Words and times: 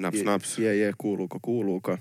Naps 0.00 0.22
naps. 0.24 0.58
Jee, 0.58 0.76
jee, 0.76 0.92
kuuluuko, 0.98 1.38
kuuluuko? 1.42 1.98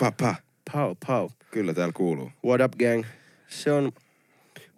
Papa. 0.00 0.34
Pau, 0.72 0.94
pau. 1.06 1.30
Kyllä 1.50 1.74
täällä 1.74 1.92
kuuluu. 1.92 2.32
What 2.46 2.60
up, 2.60 2.72
gang? 2.78 3.04
Se 3.48 3.72
on 3.72 3.92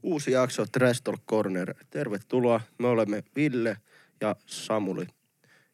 uusi 0.02 0.30
jakso 0.30 0.66
Trash 0.72 1.02
Talk 1.02 1.20
Corner. 1.30 1.74
Tervetuloa. 1.90 2.60
Me 2.78 2.86
olemme 2.88 3.22
Ville 3.36 3.76
ja 4.20 4.36
Samuli 4.46 5.06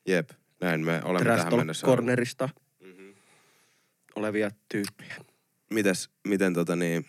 Jep, 0.07 0.31
näin 0.61 0.81
me 0.81 1.03
olemme 1.05 1.25
Trash 1.25 1.37
tähän 1.37 1.51
Talk 1.51 1.61
mennessä. 1.61 1.87
Cornerista 1.87 2.49
olevia 4.17 4.51
tyyppejä. 4.69 5.15
Mites, 5.71 6.11
miten 6.29 6.55
tota 6.55 6.77
niin, 6.77 7.07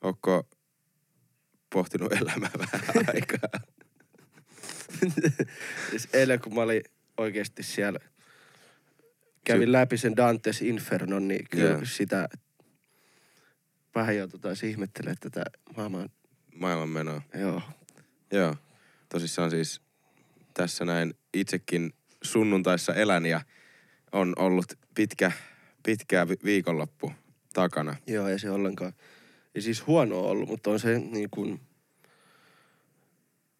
ootko 0.00 0.48
pohtinut 1.72 2.12
elämää 2.12 2.50
vähän 2.58 3.04
aikaa? 3.14 3.60
Siis 5.90 6.08
eilen 6.12 6.40
kun 6.40 6.54
mä 6.54 6.60
olin 6.60 6.82
oikeasti 7.18 7.62
siellä, 7.62 7.98
kävin 9.44 9.72
läpi 9.72 9.96
sen 9.96 10.16
Dantes 10.16 10.62
Infernon, 10.62 11.28
niin 11.28 11.46
kyllä 11.50 11.68
Joo. 11.70 11.80
sitä 11.84 12.28
vähän 13.94 14.16
jo 14.16 14.28
tota 14.28 14.48
ihmettelee 14.66 15.14
tätä 15.20 15.44
maailman, 15.76 16.08
Maailman 16.54 16.88
menoa. 16.88 17.22
joo. 17.40 17.62
Joo. 18.32 18.56
Tosissaan 19.08 19.50
siis 19.50 19.80
tässä 20.54 20.84
näin 20.84 21.14
itsekin 21.34 21.92
sunnuntaissa 22.22 22.94
elän 22.94 23.26
ja 23.26 23.40
on 24.12 24.32
ollut 24.38 24.78
pitkä, 24.94 25.32
pitkä 25.82 26.28
vi- 26.28 26.38
viikonloppu 26.44 27.12
takana. 27.54 27.96
Joo, 28.06 28.28
ei 28.28 28.38
se 28.38 28.50
ollenkaan, 28.50 28.92
ei 29.54 29.62
siis 29.62 29.86
huono 29.86 30.20
ollut, 30.20 30.48
mutta 30.48 30.70
on 30.70 30.80
se 30.80 30.98
niin 30.98 31.30
kuin, 31.30 31.60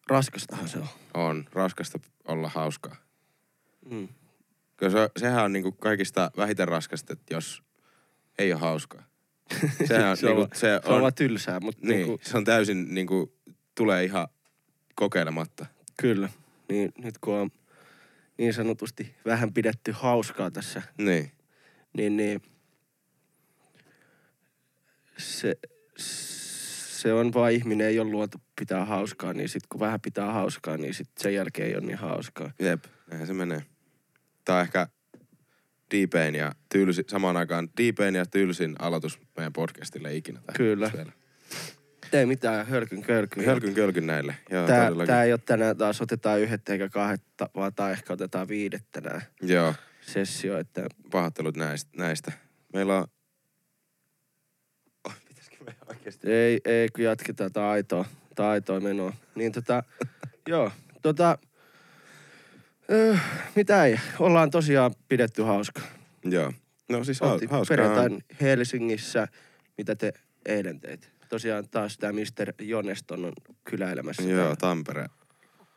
raskastahan 0.07 0.67
se 0.69 0.77
on. 0.79 0.87
On 1.13 1.45
raskasta 1.51 1.99
olla 2.27 2.49
hauskaa. 2.49 2.95
Mm. 3.89 4.07
Kyllä 4.77 4.91
se, 4.91 5.09
sehän 5.17 5.43
on 5.43 5.53
niinku 5.53 5.71
kaikista 5.71 6.31
vähiten 6.37 6.67
raskasta, 6.67 7.13
että 7.13 7.33
jos 7.33 7.63
ei 8.39 8.53
ole 8.53 8.61
hauskaa. 8.61 9.03
Sehän 9.87 10.09
on, 10.09 10.17
se, 10.17 10.29
on, 10.29 10.35
niinku, 10.35 10.55
se 10.55 10.59
se 10.59 10.81
on 10.85 10.95
on, 10.95 11.01
vaan 11.01 11.13
tylsää, 11.13 11.59
mutta 11.59 11.87
niin, 11.87 11.95
niin 11.95 12.05
kuin, 12.07 12.19
se 12.21 12.37
on 12.37 12.43
täysin 12.43 12.93
niinku, 12.93 13.33
tulee 13.75 14.03
ihan 14.03 14.27
kokeilematta. 14.95 15.65
kyllä. 15.97 16.29
Niin, 16.69 16.91
nyt 16.97 17.17
kun 17.17 17.33
on 17.33 17.51
niin 18.37 18.53
sanotusti 18.53 19.15
vähän 19.25 19.53
pidetty 19.53 19.91
hauskaa 19.91 20.51
tässä 20.51 20.81
Niin, 20.97 21.31
niin, 21.97 22.17
niin 22.17 22.41
se, 25.17 25.55
se 25.97 27.13
on 27.13 27.33
vaan 27.33 27.51
ihminen 27.51 27.87
ei 27.87 27.99
ole 27.99 28.11
luotu 28.11 28.37
pitää 28.59 28.85
hauskaa, 28.85 29.33
niin 29.33 29.49
sit 29.49 29.67
kun 29.67 29.79
vähän 29.79 30.01
pitää 30.01 30.31
hauskaa, 30.31 30.77
niin 30.77 30.93
sit 30.93 31.09
sen 31.17 31.33
jälkeen 31.33 31.67
ei 31.67 31.75
ole 31.75 31.85
niin 31.85 31.97
hauskaa. 31.97 32.51
jep, 32.59 32.83
näinhän 33.07 33.27
se 33.27 33.33
menee. 33.33 33.63
Tää 34.45 34.55
on 34.55 34.61
ehkä 34.61 34.87
Deepain 35.91 36.35
ja 36.35 36.51
tylsin, 36.69 37.05
samaan 37.07 37.37
aikaan 37.37 37.69
Deepain 37.77 38.15
ja 38.15 38.25
tylsin 38.25 38.75
aloitus 38.79 39.19
meidän 39.37 39.53
podcastille 39.53 40.15
ikinä. 40.15 40.39
tähän 40.39 40.57
Kyllä. 40.57 40.91
vielä. 40.95 41.11
Ei 42.13 42.25
mitään, 42.25 42.67
hölkyn 42.67 43.01
kölkyn. 43.01 43.45
Hölkyn 43.45 43.73
kölkyn 43.73 44.07
näille. 44.07 44.35
Joo, 44.49 44.67
Tää, 44.67 44.91
tää 45.07 45.23
ei 45.23 45.33
ole 45.33 45.39
tänään 45.45 45.77
taas 45.77 46.01
otetaan 46.01 46.39
yhdet 46.39 46.69
eikä 46.69 46.89
kahdetta, 46.89 47.49
vaan 47.55 47.73
tää 47.73 47.91
ehkä 47.91 48.13
otetaan 48.13 48.47
viidet 48.47 48.83
tänään 48.91 49.21
Joo, 49.41 49.73
sessio, 50.01 50.57
että 50.57 50.87
pahoittelut 51.11 51.57
näistä. 51.57 51.91
näistä. 51.97 52.31
Meillä 52.73 52.97
on... 52.97 53.07
Oh, 55.03 55.15
pitäisikö 55.27 55.63
me 55.63 55.75
oikeasti? 55.87 56.31
ei, 56.31 56.61
ei 56.65 56.89
kun 56.89 57.03
jatketaan 57.03 57.53
tää 57.53 57.69
aitoa, 57.69 58.05
tää 58.35 58.49
aitoa 58.49 58.79
menoa. 58.79 59.13
Niin 59.35 59.51
tota, 59.51 59.83
joo, 60.47 60.71
tota, 61.01 61.37
öö, 62.91 63.15
mitä 63.55 63.85
ei, 63.85 63.99
ollaan 64.19 64.51
tosiaan 64.51 64.93
pidetty 65.09 65.41
hauskaa. 65.41 65.83
Joo. 66.25 66.53
No 66.89 67.03
siis 67.03 67.21
hau- 67.21 67.47
hauskaa. 67.49 67.63
perjantain 67.77 68.23
Helsingissä. 68.41 69.27
Mitä 69.77 69.95
te 69.95 70.13
eilen 70.45 70.79
teitte? 70.79 71.07
Tosiaan 71.29 71.69
taas 71.69 71.97
tämä 71.97 72.13
Mr. 72.13 72.53
Joneston 72.61 73.25
on 73.25 73.33
kyläilemässä. 73.63 74.23
Joo, 74.23 74.37
täällä. 74.39 74.55
Tampere 74.55 75.07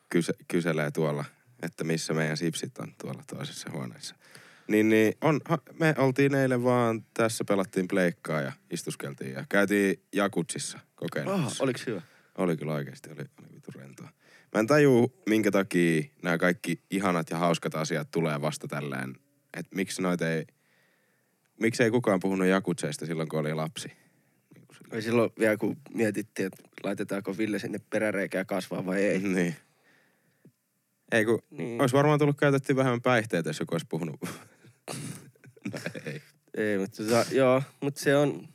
kyse, 0.09 0.33
kyselee 0.49 0.91
tuolla, 0.91 1.25
että 1.63 1.85
missä 1.85 2.15
meidän 2.15 2.37
sipsit 2.37 2.79
on 2.79 2.95
tuolla 3.01 3.23
toisessa 3.27 3.71
huoneessa. 3.73 4.15
Niin, 4.69 4.89
niin 4.89 5.15
on, 5.21 5.41
ha, 5.45 5.59
me 5.81 5.95
oltiin 5.99 6.35
eilen 6.35 6.65
vaan, 6.65 7.05
tässä 7.15 7.45
pelattiin 7.45 7.89
pleikkaa 7.89 8.41
ja 8.41 8.53
istuskeltiin 8.71 9.33
ja 9.33 9.45
käytiin 9.49 10.03
Jakutsissa 10.13 10.79
kokeilemassa. 10.97 11.65
oliko 11.65 11.81
hyvä? 11.87 12.03
Oli 12.39 12.57
kyllä 12.57 12.73
oikeasti, 12.73 13.11
oli, 13.11 13.25
oli 13.39 13.55
vitu 13.55 13.71
rentoa. 13.75 14.09
Mä 14.57 14.61
en 14.61 14.67
tajuu, 14.67 15.23
minkä 15.27 15.51
takia 15.51 16.03
nämä 16.23 16.39
kaikki 16.39 16.83
ihanat 16.91 17.31
ja 17.31 17.39
hauskat 17.39 17.75
asiat 17.75 18.11
tulee 18.11 18.41
vasta 18.41 18.69
tällään. 18.69 19.15
Että 19.57 19.77
miksi 19.77 20.03
noita 20.03 20.31
ei, 20.31 20.47
miksi 21.61 21.83
ei 21.83 21.91
kukaan 21.91 22.21
puhunut 22.21 22.47
jakutseista 22.47 23.07
silloin, 23.07 23.29
kun 23.29 23.39
oli 23.41 23.55
lapsi. 23.55 23.93
Niin 24.93 25.03
silloin 25.03 25.31
vielä 25.39 25.57
kun 25.57 25.77
mietittiin, 25.95 26.47
että 26.47 26.63
laitetaanko 26.85 27.39
Ville 27.39 27.59
sinne 27.59 27.79
peräreikään 27.91 28.47
kasvaa 28.47 28.87
vai 28.87 29.05
ei. 29.05 29.19
Niin. 29.29 29.57
Ei 31.13 31.25
kun, 31.25 31.43
Niin. 31.51 31.81
olisi 31.81 31.97
varmaan 31.97 32.19
tullut 32.19 32.39
käytettyä 32.39 32.77
vähemmän 32.77 33.03
päihteitä, 33.03 33.49
jos 33.49 33.61
joku 33.61 33.75
olisi 33.75 33.87
puhunut. 33.91 34.21
no 35.73 35.79
ei. 36.07 36.23
Ei, 36.57 36.79
mutta 36.79 37.03
tota, 37.03 37.25
joo, 37.31 37.63
mutta 37.81 38.01
se 38.01 38.17
on, 38.17 38.49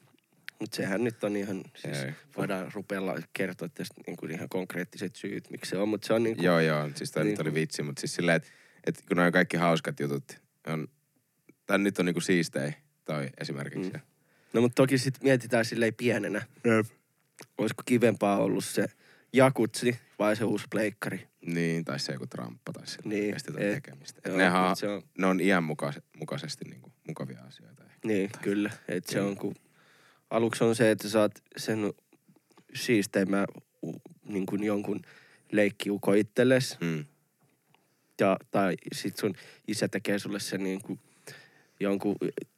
mutta 0.61 0.75
sehän 0.77 1.03
nyt 1.03 1.23
on 1.23 1.35
ihan, 1.35 1.63
siis 1.75 1.97
Ei. 1.97 2.11
voidaan 2.37 2.71
rupella 2.73 3.15
kertoa 3.33 3.69
tästä 3.69 3.95
niin 4.07 4.17
kuin 4.17 4.31
ihan 4.31 4.49
konkreettiset 4.49 5.15
syyt, 5.15 5.49
miksi 5.49 5.69
se 5.69 5.77
on, 5.77 5.89
mutta 5.89 6.07
se 6.07 6.13
on 6.13 6.23
niin 6.23 6.35
kuin, 6.35 6.45
Joo, 6.45 6.59
joo, 6.59 6.89
siis 6.95 7.11
toi 7.11 7.23
Niin 7.23 7.31
nyt 7.31 7.39
oli 7.39 7.49
kuin- 7.49 7.61
vitsi, 7.61 7.83
mutta 7.83 7.99
siis 7.99 8.15
silleen, 8.15 8.35
että 8.37 8.49
et 8.87 9.03
kun 9.07 9.17
noin 9.17 9.33
kaikki 9.33 9.57
hauskat 9.57 9.99
jutut 9.99 10.41
on, 10.67 10.87
tää 11.65 11.77
nyt 11.77 11.99
on 11.99 12.05
niinku 12.05 12.21
siistei 12.21 12.71
toi 13.05 13.29
esimerkiksi. 13.41 13.91
Mm. 13.91 13.99
No 14.53 14.61
mutta 14.61 14.75
toki 14.75 14.97
sitten 14.97 15.23
mietitään 15.23 15.65
silleen 15.65 15.93
pienenä. 15.93 16.41
Olisiko 17.57 17.83
kivempaa 17.85 18.37
ollut 18.37 18.65
se 18.65 18.85
jakutsi 19.33 19.99
vai 20.19 20.35
se 20.35 20.43
uusi 20.43 20.65
pleikkari? 20.71 21.27
Niin, 21.45 21.85
tai 21.85 21.99
se 21.99 22.13
joku 22.13 22.27
tramppa 22.27 22.73
tai 22.73 22.87
se 22.87 22.97
Niin, 23.05 23.35
estetä 23.35 23.59
ei. 23.59 23.73
tekemistä. 23.73 24.21
Joo, 24.25 24.31
Joo, 24.37 24.37
Nehän, 24.49 24.75
se 24.75 24.87
on- 24.87 25.03
ne 25.17 25.27
on 25.27 25.39
iän 25.39 25.63
muka- 25.63 26.01
mukaisesti 26.17 26.65
niinku 26.65 26.91
mukavia 27.07 27.39
asioita. 27.41 27.83
ehkä. 27.83 27.99
Niin, 28.07 28.29
kyllä. 28.41 28.71
Et 28.87 29.07
se 29.07 29.21
on 29.21 29.37
kun, 29.37 29.55
aluksi 30.31 30.63
on 30.63 30.75
se, 30.75 30.91
että 30.91 31.03
sä 31.07 31.09
saat 31.11 31.43
sen 31.57 31.93
siisteimmän 32.73 33.45
niin 34.27 34.45
kuin 34.45 34.63
jonkun 34.63 35.01
leikkiuko 35.51 36.13
itsellesi. 36.13 36.77
Mm. 36.81 37.05
Ja, 38.21 38.37
tai 38.51 38.75
sit 38.93 39.17
sun 39.17 39.33
isä 39.67 39.87
tekee 39.87 40.19
sulle 40.19 40.39
sen 40.39 40.63
niin 40.63 40.81
kuin 40.81 40.99
jonkun 41.79 42.15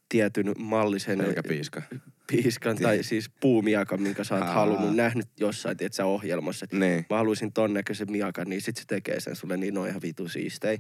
tietyn 0.10 0.52
mallisen 0.60 1.18
Selkäpiiska. 1.18 1.82
piiskan 2.28 2.78
tai 2.78 3.04
siis 3.04 3.30
puumiakan, 3.40 4.02
minkä 4.02 4.24
sä 4.24 4.36
oot 4.36 4.44
Aa. 4.44 4.54
halunnut, 4.54 4.96
nähnyt 4.96 5.28
jossain, 5.40 5.78
tiedät 5.78 5.94
sä 5.94 6.06
ohjelmassa. 6.06 6.66
Niin, 6.72 7.06
Mä 7.10 7.18
haluaisin 7.18 7.54
ton 7.54 7.74
näköisen 7.74 8.12
miakan, 8.12 8.48
niin 8.50 8.62
sit 8.62 8.78
se 8.78 8.84
tekee 8.88 9.20
sen 9.20 9.36
sulle, 9.36 9.58
niin 9.58 9.78
on 9.78 9.88
ihan 9.88 10.02
vitu 10.02 10.28
siistei. 10.30 10.78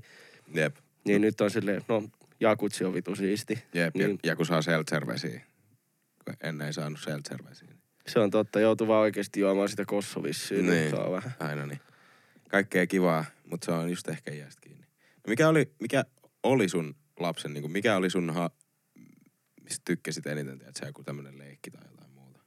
jep. 0.53 0.75
Niin 1.05 1.21
nyt 1.21 1.41
on 1.41 1.51
silleen, 1.51 1.81
no 1.87 2.03
jakutsi 2.39 2.85
on 2.85 2.93
vitu 2.93 3.15
siisti. 3.15 3.59
Jep, 3.73 3.95
Niin. 3.95 4.07
niin. 4.07 4.19
ja, 4.23 4.31
ja 4.31 4.35
kun 4.35 4.45
saa 4.45 4.61
seltservesiä. 4.61 5.41
Ennen 6.44 6.67
ei 6.67 6.73
saanut 6.73 7.00
seltservesiä. 7.00 7.67
Se 8.07 8.19
on 8.19 8.31
totta, 8.31 8.59
joutuu 8.59 8.88
vaan 8.88 9.01
oikeasti 9.01 9.39
juomaan 9.39 9.69
sitä 9.69 9.85
kossovissiin. 9.85 10.66
Niin. 10.66 10.95
On 10.95 11.11
vähän. 11.11 11.31
Aina 11.39 11.66
niin. 11.66 11.79
Kaikkea 12.50 12.88
kivaa, 12.88 13.25
mutta 13.45 13.66
se 13.66 13.72
on 13.72 13.89
just 13.89 14.09
ehkä 14.09 14.31
iästä 14.31 14.62
kiinni. 14.62 14.85
No 15.16 15.29
mikä 15.29 15.50
oli, 15.50 15.72
mikä 15.79 16.06
oli 16.44 16.69
sun 16.69 16.95
lapsen, 17.19 17.53
niin 17.53 17.62
kuin, 17.62 17.72
mikä 17.72 17.95
oli 17.95 18.09
sun, 18.09 18.29
ha, 18.29 18.51
mistä 19.62 19.81
tykkäsit 19.85 20.28
eniten, 20.28 20.53
että 20.53 20.79
se 20.79 20.85
joku 20.85 21.03
tämmönen 21.03 21.38
leikki 21.38 21.72
tai 21.72 21.81
jotain 21.91 22.12
muuta? 22.12 22.39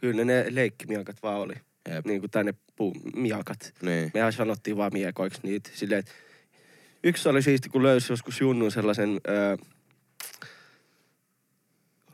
Kyllä 0.00 0.24
ne 0.24 0.46
leikkimiakat 0.50 1.22
vaan 1.22 1.40
oli. 1.40 1.54
Jep. 1.88 2.06
Niin 2.06 2.20
kuin 2.20 2.30
tänne 2.30 2.54
puumiakat. 2.76 3.74
Niin. 3.82 4.10
Mehän 4.14 4.32
sanottiin 4.32 4.76
vaan 4.76 4.92
miekoiksi 4.92 5.40
niitä. 5.42 5.70
Silleen, 5.74 5.98
että 5.98 6.12
yksi 7.04 7.28
oli 7.28 7.42
siisti, 7.42 7.68
kun 7.68 7.82
löysi 7.82 8.12
joskus 8.12 8.40
junnun 8.40 8.72
sellaisen 8.72 9.20
öö, 9.28 9.56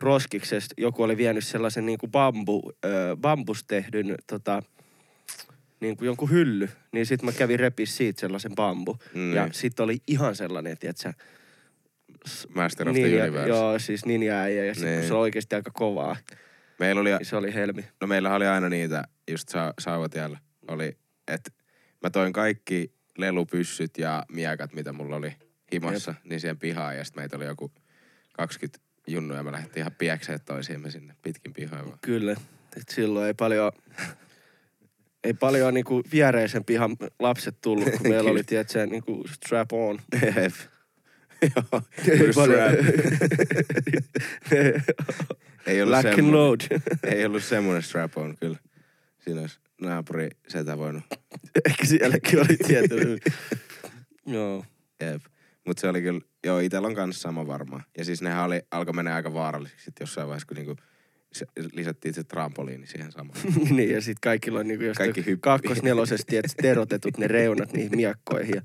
roskiksesta. 0.04 0.74
Joku 0.78 1.02
oli 1.02 1.16
vienyt 1.16 1.44
sellaisen 1.44 1.86
niin 1.86 1.98
kuin 1.98 2.10
bambu, 2.12 2.72
öö, 2.84 3.16
bambus 3.16 3.64
tehdyn 3.64 4.14
tota, 4.26 4.62
niin 5.80 5.96
kuin 5.96 6.06
jonkun 6.06 6.30
hylly. 6.30 6.68
Niin 6.92 7.06
sit 7.06 7.22
mä 7.22 7.32
kävin 7.32 7.60
repis 7.60 7.96
siitä 7.96 8.20
sellaisen 8.20 8.54
bambu. 8.54 8.98
Niin. 9.14 9.34
Ja 9.34 9.48
sit 9.52 9.80
oli 9.80 9.98
ihan 10.06 10.36
sellainen, 10.36 10.78
tietsä, 10.78 11.14
Master 12.54 12.88
of 12.88 12.94
the 12.96 13.02
ninja, 13.02 13.22
Universe. 13.24 13.48
joo, 13.48 13.78
siis 13.78 14.04
ninja 14.06 14.40
äijä. 14.40 14.64
Ja 14.64 14.74
sit, 14.74 14.84
Niin. 14.84 15.06
se 15.08 15.14
on 15.14 15.20
oikeasti 15.20 15.54
aika 15.56 15.70
kovaa. 15.74 16.16
Meillä 16.78 17.00
oli, 17.00 17.10
Niin 17.10 17.24
se 17.26 17.36
oli 17.36 17.54
helmi. 17.54 17.84
no 18.00 18.06
meillä 18.06 18.34
oli 18.34 18.46
aina 18.46 18.68
niitä, 18.68 19.04
just 19.30 19.48
sa, 19.48 19.74
sauvatiellä 19.78 20.38
oli, 20.68 20.96
että 21.28 21.50
mä 22.02 22.10
toin 22.10 22.32
kaikki 22.32 22.92
lelupyssyt 23.18 23.98
ja 23.98 24.24
miekat, 24.32 24.72
mitä 24.72 24.92
mulla 24.92 25.16
oli 25.16 25.32
himassa, 25.72 26.10
Jep. 26.10 26.24
niin 26.24 26.40
siihen 26.40 26.58
pihaan. 26.58 26.96
Ja 26.96 27.04
sitten 27.04 27.22
meitä 27.22 27.36
oli 27.36 27.44
joku 27.44 27.72
20 28.32 28.78
junnuja, 29.06 29.42
me 29.42 29.52
lähdettiin 29.52 29.80
ihan 29.82 29.94
piekseen 29.98 30.40
toisiimme 30.44 30.90
sinne 30.90 31.14
pitkin 31.22 31.52
pihoja 31.52 31.84
vaan. 31.84 31.98
Kyllä. 32.00 32.32
Et 32.76 32.88
silloin 32.88 33.26
ei 33.26 33.34
paljon 33.34 33.72
Ei 35.24 35.34
paljon 35.34 35.74
niinku 35.74 36.02
viereisen 36.12 36.64
pihan 36.64 36.96
lapset 37.18 37.60
tullut, 37.60 37.90
kun 37.90 38.08
meillä 38.08 38.30
oli, 38.30 38.44
tiedätkö, 38.48 38.86
niinku 38.86 39.24
strap 39.28 39.72
on. 39.72 39.98
Joo. 41.56 41.82
Ei 42.08 42.18
Kyllä 42.18 42.32
paljon. 42.34 42.60
Ei 45.66 45.82
ollut 45.82 46.00
Black 46.02 46.18
and 46.18 46.32
load. 46.32 46.60
Ei 47.02 47.26
ollut 47.26 47.44
semmonen 47.44 47.82
strap 47.82 48.18
on 48.18 48.36
kyllä. 48.40 48.58
Siinä 49.18 49.40
olisi 49.40 49.58
naapuri 49.80 50.30
setä 50.48 50.78
voinut. 50.78 51.04
Ehkä 51.66 51.86
sielläkin 51.86 52.38
oli 52.38 52.56
tietysti. 52.56 53.30
Joo. 54.34 54.64
Jep. 55.00 55.22
Mut 55.66 55.78
se 55.78 55.88
oli 55.88 56.02
kyllä, 56.02 56.20
joo 56.46 56.58
itellä 56.58 56.88
on 56.88 56.94
kanssa 56.94 57.22
sama 57.22 57.46
varmaan. 57.46 57.82
Ja 57.98 58.04
siis 58.04 58.22
nehän 58.22 58.44
oli, 58.44 58.62
alkoi 58.70 58.94
mennä 58.94 59.14
aika 59.14 59.34
vaarallisiksi 59.34 59.84
sit 59.84 59.94
jossain 60.00 60.28
vaiheessa, 60.28 60.46
kun 60.46 60.56
niinku 60.56 60.76
se, 61.32 61.46
lisättiin 61.72 62.14
se 62.14 62.24
trampoliini 62.24 62.86
siihen 62.86 63.12
samaan. 63.12 63.38
niin, 63.76 63.90
ja 63.90 64.00
sitten 64.00 64.20
kaikilla 64.22 64.60
on 64.60 64.68
niinku 64.68 64.84
jostain 64.84 65.12
Kaikki 65.12 65.36
kakkosnelosesti, 65.36 66.36
että 66.36 66.52
terotetut 66.62 67.18
ne 67.18 67.28
reunat 67.28 67.72
niihin 67.72 67.96
miakkoihin. 67.96 68.54
Ja 68.54 68.62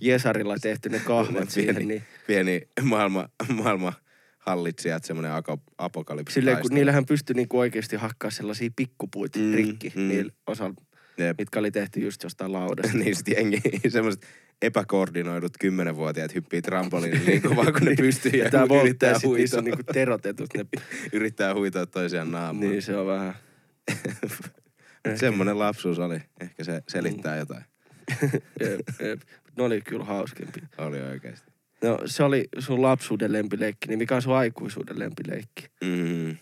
Jesarilla 0.00 0.56
tehty 0.62 0.88
ne 0.88 0.98
kahvat 0.98 1.50
siihen, 1.50 1.88
niin 1.88 2.02
pieni 2.26 2.62
maailma, 2.82 3.28
maailma 3.54 3.92
hallitsijat, 4.38 5.04
semmoinen 5.04 5.32
apokalypsi. 5.78 6.34
silleen 6.34 6.60
kun 6.60 6.70
niillähän 6.74 7.06
pystyi 7.06 7.34
niinku 7.34 7.58
oikeasti 7.58 7.96
hakkaa 7.96 8.30
sellaisia 8.30 8.70
pikkupuita 8.76 9.38
Mm, 9.38 9.54
rikki 9.54 9.92
mm. 9.96 10.08
niillä 10.08 10.32
osalla, 10.46 10.74
Jep. 11.18 11.38
mitkä 11.38 11.58
oli 11.58 11.70
tehty 11.70 12.00
just 12.00 12.22
jostain 12.22 12.52
laudasta. 12.52 12.96
niin 12.98 13.16
sit 13.16 13.28
jengi, 13.28 13.60
semmoiset 13.88 14.26
epäkoordinoidut 14.62 15.52
kymmenenvuotiaat 15.60 16.34
hyppii 16.34 16.62
trampoliinin 16.62 17.26
liikuvaan, 17.30 17.72
kun 17.72 17.82
ne 17.82 17.94
pystyy 17.96 18.32
ja, 18.32 18.44
ja 18.44 18.50
tää 18.50 18.66
yrittää 18.82 19.14
huitoa. 19.24 19.58
on 19.58 19.64
niinku 19.64 19.82
terotetut 19.92 20.48
ne. 20.56 20.66
yrittää 21.12 21.54
huitoa 21.54 21.86
toisiaan 21.86 22.30
naamaan. 22.30 22.60
niin 22.70 22.82
se 22.82 22.96
on 22.96 23.06
vähän. 23.06 23.34
Mut 25.08 25.18
Semmonen 25.18 25.58
lapsuus 25.58 25.98
oli. 25.98 26.22
Ehkä 26.40 26.64
se 26.64 26.82
selittää 26.88 27.36
jotain. 27.36 27.64
Jep, 28.60 28.80
jep. 29.00 29.20
Ne 29.56 29.62
oli 29.62 29.80
kyllä 29.80 30.04
hauskempi. 30.04 30.60
Oli 30.78 31.00
oikeesti. 31.00 31.50
No 31.82 31.98
se 32.06 32.22
oli 32.22 32.48
sun 32.58 32.82
lapsuuden 32.82 33.32
lempileikki, 33.32 33.88
niin 33.88 33.98
mikä 33.98 34.16
on 34.16 34.22
sun 34.22 34.36
aikuisuuden 34.36 34.98
lempileikki? 34.98 35.66
Mm. 35.84 36.36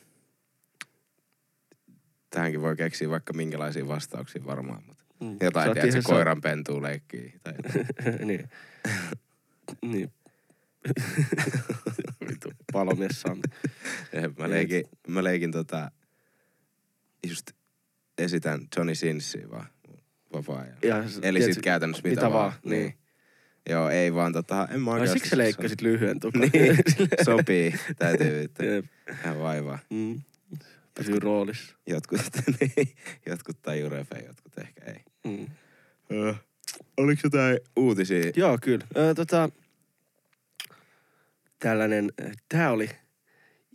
Tähänkin 2.30 2.62
voi 2.62 2.76
keksiä 2.76 3.10
vaikka 3.10 3.32
minkälaisia 3.32 3.88
vastauksia 3.88 4.46
varmaan, 4.46 4.82
mutta 4.86 4.97
Mm. 5.20 5.36
jotain, 5.40 5.64
tiedätkö, 5.72 5.88
ihan 5.88 6.02
sa- 6.02 6.08
koiran 6.08 6.40
pentuu 6.40 6.82
leikkii. 6.82 7.34
Tai 7.44 7.54
niin. 8.26 8.48
niin. 9.82 10.12
Vittu, 12.28 12.52
palomies 12.72 13.20
Sami. 13.20 13.40
Mä 14.38 14.50
leikin, 14.50 14.84
mä 15.08 15.24
leikin 15.24 15.52
tota, 15.52 15.90
just 17.28 17.50
esitän 18.18 18.60
Johnny 18.76 18.94
Sinsia 18.94 19.50
vaan 19.50 19.66
vapaa-ajalla. 20.32 21.08
Eli 21.22 21.42
sit 21.42 21.62
käytännössä 21.62 22.08
mitä, 22.08 22.20
mitä 22.20 22.32
vaan. 22.32 22.34
vaan, 22.34 22.52
Niin. 22.64 22.80
niin. 22.82 22.94
Joo, 23.70 23.88
ei 23.88 24.14
vaan 24.14 24.32
tota, 24.32 24.68
en 24.70 24.80
mä 24.80 24.90
Ai 24.90 24.94
oikeasti... 24.94 25.18
siksi 25.18 25.30
sä 25.30 25.38
leikkasit 25.38 25.80
lyhyen 25.80 26.20
tukan. 26.20 26.40
Niin, 26.40 26.76
sopii. 27.24 27.74
Täytyy. 27.98 28.46
Jep. 28.62 28.84
Ihan 29.24 29.38
vaivaa. 29.40 29.78
Mm. 29.90 30.20
Pysyy 30.98 31.18
roolissa. 31.18 31.76
Jotkut, 31.86 32.20
niin, 32.60 32.88
jotkut 33.26 33.62
tajuu 33.62 33.90
refejä, 33.90 34.26
jotkut 34.26 34.58
ehkä 34.58 34.84
ei. 34.84 35.04
Mm. 35.24 35.46
Uh, 36.28 36.36
oliko 36.96 37.20
jotain 37.24 37.58
uutisia? 37.76 38.32
Joo, 38.36 38.58
kyllä. 38.62 38.86
Ö, 38.96 39.14
tota, 39.14 39.48
tällainen, 41.58 42.12
ö, 42.20 42.30
tää 42.48 42.70
oli 42.70 42.90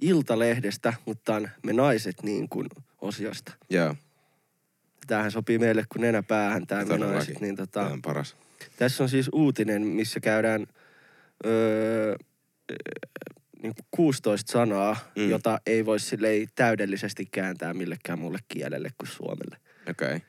Iltalehdestä, 0.01 0.93
mutta 1.05 1.35
on 1.35 1.49
Me 1.63 1.73
naiset 1.73 2.23
niin 2.23 2.49
kuin 2.49 2.67
osiosta. 3.01 3.53
Joo, 3.69 3.95
Tämähän 5.07 5.31
sopii 5.31 5.59
meille 5.59 5.83
kuin 5.89 6.01
nenä 6.01 6.23
päähän, 6.23 6.67
tämä 6.67 6.85
Me 6.85 6.97
naiset. 6.97 7.41
Niin 7.41 7.55
tota, 7.55 7.71
tämä 7.71 7.93
on 7.93 8.01
paras. 8.01 8.35
Tässä 8.77 9.03
on 9.03 9.09
siis 9.09 9.29
uutinen, 9.33 9.81
missä 9.81 10.19
käydään 10.19 10.67
öö, 11.45 12.15
niin 13.63 13.75
kuin 13.75 13.85
16 13.91 14.51
sanaa, 14.51 14.95
Mm. 15.15 15.29
jota 15.29 15.59
ei 15.65 15.85
voi 15.85 15.99
silleen 15.99 16.47
täydellisesti 16.55 17.25
kääntää 17.31 17.73
millekään 17.73 18.19
muulle 18.19 18.39
kielelle 18.47 18.89
kuin 18.97 19.09
suomelle. 19.09 19.57
Okei. 19.89 20.07
Okay. 20.15 20.19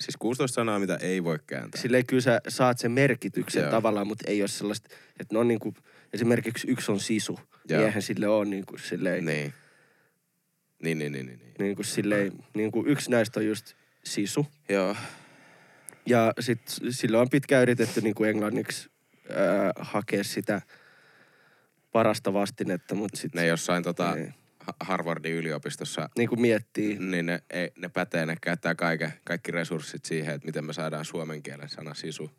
Siis 0.00 0.16
16 0.18 0.54
sanaa, 0.54 0.78
mitä 0.78 0.96
ei 1.02 1.24
voi 1.24 1.38
kääntää. 1.46 1.80
Silleen 1.82 2.06
kyllä 2.06 2.20
sä 2.22 2.40
saat 2.48 2.78
sen 2.78 2.92
merkityksen 2.92 3.62
Joo. 3.62 3.70
Tavallaan, 3.70 4.06
mutta 4.06 4.30
ei 4.30 4.42
ole 4.42 4.48
sellaista, 4.48 4.88
että 5.20 5.34
ne 5.34 5.38
on 5.38 5.48
niin 5.48 5.60
kuin, 5.60 5.74
esimerkiksi 6.12 6.70
yksi 6.70 6.92
on 6.92 7.00
sisu. 7.00 7.32
Joo. 7.68 7.78
Niin 7.78 7.86
eihän 7.86 8.02
sille 8.02 8.28
ole 8.28 8.44
niin 8.44 8.66
kuin 8.66 8.78
silleen, 8.80 9.24
Niin. 9.24 9.54
Niin, 10.82 10.98
niin, 10.98 11.12
niin, 11.12 11.26
niin. 11.26 11.38
niin. 11.38 11.54
niin 11.58 11.76
kuin 11.76 11.86
silleen, 11.86 12.32
niin 12.54 12.72
kuin 12.72 12.86
yksi 12.86 13.10
näistä 13.10 13.40
on 13.40 13.46
just 13.46 13.74
sisu. 14.04 14.46
Joo. 14.68 14.96
Ja 16.06 16.32
sitten 16.40 16.92
sillä 16.92 17.20
on 17.20 17.30
pitkään 17.30 17.62
yritetty 17.62 18.00
niin 18.00 18.14
kuin 18.14 18.30
englanniksi 18.30 18.90
ää, 19.30 19.72
hakea 19.76 20.24
sitä 20.24 20.62
parasta 21.92 22.32
vastinetta, 22.32 22.94
mutta 22.94 23.16
Ne 23.16 23.20
sitten 23.20 23.48
jossain 23.48 23.82
tota, 23.82 24.14
Niin. 24.14 24.34
Ha- 24.58 24.74
Harvardin 24.80 25.32
yliopistossa, 25.32 26.08
niin 26.18 26.28
kuin 26.28 26.40
miettii. 26.40 26.98
niin 26.98 27.26
ne, 27.26 27.42
ei, 27.50 27.72
ne 27.76 27.88
pätee, 27.88 28.26
ne 28.26 28.36
käyttää 28.40 28.74
kaiken, 28.74 29.12
kaikki 29.24 29.50
resurssit 29.52 30.04
siihen, 30.04 30.34
että 30.34 30.46
miten 30.46 30.64
me 30.64 30.72
saadaan 30.72 31.04
suomen 31.04 31.42
kielen 31.42 31.68
sana 31.68 31.94
sisu 31.94 32.30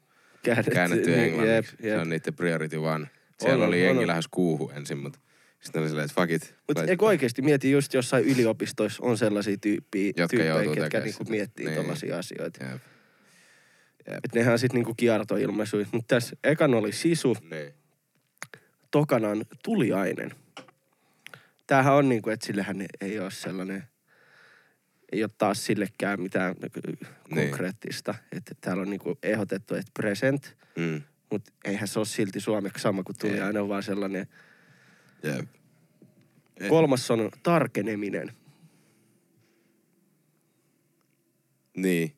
Käännetty, 0.44 0.71
käännetty 0.71 1.09
niin, 1.09 1.19
englanniksi. 1.19 1.75
Jep, 1.79 1.85
jep. 1.85 1.95
Se 1.95 2.01
on 2.01 2.09
niiden 2.09 2.33
priority 2.33 2.75
one. 2.77 3.07
Siellä 3.39 3.63
On, 3.63 3.67
oli 3.67 3.83
jengi 3.83 4.01
on. 4.01 4.07
lähes 4.07 4.27
kuuhu 4.31 4.69
ensin, 4.75 4.97
mutta 4.97 5.19
sitten 5.59 5.81
oli 5.81 5.89
silleen, 5.89 6.06
että 6.06 6.21
fuck 6.21 6.31
it. 6.31 6.56
Mutta 6.67 6.83
eikö 6.83 7.06
oikeasti 7.06 7.41
mieti 7.41 7.71
just 7.71 7.94
jossain 7.94 8.25
yliopistoissa 8.25 9.03
on 9.06 9.17
sellaisia 9.17 9.57
tyyppiä, 9.57 10.07
Jotka 10.07 10.27
tyyppejä, 10.27 10.53
joutuu 10.53 10.73
ketkä 10.75 10.99
niinku 10.99 11.23
miettii 11.29 11.65
Niin. 11.65 11.75
tollaisia 11.75 12.17
asioita. 12.17 12.63
Jep. 12.65 12.81
Et 14.07 14.33
nehän 14.35 14.51
on 14.53 14.59
sitten 14.59 14.75
niinku 14.79 14.94
kiertoilmaisuja. 14.95 15.85
Mutta 15.91 16.15
tässä 16.15 16.35
ekan 16.44 16.73
oli 16.73 16.91
sisu, 16.91 17.38
Niin. 17.49 17.73
Tokana 18.94 19.30
on 19.30 19.45
tuliainen. 19.63 20.31
Tämähän 21.68 21.94
on 21.94 22.10
niinku, 22.10 22.30
että 22.30 22.45
sillehän 22.45 22.86
ei 23.01 23.19
ole 23.19 23.31
sellainen, 23.31 23.84
ei 25.12 25.24
ole 25.24 25.31
taas 25.38 25.66
sillekään 25.66 26.22
mitään 26.22 26.56
Niin. 26.56 27.50
konkreettista. 27.50 28.16
Että 28.31 28.56
täällä 28.62 28.81
on 28.81 28.90
niinku 28.90 29.18
ehdotettu, 29.24 29.75
että 29.75 29.92
present, 29.94 30.57
Mm. 30.75 31.01
mutta 31.31 31.51
eihän 31.66 31.88
se 31.88 32.00
ole 32.00 32.06
silti 32.06 32.40
suomeksi 32.40 32.81
sama 32.81 33.04
kuin 33.04 33.16
tuliainen, 33.19 33.62
on 33.62 33.69
vaan 33.69 33.84
sellainen. 33.84 34.28
Eh. 35.24 35.48
Kolmas 36.69 37.12
on 37.12 37.30
tarkeneminen. 37.44 38.31
Niin. 41.78 42.13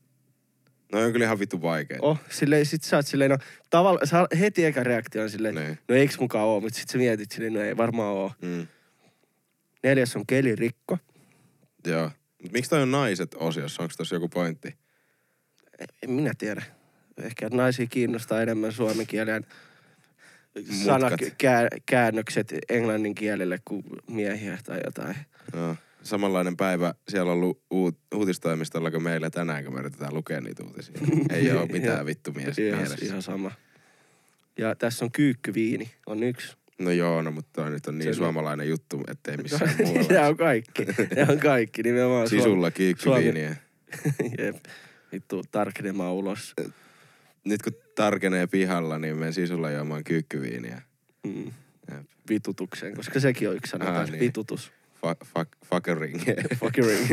No 0.92 1.00
on 1.00 1.12
kyllä 1.12 1.26
ihan 1.26 1.40
vittu 1.40 1.62
vaikea. 1.62 1.98
Oh, 2.02 2.20
silleen 2.30 2.66
sit 2.66 2.84
sä 2.84 2.96
oot 2.96 3.08
silleen, 3.08 3.32
no 3.32 3.38
tavalla, 3.70 4.06
sä 4.06 4.28
heti 4.40 4.66
eka 4.66 4.84
reaktio 4.84 5.24
on 5.24 5.30
silleen, 5.30 5.56
Niin. 5.56 5.80
no 5.90 5.96
eiks 5.96 6.20
mukaan 6.20 6.46
oo, 6.46 6.60
mutta 6.62 6.80
sit 6.80 6.90
sä 6.90 6.98
mietit 6.98 7.32
silleen, 7.32 7.54
no 7.54 7.62
ei 7.62 7.78
varmaan 7.78 8.14
oo. 8.14 8.32
Mm. 8.42 8.68
Neljäs 9.84 10.16
on 10.16 10.26
kelirikko. 10.28 10.98
Joo. 11.88 12.12
Mut 12.44 12.52
miksi 12.52 12.70
toi 12.70 12.82
on 12.82 12.92
naiset 12.92 13.36
osiossa? 13.40 13.84
Onko 13.84 13.94
tossa 13.98 14.16
joku 14.16 14.30
pointti? 14.30 14.76
En 16.04 16.12
minä 16.12 16.32
tiedä. 16.38 16.64
Ehkä 17.24 17.50
naisia 17.54 17.88
kiinnostaa 17.88 18.42
enemmän 18.42 18.72
suomen 18.72 19.08
kielen 19.08 19.46
sanakäännökset 20.86 22.54
englannin 22.70 23.16
kielelle 23.16 23.60
kuin 23.66 23.84
miehiä 24.10 24.58
tai 24.64 24.80
jotain. 24.86 25.16
Joo. 25.54 25.76
Samanlainen 26.06 26.58
päivä 26.58 26.94
siellä 27.10 27.32
on 27.32 27.38
ollut 27.38 27.62
uut, 27.72 27.98
uutistoimistolla 28.16 28.92
kuin 28.92 29.04
meillä 29.04 29.30
tänään, 29.30 29.64
kun 29.64 29.74
me 29.74 29.80
yritetään 29.80 30.14
lukea 30.14 30.42
niitä 30.42 30.64
uutisia. 30.64 30.96
Ei 31.34 31.52
ole 31.58 31.66
mitään 31.66 32.06
vittu 32.06 32.32
mies 32.32 32.60
Ihan, 32.60 32.80
mielessä. 32.80 33.06
ihan 33.06 33.22
sama. 33.22 33.52
Ja 34.58 34.76
tässä 34.76 35.06
on 35.06 35.12
kyykkyviini, 35.12 35.92
on 36.06 36.24
yksi. 36.24 36.58
No 36.80 36.92
joo, 36.92 37.22
no 37.22 37.32
mutta 37.32 37.50
toi 37.62 37.72
nyt 37.72 37.88
on 37.88 37.98
niin 37.98 38.04
Se 38.04 38.10
on- 38.10 38.16
suomalainen 38.16 38.70
juttu, 38.70 39.04
ettei 39.08 39.38
missään 39.44 39.76
muualla. 39.78 40.08
Nämä 40.14 40.28
on 40.28 40.38
kaikki. 40.38 40.86
Nämä 41.16 41.32
on 41.32 41.40
kaikki, 41.40 41.84
nimenomaan 41.84 42.30
Sisulla 42.30 42.72
kiikkyviiniä. 42.72 43.56
Suomi. 44.04 44.34
Jep. 44.46 44.56
Vittu, 45.12 45.44
tarkenemaan 45.52 46.14
ulos. 46.14 46.54
Nyt 47.44 47.62
kun 47.62 47.74
tarkenee 47.96 48.48
pihalla, 48.48 49.00
niin 49.00 49.18
menen 49.18 49.34
sisulla 49.34 49.72
juomaan 49.72 50.04
kyykkyviiniä. 50.04 50.82
Mm. 51.28 51.46
Jep. 51.92 52.06
Vitutukseen, 52.30 52.96
koska 52.96 53.20
sekin 53.20 53.50
on 53.50 53.56
yksi 53.56 53.70
sana. 53.70 54.00
Ah, 54.00 54.10
niin. 54.10 54.20
Vitutus. 54.20 54.72
Fuck, 55.06 55.26
fuck, 55.26 55.50
fuckering. 55.66 56.22
Fuckering. 56.60 57.08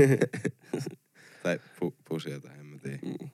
tai 1.42 1.60
pu, 1.80 1.94
pusia 2.08 2.40
tai 2.40 2.58
en 2.58 2.66
mä 2.66 2.78
tiedä. 2.78 2.98
Mm. 3.02 3.30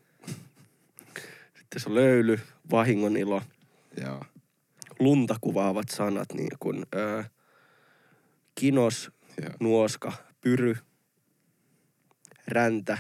Sitten 1.59 1.81
se 1.81 1.89
on 1.89 1.95
löyly, 1.95 2.41
vahingon 2.71 3.17
ilo, 3.17 3.43
Joo. 3.97 4.25
lunta 4.99 5.37
kuvaavat 5.41 5.89
sanat, 5.89 6.33
niin 6.33 6.51
kuin 6.59 6.87
ö, 6.95 7.25
kinos, 8.55 9.11
Joo. 9.43 9.51
nuoska, 9.61 10.13
pyry, 10.41 10.77
räntä. 12.49 12.99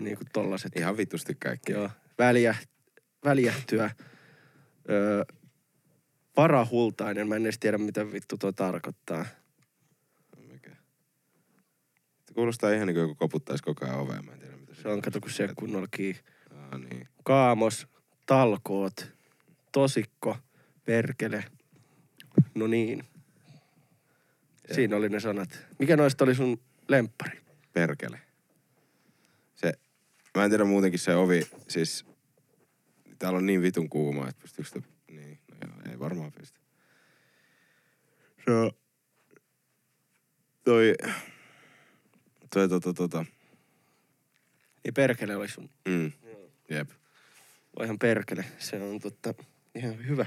Niin 0.00 0.16
kuin 0.16 0.28
tollaset. 0.32 0.76
Ihan 0.76 0.96
vitusti 0.96 1.34
kaikki. 1.34 1.72
Joo. 1.72 1.90
Väliä, 2.18 2.54
väljähtyä. 3.24 3.90
Öö, 4.90 5.24
varahultainen. 6.38 7.28
Mä 7.28 7.36
en 7.36 7.42
edes 7.42 7.58
tiedä, 7.58 7.78
mitä 7.78 8.12
vittu 8.12 8.38
tuo 8.38 8.52
tarkoittaa. 8.52 9.24
Mikä? 10.52 10.70
kuulostaa 12.34 12.72
ihan 12.72 12.86
niin 12.86 12.94
kuin 12.94 13.02
joku 13.02 13.14
koputtaisi 13.14 13.62
koko 13.62 13.84
ajan 13.84 13.98
ovea. 13.98 14.22
Mä 14.22 14.32
en 14.32 14.38
tiedä, 14.38 14.56
mitä 14.56 14.74
Se 14.74 14.88
on, 14.88 15.02
kato, 15.02 15.20
kun 15.20 15.30
se 15.30 15.48
kunnolla 15.56 15.88
kiinni. 15.90 16.22
Ah, 16.50 16.80
niin. 16.80 17.08
Kaamos, 17.24 17.86
talkoot, 18.26 19.12
tosikko, 19.72 20.36
perkele. 20.84 21.44
No 22.54 22.66
niin. 22.66 23.04
Siinä 24.72 24.96
oli 24.96 25.08
ne 25.08 25.20
sanat. 25.20 25.66
Mikä 25.78 25.96
noista 25.96 26.24
oli 26.24 26.34
sun 26.34 26.60
lemppari? 26.88 27.40
Perkele. 27.72 28.20
Se, 29.54 29.72
mä 30.36 30.44
en 30.44 30.50
tiedä 30.50 30.64
muutenkin 30.64 31.00
se 31.00 31.14
ovi, 31.14 31.46
siis 31.68 32.06
täällä 33.18 33.36
on 33.36 33.46
niin 33.46 33.62
vitun 33.62 33.88
kuuma, 33.88 34.28
että 34.28 34.42
pystyykö 34.42 34.68
sitä, 34.68 34.97
ei 35.98 36.00
varmaan 36.00 36.32
pysty. 36.32 36.60
Se 38.44 38.50
on, 38.50 38.72
toi, 40.64 40.94
toi 42.54 42.68
tota 42.68 42.92
tota, 42.94 43.24
Niin 44.84 44.94
perkele 44.94 45.36
oli 45.36 45.48
sun. 45.48 45.70
mm, 45.88 46.12
jep. 46.70 46.90
Voihan 47.78 47.98
perkele. 47.98 48.44
Se 48.58 48.82
on 48.82 48.98
totta 49.00 49.34
ihan 49.74 50.06
hyvä. 50.06 50.26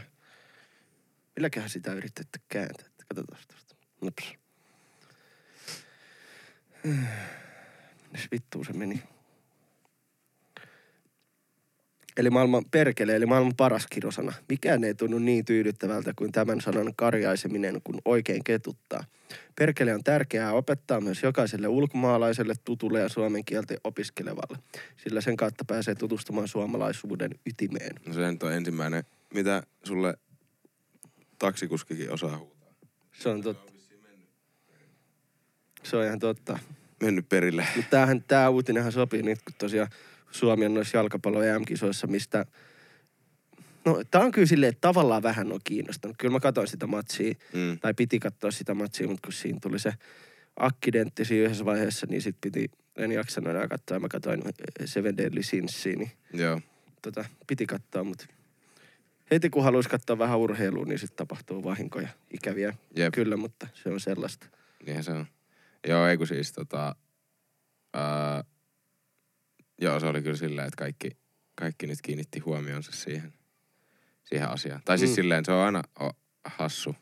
Milläköhän 1.36 1.70
sitä 1.70 1.94
yritetty 1.94 2.40
kääntää? 2.48 2.86
Katsotaan 3.08 3.44
tosta. 3.48 3.76
Naps. 4.02 4.34
Missä 8.12 8.28
vittuun 8.32 8.66
se 8.66 8.74
meni? 8.74 9.04
Eli 12.18 12.30
maailman 12.30 12.66
perkele, 12.72 13.16
eli 13.16 13.26
maailman 13.26 13.56
paras 13.58 13.88
kirosana. 13.88 14.34
Mikään 14.50 14.84
ei 14.84 14.96
tunnu 14.96 15.20
niin 15.20 15.46
tyydyttävältä 15.46 16.14
kuin 16.16 16.32
tämän 16.32 16.62
sanan 16.62 16.94
karjaiseminen, 16.96 17.82
kun 17.84 18.02
oikein 18.06 18.44
ketuttaa. 18.44 19.04
Perkele 19.56 19.94
on 19.94 20.04
tärkeää 20.04 20.54
opettaa 20.54 21.02
myös 21.02 21.24
jokaiselle 21.24 21.68
ulkomaalaiselle, 21.68 22.54
tutulle 22.66 23.00
ja 23.00 23.10
suomen 23.10 23.46
kieltä 23.46 23.76
opiskelevalle, 23.84 24.58
sillä 24.98 25.22
sen 25.22 25.38
kautta 25.38 25.66
pääsee 25.66 25.96
tutustumaan 25.96 26.48
suomalaisuuden 26.48 27.32
ytimeen. 27.46 27.96
No 28.06 28.14
se 28.14 28.20
on 28.44 28.54
ensimmäinen, 28.54 29.04
mitä 29.34 29.64
sulle 29.84 30.18
taksikuskikin 31.40 32.12
osaa 32.12 32.38
huutaa. 32.38 32.70
Se 33.14 33.30
on 33.30 33.42
totta. 33.42 33.72
Se 35.84 35.98
on 35.98 36.06
ihan 36.06 36.20
totta. 36.20 36.60
Mennyt 37.02 37.30
perille. 37.30 37.68
Mutta 37.76 37.90
tämähän, 37.90 38.24
tää 38.28 38.50
uutinenhan 38.50 38.92
sopii 38.92 39.24
nyt, 39.24 39.40
kun 39.42 39.56
tosiaan 39.58 39.90
Suomi 40.32 40.66
on 40.66 40.74
noissa 40.74 40.98
jalkapallo 40.98 41.44
EM-kisoissa, 41.44 42.08
mistä... 42.08 42.46
No, 43.86 44.02
tää 44.12 44.22
on 44.22 44.32
kyllä 44.32 44.48
silleen, 44.48 44.70
että 44.70 44.82
tavallaan 44.88 45.24
vähän 45.24 45.52
on 45.54 45.60
kiinnostanut. 45.64 46.18
Kyllä 46.20 46.32
mä 46.32 46.40
katsoin 46.40 46.68
sitä 46.68 46.88
matsia, 46.88 47.34
Mm. 47.54 47.80
tai 47.80 47.94
piti 47.94 48.20
katsoa 48.20 48.52
sitä 48.52 48.74
matsia, 48.74 49.08
mutta 49.08 49.28
kun 49.28 49.34
siinä 49.34 49.60
tuli 49.62 49.80
se 49.80 49.94
akkidentti 50.58 51.26
siinä 51.26 51.46
yhdessä 51.46 51.66
vaiheessa, 51.66 52.08
niin 52.10 52.22
sit 52.22 52.36
piti, 52.42 52.72
en 52.96 53.12
jaksanut 53.12 53.50
enää 53.50 53.68
katsoa, 53.68 53.96
ja 53.96 54.00
mä 54.00 54.08
katsoin 54.08 54.42
Seven 54.86 55.18
Deadly 55.18 55.44
Sinsia, 55.44 55.96
niin 55.96 56.12
Joo. 56.34 56.62
tota, 57.02 57.26
piti 57.48 57.66
katsoa, 57.66 58.04
mutta 58.04 58.26
heti 59.32 59.50
kun 59.50 59.64
haluaisi 59.64 59.90
katsoa 59.90 60.18
vähän 60.18 60.40
urheilua, 60.40 60.86
niin 60.86 61.00
sitten 61.00 61.18
tapahtuu 61.18 61.64
vahinkoja, 61.64 62.08
ikäviä. 62.34 62.74
Jep. 62.96 63.14
Kyllä, 63.14 63.38
mutta 63.38 63.68
se 63.74 63.90
on 63.90 64.00
sellaista. 64.00 64.48
Niinhän 64.86 65.04
se 65.04 65.12
on. 65.12 65.26
Joo, 65.88 66.08
ei 66.08 66.18
kun 66.18 66.28
siis 66.28 66.52
tota... 66.54 66.96
Ää, 67.94 68.44
joo, 69.82 70.00
se 70.00 70.06
oli 70.06 70.22
kyllä 70.22 70.38
silleen, 70.38 70.68
että 70.68 70.78
kaikki, 70.78 71.10
kaikki 71.56 71.88
nyt 71.88 72.02
kiinnitti 72.02 72.40
huomionsa 72.40 72.92
siihen, 72.92 73.34
siihen 74.24 74.50
asiaan. 74.50 74.82
Tai 74.86 74.98
siis 74.98 75.12
Mm. 75.12 75.16
silleen, 75.16 75.46
se 75.46 75.52
on 75.52 75.66
aina 75.66 75.82
o, 76.02 76.10
hassu. 76.46 76.96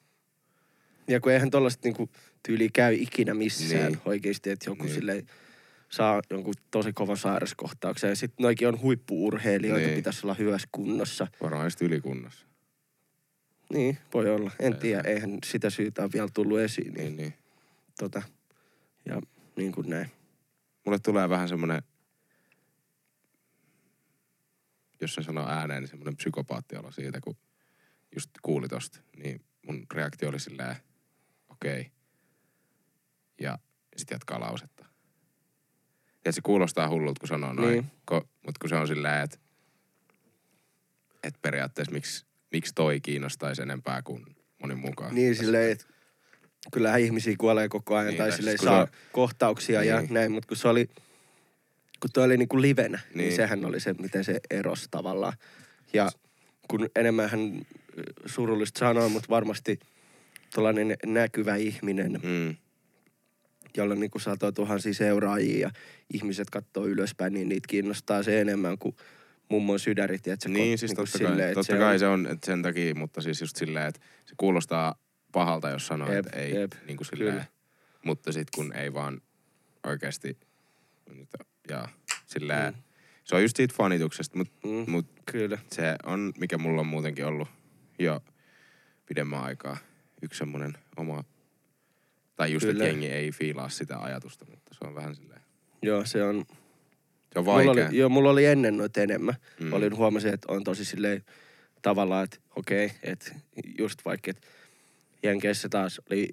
Ja 1.08 1.20
kun 1.20 1.32
eihän 1.32 1.52
tollaset 1.52 1.84
niinku 1.84 2.10
tyyli 2.48 2.70
käy 2.70 2.94
ikinä 2.94 3.34
missään 3.34 3.92
niin. 3.92 4.02
Oikeesti, 4.06 4.50
että 4.50 4.70
joku 4.70 4.84
niin. 4.84 4.94
Silleen 4.96 5.26
saa 5.90 6.22
jonkun 6.30 6.54
tosi 6.72 6.94
kovan 6.94 7.18
sairaskohtauksen. 7.18 8.10
Ja 8.10 8.16
sitten 8.16 8.44
noikin 8.44 8.68
on 8.68 8.82
huippuurheilijoita, 8.82 9.86
niin. 9.86 9.96
Pitäisi 9.96 10.26
olla 10.26 10.34
hyvässä 10.34 10.68
kunnossa. 10.72 11.28
Varmaan 11.44 11.66
just 11.66 11.82
ylikunnossa. 11.82 12.46
Niin, 13.74 13.98
voi 14.14 14.30
olla. 14.30 14.52
En 14.60 14.74
Ei. 14.74 14.80
tiedä, 14.80 15.02
eihän 15.10 15.38
sitä 15.46 15.70
syytä 15.70 16.02
ole 16.02 16.10
vielä 16.14 16.28
tullut 16.34 16.60
esiin. 16.60 16.94
Niin, 16.94 17.06
Niin, 17.06 17.18
niin. 17.18 17.34
tota, 18.00 18.22
ja 19.06 19.22
niin 19.56 19.72
kuin 19.72 19.90
näin. 19.90 20.12
Mulle 20.86 21.00
tulee 21.00 21.30
vähän 21.30 21.50
semmonen, 21.50 21.82
jos 25.02 25.14
sen 25.14 25.24
sanoo 25.24 25.48
ääneen, 25.48 25.82
niin 25.82 25.90
semmonen 25.90 26.16
psykopaattiolo 26.16 26.92
siitä, 26.92 27.22
kun 27.22 27.38
just 28.16 28.30
kuuli 28.42 28.68
tosta. 28.68 29.00
Niin 29.18 29.42
mun 29.68 29.86
reaktio 29.94 30.30
oli 30.30 30.40
silleen, 30.40 30.76
okei. 31.50 31.80
Okay. 31.80 31.92
Ja 33.42 33.58
sit 33.98 34.12
jatkaa 34.12 34.40
lausetta. 34.40 34.86
Ja 36.26 36.32
se 36.32 36.42
kuulostaa 36.42 36.90
hullulta, 36.90 37.20
kun 37.20 37.28
sanoo 37.28 37.54
noin. 37.54 37.72
Niin. 37.72 37.86
Ko, 38.06 38.30
mut 38.46 38.58
kun 38.58 38.70
se 38.70 38.76
on 38.76 38.88
silleen, 38.88 39.24
että 39.24 39.38
et 41.24 41.36
periaatteessa 41.42 41.92
miksi, 41.92 42.26
miksi 42.52 42.74
toi 42.76 43.02
kiinnostaisi 43.02 43.62
enempää 43.62 44.02
kuin 44.02 44.26
moni 44.62 44.76
mukaan. 44.76 45.16
Niin 45.16 45.36
silleen, 45.36 45.72
että 45.72 45.86
kyllähän 46.72 47.02
ihmisiä 47.02 47.36
kuolee 47.38 47.70
koko 47.70 47.96
ajan 47.96 48.08
Niin, 48.08 48.18
tai 48.18 48.32
silleen 48.32 48.58
siis 48.58 48.70
kun 48.70 48.78
saa 48.78 48.88
kohtauksia 49.12 49.84
ja 49.84 50.02
Niin. 50.02 50.14
näin, 50.14 50.32
mutta 50.32 50.48
kun 50.48 50.58
se 50.58 50.68
oli, 50.68 50.90
kun 52.00 52.10
toi 52.14 52.24
oli 52.26 52.38
niinku 52.38 52.62
livenä, 52.62 52.98
niin. 52.98 53.18
niin 53.18 53.28
Niin. 53.28 53.36
sehän 53.36 53.66
oli 53.66 53.80
se, 53.80 53.94
miten 53.94 54.24
se 54.24 54.40
erosi 54.50 54.88
tavallaan. 54.92 55.34
Ja 55.94 56.10
kun 56.68 56.90
enemmän 56.96 57.30
hän 57.30 57.62
surullista 58.26 58.80
sanoa, 58.80 59.10
mutta 59.10 59.30
varmasti 59.30 59.80
tuollainen 60.54 60.96
näkyvä 61.06 61.56
ihminen, 61.56 62.20
Mm, 62.24 62.56
jolla 63.78 63.94
on 63.94 64.00
niinku 64.00 64.20
satoja 64.20 64.52
tuhansia 64.52 64.94
seuraajia 64.94 65.60
ja 65.60 65.72
ihmiset 66.14 66.50
katsoo 66.50 66.86
ylöspäin, 66.88 67.34
niin 67.34 67.50
niitä 67.50 67.68
kiinnostaa 67.68 68.24
se 68.24 68.42
enemmän 68.42 68.78
kuin 68.78 68.96
mummon 69.50 69.80
sydärit. 69.80 70.28
Et 70.28 70.42
se 70.42 70.50
niin, 70.50 70.78
siis 70.78 70.90
niinku 70.92 71.02
totta 71.06 71.18
silleen, 71.18 71.38
kai, 71.38 71.46
että 71.50 71.54
totta 71.54 71.74
se 71.74 71.78
kai 71.80 71.94
on- 71.94 72.00
se 72.00 72.08
on 72.08 72.28
että 72.28 72.46
sen 72.46 72.62
takia, 72.62 72.96
mutta 72.96 73.22
siis 73.22 73.42
just 73.42 73.56
silleen, 73.56 73.88
että 73.88 74.02
se 74.26 74.34
kuulostaa 74.38 74.96
pahalta, 75.32 75.70
jos 75.70 75.88
sanoo, 75.88 76.12
Jep, 76.14 76.26
että 76.26 76.38
ei 76.40 76.56
jep, 76.56 76.72
niin 76.88 76.98
kuin 76.98 77.08
silleen. 77.08 77.32
kyllä. 77.32 77.46
Mutta 78.06 78.32
sit 78.32 78.48
kun 78.56 78.74
ei 78.74 78.94
vaan 78.94 79.22
oikeasti, 79.88 80.38
ja 81.70 81.88
silleen, 82.26 82.74
Mm. 82.74 82.80
se 83.24 83.36
on 83.36 83.42
just 83.42 83.56
siitä 83.58 83.74
fanituksesta, 83.78 84.38
mutta 84.38 84.68
Mm, 84.68 84.92
mut 84.92 85.06
Kyllä. 85.32 85.58
se 85.72 85.96
on, 86.06 86.34
mikä 86.40 86.58
mulla 86.58 86.82
on 86.82 86.88
muutenkin 86.88 87.26
ollut 87.26 87.48
jo 88.00 88.24
pidemmän 89.06 89.44
aikaa, 89.44 89.78
yksi 90.22 90.38
semmonen 90.38 90.74
oma, 90.98 91.24
tai 92.36 92.54
just, 92.54 92.66
Kyllä. 92.66 92.84
että 92.84 92.86
jengi 92.94 93.08
ei 93.08 93.32
fiilaa 93.32 93.70
sitä 93.70 94.00
ajatusta, 94.00 94.46
mutta 94.50 94.74
se 94.80 94.88
on 94.88 94.96
vähän 94.96 95.16
silleen, 95.16 95.42
Joo, 95.82 96.06
se 96.06 96.24
on, 96.24 96.46
se 97.34 97.40
on 97.40 97.46
Mulla 97.46 97.66
vaikea. 97.66 97.88
oli, 97.88 97.98
joo, 97.98 98.10
mulla 98.10 98.30
oli 98.30 98.46
ennen 98.46 98.78
noita 98.78 99.02
enemmän. 99.02 99.36
Mm. 99.60 99.74
Olin 99.74 99.96
huomasin, 99.96 100.34
että 100.34 100.52
on 100.54 100.64
tosi 100.64 100.86
silleen 100.86 101.24
tavallaan, 101.82 102.24
että 102.24 102.38
okei, 102.56 102.92
että 103.04 103.36
just 103.78 104.06
vaikka, 104.06 104.32
että 104.32 104.48
Jenkeissä 105.24 105.70
taas 105.70 106.02
oli 106.10 106.30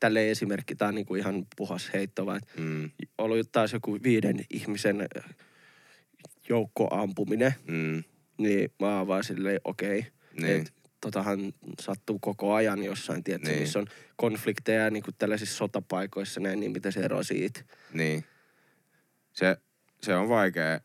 tälleen 0.00 0.28
esimerkki, 0.30 0.74
tää 0.74 0.88
on 0.88 0.94
niinku 0.94 1.14
ihan 1.14 1.46
puhas 1.56 1.90
heitto, 1.92 2.26
vaan 2.26 2.40
Mm, 2.58 2.90
oli 3.18 3.42
taas 3.52 3.72
joku 3.72 3.98
viiden 4.02 4.44
ihmisen 4.50 5.08
joukkoampuminen, 6.48 7.54
mm, 7.66 8.04
niin 8.38 8.70
mä 8.80 8.98
oon 8.98 9.06
vaan 9.06 9.24
silleen 9.24 9.60
okei, 9.64 10.06
niin, 10.40 10.56
että 10.60 10.72
totahan 11.00 11.52
sattuu 11.80 12.18
koko 12.18 12.54
ajan 12.54 12.82
jossain, 12.84 13.24
tietysti, 13.24 13.50
Niin. 13.52 13.62
missä 13.62 13.78
on 13.78 13.86
konflikteja 14.16 14.90
niin 14.90 15.02
kuin 15.02 15.14
tällaisissa 15.18 15.56
sotapaikoissa 15.56 16.40
näin, 16.40 16.60
niin 16.60 16.72
mitä 16.72 16.90
se 16.90 17.00
ero 17.00 17.22
siitä. 17.22 17.60
niin. 17.92 18.24
Se, 19.32 19.56
se 20.02 20.14
on 20.14 20.28
vaikea. 20.28 20.80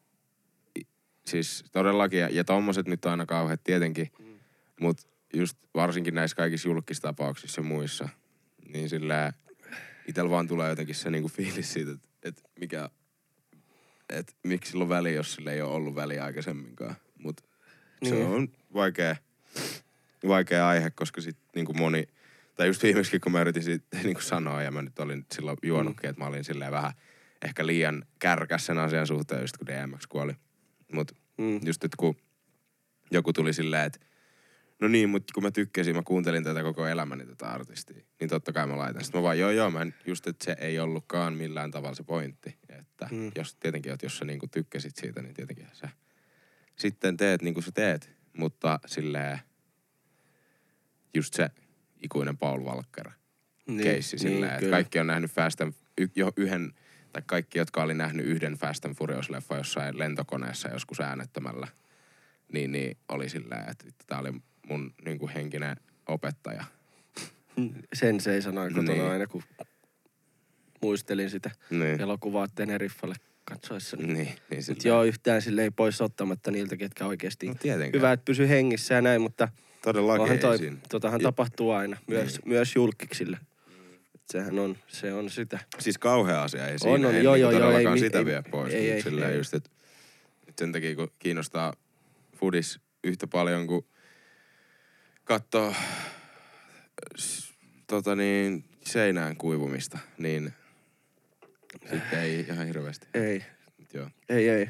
Siis 1.26 1.64
todellakin, 1.72 2.20
ja, 2.20 2.30
ja 2.32 2.44
tommoset 2.44 2.88
nyt 2.88 3.06
on 3.06 3.12
aina 3.12 3.26
kauheat 3.26 3.64
tietenkin, 3.64 4.08
Mm. 4.20 4.26
mutta 4.80 5.04
just 5.40 5.58
varsinkin 5.76 6.16
näissä 6.16 6.38
kaikissa 6.38 6.70
julkistapauksissa 6.70 7.62
ja 7.62 7.66
muissa, 7.66 8.10
niin 8.68 8.90
sillä 8.90 9.34
itsellä 10.08 10.30
vaan 10.30 10.48
tulee 10.48 10.70
jotenkin 10.70 10.96
se 10.96 11.10
niinku 11.10 11.30
fiilis 11.30 11.74
siitä, 11.74 11.92
että 11.92 12.08
et 12.24 12.44
mikä, 12.60 12.90
että 14.10 14.34
miksi 14.44 14.72
sillä 14.72 14.84
on 14.84 14.90
väliä, 14.90 15.12
jos 15.12 15.34
sillä 15.34 15.52
ei 15.52 15.62
ole 15.62 15.74
ollut 15.74 15.96
väliä 15.96 16.24
aikaisemminkaan. 16.24 16.96
Mutta 17.20 17.44
niin. 18.02 18.14
se 18.16 18.24
on 18.24 18.48
vaikea, 18.74 19.16
vaikea 20.28 20.68
aihe, 20.68 20.90
koska 20.90 21.22
sit 21.22 21.38
niinku 21.56 21.74
moni, 21.74 22.08
tai 22.56 22.68
just 22.68 22.84
viimeksi 22.84 23.20
kun 23.20 23.32
mä 23.32 23.42
yritin 23.42 23.64
siitä 23.64 23.98
niinku 24.04 24.22
sanoa, 24.22 24.64
ja 24.64 24.72
mä 24.72 24.82
nyt 24.82 25.00
olin 25.00 25.26
silloin 25.32 25.58
juonutkin, 25.64 26.10
että 26.10 26.22
mä 26.22 26.28
olin 26.28 26.44
silleen 26.44 26.72
vähän 26.72 26.94
ehkä 27.46 27.68
liian 27.68 28.06
kärkäs 28.20 28.66
sen 28.66 28.78
asian 28.78 29.08
suhteen, 29.08 29.42
just 29.42 29.58
kun 29.58 29.68
DMX 29.68 30.08
kuoli. 30.08 30.34
Mutta 30.92 31.16
Mm. 31.38 31.60
just 31.66 31.84
nyt 31.84 31.96
kun 31.96 32.16
joku 33.12 33.34
tuli 33.34 33.54
silleen, 33.54 33.86
että 33.86 34.00
no 34.82 34.88
niin, 34.88 35.10
mutta 35.10 35.34
kun 35.34 35.44
mä 35.44 35.52
tykkäsin, 35.52 35.96
mä 35.96 36.02
kuuntelin 36.06 36.44
tätä 36.44 36.64
koko 36.64 36.88
elämäni 36.88 37.26
tätä 37.26 37.48
artistia, 37.48 38.02
niin 38.20 38.30
totta 38.30 38.54
kai 38.54 38.68
mä 38.68 38.78
laitan. 38.78 39.04
Sitten 39.04 39.20
mä 39.20 39.24
vaan, 39.24 39.40
joo 39.40 39.52
joo, 39.52 39.72
mä 39.72 39.82
en, 39.82 39.94
just 40.06 40.28
että 40.28 40.46
se 40.46 40.56
ei 40.60 40.80
ollutkaan 40.80 41.34
millään 41.34 41.72
tavalla 41.72 41.96
se 41.96 42.04
pointti. 42.04 42.58
Että 42.70 43.08
Mm. 43.12 43.32
jos 43.36 43.56
tietenkin, 43.56 43.92
että 43.94 44.06
jos 44.06 44.18
sä 44.18 44.26
niinku 44.26 44.48
tykkäsit 44.48 44.96
siitä, 44.96 45.22
niin 45.22 45.34
tietenkin 45.34 45.68
sä 45.74 45.90
sitten 46.76 47.18
teet 47.18 47.42
niin 47.42 47.54
kuin 47.54 47.64
sä 47.64 47.72
teet. 47.72 48.10
Mutta 48.38 48.80
silleen 48.86 49.40
just 51.14 51.34
se 51.34 51.50
ikuinen 52.04 52.38
Paul 52.38 52.62
Walker 52.62 53.10
Niin, 53.68 53.82
keissi 53.84 54.18
silleen, 54.18 54.54
että 54.54 54.70
kaikki 54.70 55.00
on 55.00 55.08
nähnyt 55.08 55.32
Fast 55.32 55.62
and, 55.62 55.74
y, 55.98 56.08
jo 56.16 56.32
yhden 56.38 56.74
tai 57.14 57.22
kaikki, 57.26 57.60
jotka 57.60 57.84
oli 57.84 57.94
nähnyt 57.94 58.26
yhden 58.26 58.54
Fast 58.54 58.86
and 58.86 58.96
Furious-leffa 58.96 59.58
jossain 59.58 60.00
lentokoneessa 60.00 60.70
joskus 60.70 61.00
äänettömällä, 61.00 61.68
niin, 62.54 62.72
niin 62.72 62.98
oli 63.10 63.30
silleen, 63.30 63.70
että 63.72 63.86
tämä 64.08 64.22
oli 64.22 64.34
mun 64.70 64.94
niin 65.06 65.20
kuin 65.20 65.32
henkinen 65.32 65.76
opettaja. 66.08 66.64
Sen 67.94 68.20
se 68.20 68.34
ei 68.34 68.42
sanoa 68.42 68.68
kotona 68.70 68.92
Niin. 68.92 69.04
aina, 69.06 69.28
kun 69.28 69.44
muistelin 70.82 71.30
sitä 71.30 71.52
Niin, 71.70 72.02
elokuvaa 72.02 72.48
Teneriffalle 72.56 73.16
katsoessa. 73.46 73.98
niin, 73.98 74.14
niin 74.14 74.28
Mut 74.50 74.64
silleen. 74.64 74.82
joo, 74.86 75.04
yhtään 75.04 75.42
sille 75.42 75.64
ei 75.64 75.72
pois 75.72 76.02
ottamatta 76.02 76.52
niiltä, 76.52 76.78
ketkä 76.78 77.06
oikeasti 77.06 77.48
No 77.48 77.56
tietenkään. 77.62 77.94
hyvä, 78.00 78.12
että 78.12 78.26
pysy 78.26 78.50
hengissä 78.50 78.94
ja 78.96 79.02
näin, 79.02 79.22
mutta 79.22 79.48
Todellakin 79.82 80.40
toi, 80.40 80.58
siinä. 80.58 80.78
totahan 80.90 81.22
tapahtuu 81.22 81.72
aina, 81.72 81.98
myös, 82.08 82.38
Niin. 82.38 82.50
myös 82.50 82.76
julkiksille. 82.76 83.38
Et 84.16 84.22
sehän 84.30 84.60
on, 84.60 84.78
se 84.88 85.14
on 85.14 85.30
sitä. 85.30 85.60
Siis 85.80 85.98
kauhea 85.98 86.44
asia, 86.44 86.68
ei 86.68 86.74
On, 86.74 86.80
siinä. 86.80 86.94
on, 86.94 87.16
en 87.16 87.24
joo, 87.24 87.34
niinku 87.36 87.42
joo, 87.46 87.52
joo, 87.52 87.52
todellakaan 87.52 87.98
ei 87.98 88.00
sitä 88.04 88.18
ei- 88.20 88.26
vie 88.26 88.44
pois. 88.52 88.74
ei, 88.74 88.92
Ei, 88.92 89.04
ei, 89.06 89.24
ei. 89.32 89.38
just, 89.38 89.54
että 89.54 89.70
et 90.48 90.58
sen 90.58 90.72
takia 90.72 90.96
kun 90.96 91.12
kiinnostaa 91.20 91.74
fudis 92.36 92.80
yhtä 93.04 93.28
paljon 93.28 93.68
kuin 93.68 93.86
katsoo 95.26 95.74
s- 97.18 97.54
tota 97.88 98.16
niin, 98.16 98.64
seinään 98.86 99.38
kuivumista, 99.38 99.98
niin 100.18 100.54
sitten 101.92 102.20
ei 102.20 102.40
ihan 102.40 102.68
hirveästi. 102.68 103.08
Ei, 103.14 103.44
Mut 103.78 103.94
Joo. 103.94 104.10
ei, 104.30 104.50
ei. 104.50 104.68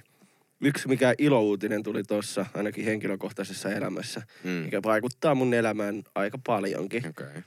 Yksi 0.61 0.87
mikä 0.87 1.13
ilouutinen 1.17 1.83
tuli 1.83 2.03
tuossa, 2.03 2.45
ainakin 2.53 2.85
henkilökohtaisessa 2.85 3.69
elämässä, 3.69 4.21
Mm. 4.43 4.49
mikä 4.49 4.81
vaikuttaa 4.83 5.35
mun 5.35 5.53
elämään 5.53 6.03
aika 6.15 6.37
paljonkin, 6.45 7.07
Okei. 7.07 7.27
Okay. 7.27 7.41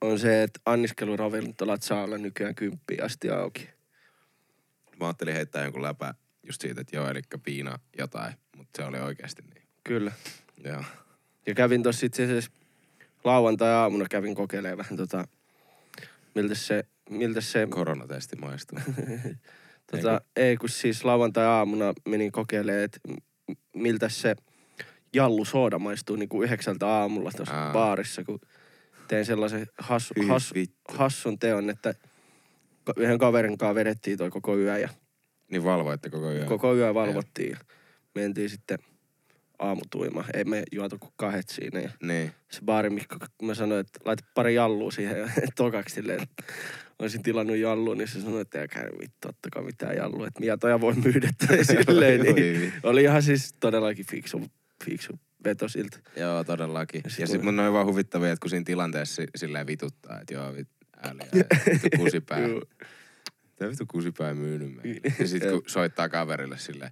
on 0.00 0.18
se, 0.18 0.42
että 0.42 0.60
anniskeluravintolat 0.66 1.82
saa 1.82 2.04
olla 2.04 2.18
nykyään 2.18 2.54
kymppiä 2.54 3.04
asti 3.04 3.30
auki. 3.30 3.68
Mä 5.00 5.06
ajattelin 5.06 5.34
heittää 5.34 5.64
jonkun 5.64 5.82
läpä 5.82 6.14
just 6.42 6.60
siitä, 6.60 6.80
että 6.80 6.96
joo, 6.96 7.08
eli 7.10 7.20
piina 7.42 7.78
jotain, 7.98 8.34
mutta 8.56 8.82
se 8.82 8.88
oli 8.88 8.98
oikeasti 9.00 9.42
niin. 9.54 9.62
Kyllä. 9.84 10.12
Joo. 10.64 10.84
Ja 11.46 11.54
kävin 11.54 11.82
tossa 11.82 12.06
itse 12.06 12.24
asiassa 12.24 12.50
lauantai-aamuna 13.24 14.06
kävin 14.10 14.34
kokeilemaan 14.34 14.78
vähän 14.78 14.96
tota, 14.96 15.28
miltä 16.34 16.54
se, 16.54 16.84
miltä 17.10 17.40
se, 17.40 17.66
Koronatesti 17.70 18.36
maistuu. 18.36 18.78
tota, 19.90 20.20
ei 20.36 20.56
kun 20.56 20.68
siis 20.68 21.04
lauantai-aamuna 21.04 21.92
menin 22.08 22.32
kokeilemaan, 22.32 22.84
että 22.84 22.98
miltä 23.76 24.08
se 24.08 24.36
jallu 25.12 25.44
sooda 25.44 25.78
maistuu 25.78 26.16
niin 26.16 26.28
kuin 26.28 26.44
yhdeksältä 26.44 26.88
aamulla 26.88 27.30
tuossa 27.36 27.66
Aa. 27.66 27.72
baarissa, 27.72 28.24
kun 28.24 28.40
tein 29.08 29.24
sellaisen 29.26 29.66
hassu, 29.78 30.14
Hyi 30.20 30.28
hassu, 30.28 30.54
vittu. 30.54 30.94
hassun 30.94 31.38
teon, 31.38 31.70
että 31.70 31.94
yhden 32.96 33.18
kaverin 33.18 33.58
kanssa 33.58 33.74
vedettiin 33.74 34.18
toi 34.18 34.30
koko 34.30 34.58
yö 34.58 34.78
ja 34.78 34.88
Niin 35.50 35.64
valvoitte 35.64 36.10
koko 36.10 36.32
yön. 36.32 36.46
koko 36.48 36.74
yö 36.74 36.94
valvottiin 36.94 37.50
ja 37.50 37.56
mentiin 38.14 38.50
sitten 38.50 38.78
aamutuima. 39.68 40.24
Ei 40.34 40.44
me 40.44 40.62
juotu 40.72 40.98
kuin 40.98 41.12
kahdet 41.16 41.48
siinä 41.48 41.80
ja 41.80 41.90
Niin. 42.02 42.32
se 42.50 42.60
baarimikko, 42.64 43.16
kun 43.38 43.48
mä 43.48 43.54
sanoin, 43.54 43.80
että 43.80 44.00
laita 44.04 44.24
pari 44.34 44.54
jallua 44.54 44.90
siihen 44.90 45.18
ja 45.20 45.28
tokaksi 45.56 45.94
silleen, 45.94 46.22
että 46.22 46.44
olisin 46.98 47.22
tilannut 47.22 47.56
jalluun, 47.56 47.98
niin 47.98 48.08
se 48.08 48.20
sanoi, 48.20 48.40
että 48.40 48.60
älkää 48.60 48.84
vittu, 49.00 49.28
ottakaa 49.28 49.62
mitään 49.62 49.96
jallua, 49.96 50.26
että 50.26 50.40
mietoja 50.40 50.80
voi 50.80 50.94
myydä 50.94 51.30
tai 51.46 51.64
silleen. 51.64 52.20
Niin 52.20 52.72
oli 52.82 53.02
ihan 53.02 53.22
siis 53.22 53.54
todellakin 53.60 54.06
fiksu, 54.06 54.42
fiksu 54.84 55.18
veto 55.44 55.68
siltä. 55.68 55.98
Joo, 56.16 56.44
todellakin. 56.44 57.00
Ja 57.04 57.10
sit 57.10 57.26
sitten 57.26 57.44
mun 57.44 57.60
on 57.60 57.72
vaan 57.72 57.86
huvittavia, 57.86 58.32
että 58.32 58.40
kun 58.40 58.50
siinä 58.50 58.64
tilanteessa 58.64 59.14
si- 59.14 59.28
silleen 59.36 59.66
vituttaa, 59.66 60.20
että 60.20 60.34
joo, 60.34 60.54
vit, 60.54 60.68
ääliä, 61.02 61.26
vittu 61.72 61.88
kusipää. 61.98 62.38
Tämä 63.56 63.70
vittu 63.70 63.84
kusipää 63.86 64.34
myynyt 64.34 64.74
meille. 64.74 65.00
Ja 65.18 65.28
sitten 65.28 65.50
kun 65.50 65.62
soittaa 65.66 66.08
kaverille 66.08 66.58
silleen, 66.58 66.90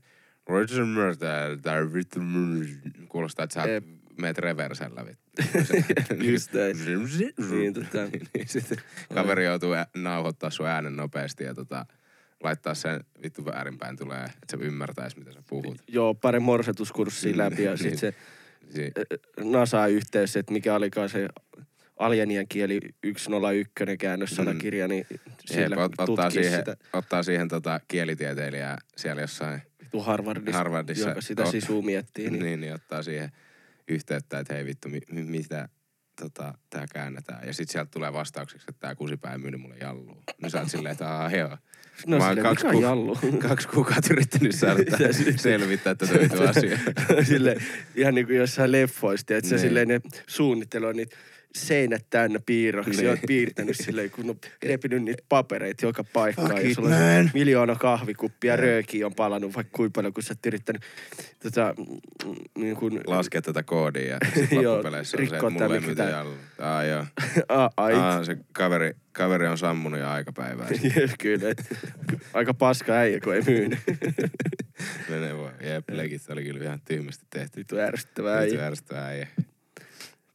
Voitko 0.49 0.77
sä 0.77 0.85
myöntää, 0.85 1.57
tää 1.63 1.93
vittu 1.93 2.21
myy-" 2.21 2.79
Kuulostaa, 3.09 3.45
että 3.45 3.55
sä 3.63 3.69
Jep. 3.69 3.85
meet 4.21 4.39
reversellä 4.39 5.07
vittu. 5.07 5.23
Just 6.33 6.53
näin. 6.53 6.77
Niin, 7.51 7.75
tota. 7.75 7.99
niin 8.35 8.49
sitten 8.49 8.79
kaveri 9.15 9.45
joutuu 9.45 9.73
ä- 9.75 9.87
nauhoittaa 9.97 10.51
sun 10.51 10.67
äänen 10.67 10.97
nopeasti 10.97 11.45
ja 11.45 11.55
tota, 11.55 11.87
laittaa 12.43 12.75
sen 12.75 13.01
vittu 13.23 13.45
väärinpäin 13.45 13.97
tulee, 13.97 14.25
että 14.25 14.37
se 14.51 14.57
ymmärtäisi, 14.65 15.19
mitä 15.19 15.33
sä 15.33 15.43
puhut. 15.49 15.83
Joo, 15.89 16.15
pari 16.15 16.41
morsetuskurssia 16.41 17.37
läpi 17.39 17.63
ja 17.65 17.71
Niin. 17.71 17.79
sitten 17.79 17.99
se 17.99 18.15
Si- 18.71 18.93
NASA-yhteys, 19.45 20.37
että 20.37 20.53
mikä 20.53 20.75
olikaan 20.75 21.09
se 21.09 21.29
alienien 21.99 22.49
kieli 22.49 22.81
101 23.17 23.97
käännössanakirja, 23.99 24.89
niin 24.89 25.07
siellä 25.45 25.77
ot- 25.77 25.95
ottaa 25.99 26.31
siihen, 26.31 26.59
sitä 26.59 26.77
ottaa 26.93 27.23
siihen 27.23 27.49
tota 27.49 27.81
kielitieteilijää 27.89 28.79
siellä 28.97 29.23
jossain 29.23 29.63
vittu 29.93 30.01
Harvardissa, 30.11 30.59
Harvardissa. 30.59 31.09
joka 31.09 31.21
sitä 31.21 31.43
Ot- 31.43 31.51
sisua 31.51 31.83
miettii. 31.83 32.31
niin. 32.31 32.43
Niin. 32.43 32.61
niin, 32.61 32.75
ottaa 32.75 33.03
siihen 33.03 33.31
yhteyttä, 33.89 34.39
että 34.39 34.55
hei 34.55 34.65
vittu, 34.65 34.89
mi, 34.89 35.01
mi, 35.13 35.23
mitä 35.23 35.69
tota, 36.21 36.55
tää 36.71 36.87
käännetään. 36.93 37.47
Ja 37.47 37.53
sitten 37.55 37.73
sieltä 37.73 37.91
tulee 37.91 38.13
vastaukseksi, 38.13 38.67
että 38.69 38.81
tää 38.81 38.95
kusipää 38.95 39.33
ei 39.33 39.39
myynyt 39.39 39.61
mulle 39.61 39.77
jallua. 39.81 40.23
No 40.43 40.51
sä 40.51 40.61
oot 40.61 40.71
silleen, 40.71 40.93
että 40.93 41.09
aah 41.09 41.35
joo. 41.35 41.49
No 42.07 42.19
Mä 42.19 42.25
oon 42.25 42.31
silleen, 42.37 42.47
kaksi 42.49 42.65
mikä 42.67 42.77
ku- 42.77 42.83
jallu? 42.83 43.19
Kaksi 43.49 43.69
kuukautta 43.69 44.09
yrittänyt 44.13 44.55
saada 44.55 44.81
selvittää 45.37 45.95
tätä 45.95 46.13
vittu 46.21 46.43
asiaa. 46.43 46.79
sille 47.29 47.57
ihan 47.95 48.15
niin 48.15 48.27
kuin 48.27 48.37
jossain 48.39 48.73
leffoista, 48.73 49.37
että 49.37 49.51
se 49.51 49.59
silleen 49.59 49.89
ne 49.89 50.01
suunnittelee 50.27 50.93
niitä 50.93 51.17
seinät 51.55 52.07
täynnä 52.11 52.39
piirroksi. 52.47 52.91
Niin. 52.91 53.11
Oot 53.11 53.19
piirtänyt 53.27 53.77
silleen, 53.77 54.11
kun 54.11 54.31
on 54.31 54.37
repinyt 54.63 55.03
niitä 55.03 55.23
papereita 55.29 55.87
joka 55.87 56.05
paikkaan. 56.05 56.51
Fuck 56.51 56.65
Ja 56.65 56.75
sulla 56.75 56.89
on 57.19 57.31
miljoona 57.35 57.75
kahvikuppia, 57.75 58.53
Niin. 58.57 58.63
röökiä 58.65 59.07
on 59.07 59.15
palannut 59.15 59.55
vaikka 59.57 59.77
kuinka 59.77 59.93
paljon, 59.95 60.13
kun 60.15 60.23
sä 60.23 60.33
oot 60.33 60.47
yrittänyt 60.47 60.83
tota, 61.43 61.75
niin 62.59 62.77
kuin, 62.77 63.01
Laskea 63.07 63.43
tätä 63.43 63.63
koodia 63.63 64.07
ja 64.07 64.19
sit 64.35 64.53
Joo, 64.53 64.73
loppupeleissä 64.75 65.17
on 65.21 65.29
se, 65.29 65.35
että 65.37 65.51
mulle 65.51 65.77
ei 66.05 66.11
jallua. 66.11 66.37
Aa 66.59 66.85
joo. 66.85 67.07
a, 67.49 67.71
ai, 67.77 67.95
Aa, 67.95 68.25
se 68.25 68.37
kaveri, 68.53 68.93
kaveri 69.13 69.47
on 69.47 69.59
sammunut 69.59 70.01
jo 70.01 70.09
aikapäivää. 70.09 70.69
Kyllä, 71.23 71.51
et, 71.51 71.65
aika 72.35 72.55
paska 72.55 72.93
äijä, 72.93 73.21
kun 73.21 73.35
ei 73.35 73.43
myynyt. 73.47 73.79
Menee 75.11 75.39
vaan. 75.39 75.55
Jep, 75.61 75.85
legit 75.91 76.23
oli 76.31 76.45
kyllä 76.45 76.65
ihan 76.65 76.81
tyhmästi 76.89 77.25
tehty. 77.31 77.57
Vittu 77.59 77.77
ärsyttävää 77.79 78.41
Vittu 78.41 78.57
äijä. 78.57 78.67
ärsyttävää 78.67 79.07
äijä. 79.07 79.29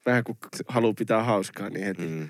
Vähän 0.08 0.24
kun 0.24 0.38
haluaa 0.68 0.94
pitää 0.94 1.24
hauskaa, 1.24 1.70
niin 1.70 1.86
heti, 1.86 2.08
Mm. 2.08 2.30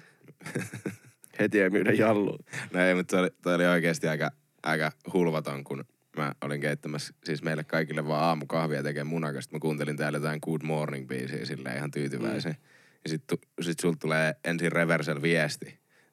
heti 1.40 1.62
ei 1.62 1.70
myydä 1.70 1.92
jallua. 1.92 2.38
No 2.74 2.80
ei, 2.82 2.96
mutta 2.96 3.12
toi 3.12 3.20
oli, 3.20 3.30
toi 3.42 3.56
oli 3.56 3.66
oikeasti 3.66 4.08
aika, 4.08 4.32
aika 4.64 4.92
hulvaton, 5.14 5.64
kun 5.64 5.86
mä 6.18 6.34
olin 6.42 6.62
keittämässä 6.62 7.14
siis 7.24 7.44
meille 7.44 7.64
kaikille 7.64 8.08
vaan 8.08 8.24
aamukahvia 8.24 8.84
tekemään 8.84 9.08
munakasta. 9.08 9.56
Mä 9.56 9.60
kuuntelin 9.60 9.98
täällä 9.98 10.18
jotain 10.18 10.40
Good 10.46 10.62
Morning 10.64 11.08
biisiä 11.08 11.46
silleen 11.46 11.78
ihan 11.78 11.92
tyytyväisen. 11.92 12.52
Mm. 12.52 12.64
Ja 13.04 13.10
sit, 13.10 13.24
tu, 13.28 13.36
sit 13.62 13.80
sulta 13.80 13.98
tulee 14.00 14.36
ensin 14.44 14.72
reversel 14.72 15.22
viesti. 15.22 15.66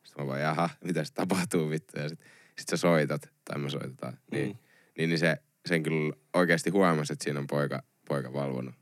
Sitten 0.02 0.24
mä 0.24 0.26
vaan, 0.26 0.40
jaha, 0.40 0.70
mitä 0.84 1.04
se 1.04 1.12
tapahtuu 1.12 1.70
vittu. 1.70 2.00
Ja 2.00 2.08
sit, 2.08 2.20
sit 2.58 2.68
sä 2.68 2.76
soitat, 2.76 3.30
tai 3.44 3.58
me 3.58 3.70
soitetaan. 3.70 4.18
Niin, 4.30 4.48
Mm. 4.48 4.56
niin, 4.98 5.08
niin 5.10 5.18
se, 5.18 5.36
sen 5.66 5.82
kyllä 5.82 6.14
oikeasti 6.34 6.70
huomasi, 6.70 7.12
että 7.12 7.24
siinä 7.24 7.40
on 7.40 7.46
poika, 7.46 7.82
poika 8.08 8.32
valvonut 8.32 8.74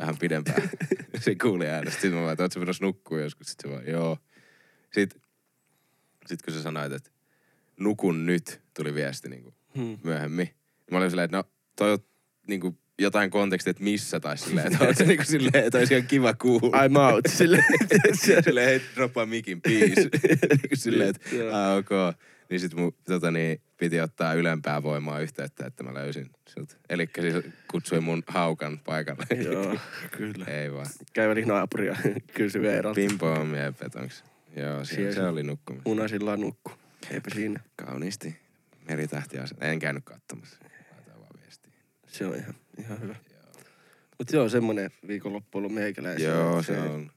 vähän 0.00 0.18
pidempään. 0.18 0.70
se 1.20 1.34
kuuli 1.34 1.66
äänestä. 1.66 1.92
Sitten 2.00 2.12
mä 2.12 2.20
vaan, 2.20 2.32
että 2.32 2.42
oot 2.42 2.52
sä 2.52 2.60
menossa 2.60 2.84
nukkuu 2.84 3.18
joskus? 3.18 3.46
Sitten 3.46 3.70
se 3.70 3.76
vaan, 3.76 3.86
joo. 3.88 4.18
Sitten 4.92 5.22
sit 6.26 6.42
kun 6.42 6.54
sä 6.54 6.62
sanoit, 6.62 6.92
että 6.92 7.10
nukun 7.80 8.26
nyt, 8.26 8.60
tuli 8.76 8.94
viesti 8.94 9.28
niin 9.28 9.42
kuin 9.42 9.54
Hmm. 9.76 9.98
myöhemmin. 10.04 10.48
Mä 10.90 10.98
olin 10.98 11.10
silleen, 11.10 11.24
että 11.24 11.36
no 11.36 11.44
toi 11.76 11.92
on 11.92 11.98
niin 12.46 12.60
kuin 12.60 12.78
jotain 12.98 13.30
kontekstia, 13.30 13.70
että 13.70 13.82
missä 13.82 14.20
tai 14.20 14.38
silleen, 14.38 14.72
että 14.72 14.84
oot 14.84 14.96
sä 14.96 15.04
niin 15.06 15.16
kuin 15.16 15.26
silleen, 15.26 15.64
että 15.64 15.78
olisi 15.78 15.94
ihan 15.94 16.06
kiva 16.06 16.34
kuulla. 16.34 16.86
I'm 16.86 17.12
out. 17.14 17.24
Silleen, 17.38 17.64
silleen, 18.44 18.66
hei, 18.68 18.80
droppaa 18.94 19.26
mikin 19.26 19.62
biis. 19.62 19.96
niin 19.96 20.08
kuin 20.68 20.78
silleen, 20.78 21.10
että 21.10 21.20
ah, 21.52 21.76
ok. 21.76 22.16
Niin 22.50 22.60
sit 22.60 22.74
mun 22.74 22.92
tota 23.04 23.30
niin, 23.30 23.60
piti 23.76 24.00
ottaa 24.00 24.34
ylempää 24.34 24.82
voimaa 24.82 25.20
yhteyttä, 25.20 25.66
että 25.66 25.82
mä 25.84 25.94
löysin 25.94 26.30
sut. 26.48 26.78
Elikkä 26.88 27.22
siis 27.22 27.34
kutsuin 27.70 28.04
mun 28.04 28.22
haukan 28.26 28.78
paikalle. 28.78 29.26
Joo, 29.44 29.76
kyllä. 30.16 30.44
Ei 30.44 30.72
vaan. 30.72 30.86
Kävelin 31.12 31.48
naapuria, 31.48 31.96
kysyi 32.36 32.62
Veeralta. 32.62 32.94
Pimpoom 32.94 33.54
ja 33.54 33.72
petonks. 33.72 34.24
Joo, 34.56 34.84
se, 34.84 34.94
Siellä 34.94 35.12
se 35.12 35.16
se- 35.16 35.26
oli 35.28 35.42
nukkumassa. 35.42 35.88
Munasilla 35.88 36.36
nukku. 36.36 36.72
Eipä 37.10 37.30
siinä. 37.34 37.60
Kauniisti. 37.76 38.36
Meritähti 38.88 39.36
En 39.60 39.78
käynyt 39.78 40.04
katsomassa. 40.04 40.56
Laitan 40.92 41.20
vaan 41.20 41.40
viestiä. 41.42 41.72
Se 42.06 42.26
on 42.26 42.36
ihan, 42.36 42.54
ihan 42.78 43.00
hyvä. 43.00 43.14
Mutta 44.18 44.36
joo, 44.36 44.48
semmonen 44.48 44.90
viikonloppu 45.08 45.58
ollut 45.58 45.72
meikäläisen. 45.74 46.28
Joo, 46.28 46.62
se 46.62 46.78
on. 46.78 47.10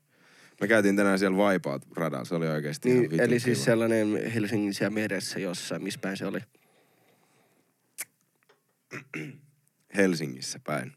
Me 0.62 0.68
käytiin 0.68 0.96
tänään 0.96 1.20
siellä 1.20 1.38
Vaipaat 1.38 1.88
radalla. 1.96 2.26
Se 2.26 2.36
oli 2.36 2.48
oikeasti 2.48 2.90
ihan 2.90 3.02
Niin, 3.02 3.12
vitun 3.12 3.26
eli 3.26 3.40
siis 3.40 3.58
kiva. 3.58 3.66
sellainen 3.66 4.32
Helsingin 4.32 4.74
siellä 4.74 4.94
meressä 4.94 5.40
jossain, 5.40 5.84
missä 5.84 6.00
päin 6.00 6.18
se 6.18 6.26
oli. 6.26 6.40
Helsingissä 9.96 10.60
päin. 10.64 10.92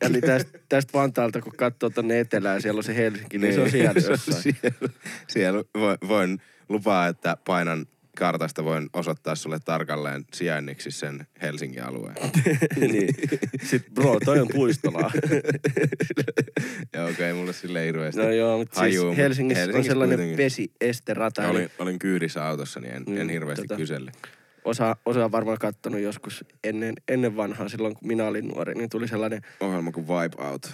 Eli 0.00 0.20
tästä, 0.20 0.58
tästä 0.68 0.92
Vantaalta, 0.92 1.40
kun 1.40 1.52
katsoo 1.56 1.90
tonne 1.90 2.20
etelään, 2.20 2.62
siellä 2.62 2.78
on 2.78 2.84
se 2.84 2.96
Helsinki, 2.96 3.38
niin, 3.38 3.54
se 3.54 3.60
on 3.60 3.70
siellä 3.70 4.00
se 4.00 4.06
on 4.06 4.12
jossain. 4.12 4.42
siellä, 4.42 4.88
siellä 5.28 5.64
voin, 5.74 5.98
voin 6.08 6.38
lupaa, 6.68 7.06
että 7.08 7.36
painan 7.46 7.86
kartasta 8.20 8.64
voin 8.64 8.88
osoittaa 8.92 9.34
sulle 9.34 9.58
tarkalleen 9.64 10.24
sijainniksi 10.34 10.90
sen 10.90 11.26
Helsingin 11.42 11.84
alueen. 11.84 12.14
niin. 12.80 13.14
Sitten 13.62 13.94
bro, 13.94 14.20
toi 14.24 14.40
on 14.40 14.48
puistolaa. 14.52 15.10
ja 16.94 17.02
okei, 17.04 17.12
okay, 17.12 17.32
mulle 17.32 17.52
sille 17.52 17.86
hirveästi. 17.86 18.20
no 18.20 18.30
joo, 18.30 18.58
mutta 18.58 18.80
siis 18.80 19.02
mut 19.04 19.16
Helsingissä, 19.16 19.60
on 19.62 19.66
Helsingissä 19.66 19.90
sellainen 19.92 20.16
kuitenkin. 20.18 20.44
vesiesterata. 20.44 21.42
Mä 21.42 21.48
Eli 21.48 21.56
olin, 21.58 21.70
olin 21.78 21.98
kyydissä 21.98 22.46
autossa, 22.48 22.80
niin 22.80 22.94
en, 22.94 23.02
Mm, 23.08 23.16
en 23.20 23.28
hirveästi 23.28 23.66
tota- 23.72 23.76
kyselle. 23.76 24.12
osa, 24.64 24.96
osa 25.06 25.24
on 25.24 25.32
varmaan 25.32 25.58
kattonut 25.58 26.00
joskus 26.00 26.44
ennen, 26.64 26.94
ennen 27.08 27.36
vanhaa, 27.36 27.68
silloin 27.68 27.94
kun 27.94 28.08
minä 28.08 28.24
olin 28.26 28.48
nuori, 28.48 28.74
niin 28.74 28.90
tuli 28.90 29.08
sellainen, 29.08 29.40
Ohjelma 29.60 29.92
kuin 29.92 30.06
Vibe 30.08 30.44
Out. 30.44 30.72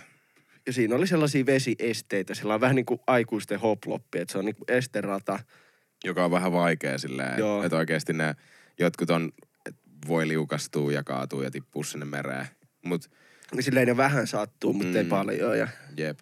ja 0.67 0.73
siinä 0.73 0.97
oli 0.97 1.07
sellaisia 1.07 1.47
vesiesteitä, 1.47 2.35
sillä 2.35 2.55
on 2.55 2.61
vähän 2.61 2.77
niin 2.77 2.87
kuin 2.87 3.01
aikuisten 3.07 3.61
hoploppi, 3.61 4.19
että 4.19 4.33
se 4.33 4.39
on 4.39 4.45
niin 4.45 4.57
kuin 4.57 4.77
esterata. 4.77 5.39
Joka 6.05 6.25
on 6.25 6.31
vähän 6.31 6.53
vaikea 6.53 6.99
silleen, 6.99 7.39
Joo. 7.39 7.57
että 7.57 7.67
et 7.67 7.73
oikeasti 7.73 8.13
ne 8.13 8.35
jotkut 8.79 9.11
on, 9.11 9.33
voi 10.09 10.29
liukastua 10.29 10.93
ja 10.93 11.05
kaatua 11.05 11.45
ja 11.45 11.51
tippua 11.51 11.85
sinne 11.85 12.05
mereen. 12.07 12.47
Mut 12.85 13.11
Niin 13.55 13.63
silleen 13.63 13.89
ne 13.89 13.97
vähän 13.97 14.27
sattuu, 14.27 14.73
mutta 14.73 14.99
ei 14.99 15.05
Mm. 15.05 15.09
paljon. 15.11 15.59
Ja, 15.59 15.69
Jep. 15.97 16.19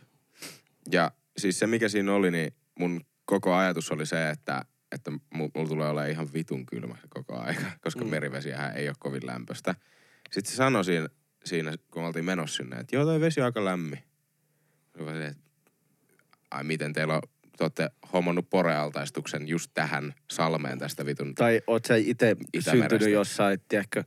Ja 0.92 1.10
siis 1.38 1.58
se, 1.58 1.66
mikä 1.66 1.88
siinä 1.88 2.12
oli, 2.12 2.30
niin 2.30 2.54
mun 2.78 3.00
koko 3.24 3.54
ajatus 3.54 3.90
oli 3.90 4.06
se, 4.06 4.30
että, 4.30 4.64
että 4.92 5.10
mu- 5.10 5.50
mulla 5.54 5.68
tulee 5.68 5.88
olemaan 5.88 6.10
ihan 6.10 6.28
vitun 6.34 6.66
kylmä 6.66 6.96
koko 7.08 7.38
aika, 7.38 7.62
koska 7.80 8.04
Mm. 8.04 8.10
merivesiähän 8.10 8.76
ei 8.76 8.88
ole 8.88 8.96
kovin 8.98 9.26
lämpöistä. 9.26 9.74
Sitten 10.30 10.50
se 10.52 10.56
sanoi 10.56 10.84
siinä, 10.84 11.08
siinä, 11.44 11.74
kun 11.90 12.02
me 12.02 12.06
oltiin 12.06 12.24
menossa 12.24 12.56
sinne, 12.56 12.76
että 12.76 12.96
joo, 12.96 13.04
toi 13.04 13.20
vesi 13.20 13.40
on 13.40 13.44
aika 13.44 13.64
lämmin. 13.64 13.98
Mä 15.00 15.10
olin, 15.10 15.22
että 15.22 15.42
ai 16.50 16.64
miten 16.64 16.92
teillä 16.92 17.14
on, 17.14 17.22
te 17.56 17.64
olette 17.64 17.90
hommannut 18.12 18.50
porealtaistuksen 18.50 19.48
just 19.48 19.70
tähän 19.74 20.14
salmeen 20.30 20.78
tästä 20.78 21.06
vitun 21.06 21.34
tai 21.34 21.60
oot 21.66 21.84
sä 21.84 21.96
itse 21.96 22.36
syntynyt 22.60 23.10
jossain, 23.10 23.58
tiedätkö, 23.68 24.04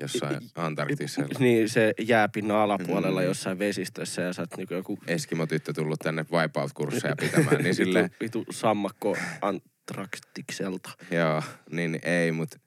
jossain 0.00 0.40
Antarktisella. 0.54 1.38
niin 1.38 1.68
se 1.68 1.94
jääpinnan 2.00 2.56
alapuolella 2.56 3.20
Mm. 3.20 3.26
jossain 3.26 3.58
vesistössä 3.58 4.22
ja 4.22 4.32
sä 4.32 4.42
oot 4.42 4.56
niinku 4.56 4.74
joku 4.74 4.98
Eskimo-tyttö 5.06 5.72
tullut 5.72 6.00
tänne 6.00 6.24
wipeout-kursseja 6.32 7.14
pitämään, 7.20 7.62
niin 7.62 7.74
sille 7.74 8.02
vitu, 8.22 8.40
vitu 8.40 8.52
sammakko 8.52 9.16
antraktikselta. 9.42 10.90
Joo, 11.10 11.42
niin 11.70 11.92
niin 11.92 12.02
ei, 12.04 12.32
mutta 12.32 12.58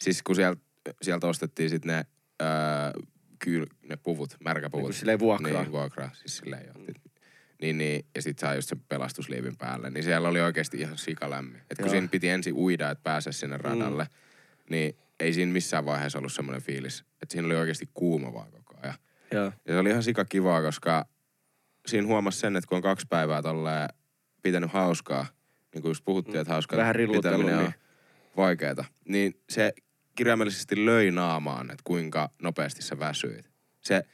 siis 0.00 0.22
kun 0.22 0.36
sieltä, 0.36 0.60
sieltä 1.02 1.26
ostettiin 1.26 1.70
sitten 1.70 1.96
ne, 1.96 2.04
öö, 2.42 3.02
kyl, 3.38 3.66
ne 3.88 3.96
puvut, 3.96 4.30
Niin 4.30 4.38
märkäpuvut. 4.44 4.84
kuin 4.84 4.94
silleen 4.94 5.18
vuokraa. 5.18 5.62
Niin, 5.62 5.72
vuokraa, 5.72 6.10
siis 6.14 6.36
silleen 6.36 6.62
joo. 6.66 6.84
Niin, 7.60 7.78
niin, 7.78 8.04
ja 8.14 8.22
sit 8.22 8.38
saa 8.38 8.54
just 8.54 8.68
sen 8.68 8.80
pelastusliivin 8.88 9.56
päälle. 9.56 9.90
Niin 9.90 10.04
siellä 10.04 10.28
oli 10.28 10.40
oikeasti 10.40 10.80
ihan 10.80 10.98
sikalämmin. 10.98 11.60
Et 11.70 11.78
kun 11.78 11.86
Joo. 11.86 11.90
siinä 11.90 12.08
piti 12.08 12.28
ensin 12.28 12.54
uida, 12.54 12.90
että 12.90 13.02
pääse 13.02 13.32
sinne 13.32 13.56
radalle, 13.56 14.06
niin 14.70 14.96
ei 15.20 15.32
siinä 15.32 15.52
missään 15.52 15.86
vaiheessa 15.86 16.18
ollut 16.18 16.32
semmoinen 16.32 16.62
fiilis, 16.62 17.04
että 17.22 17.32
siinä 17.32 17.46
oli 17.46 17.56
oikeasti 17.56 17.88
kuuma 17.94 18.32
vaan 18.32 18.50
koko 18.50 18.74
ajan. 18.82 18.94
Joo. 19.32 19.44
Ja 19.44 19.74
se 19.74 19.78
oli 19.78 19.90
ihan 19.90 20.02
sika 20.02 20.24
kivaa, 20.24 20.62
koska 20.62 21.06
siinä 21.86 22.06
huomasi 22.06 22.38
sen, 22.38 22.56
että 22.56 22.68
kun 22.68 22.76
on 22.76 22.82
kaksi 22.82 23.06
päivää 23.10 23.42
tolleen 23.42 23.88
pitänyt 24.42 24.72
hauskaa, 24.72 25.26
niin 25.74 25.82
kuin 25.82 25.90
just 25.90 26.04
puhuttiin, 26.04 26.36
että 26.36 26.52
hauskaa 26.52 26.78
Vähän 26.78 26.96
pitäminen 27.12 27.58
on 27.58 27.62
niin. 27.64 27.74
vaikeeta, 28.36 28.84
niin 29.08 29.34
se 29.50 29.72
kirjaimellisesti 30.14 30.84
löi 30.84 31.10
naamaan, 31.10 31.70
että 31.70 31.82
kuinka 31.84 32.30
nopeasti 32.42 32.82
sä 32.82 32.98
väsyit. 32.98 33.50
Se 33.80 34.04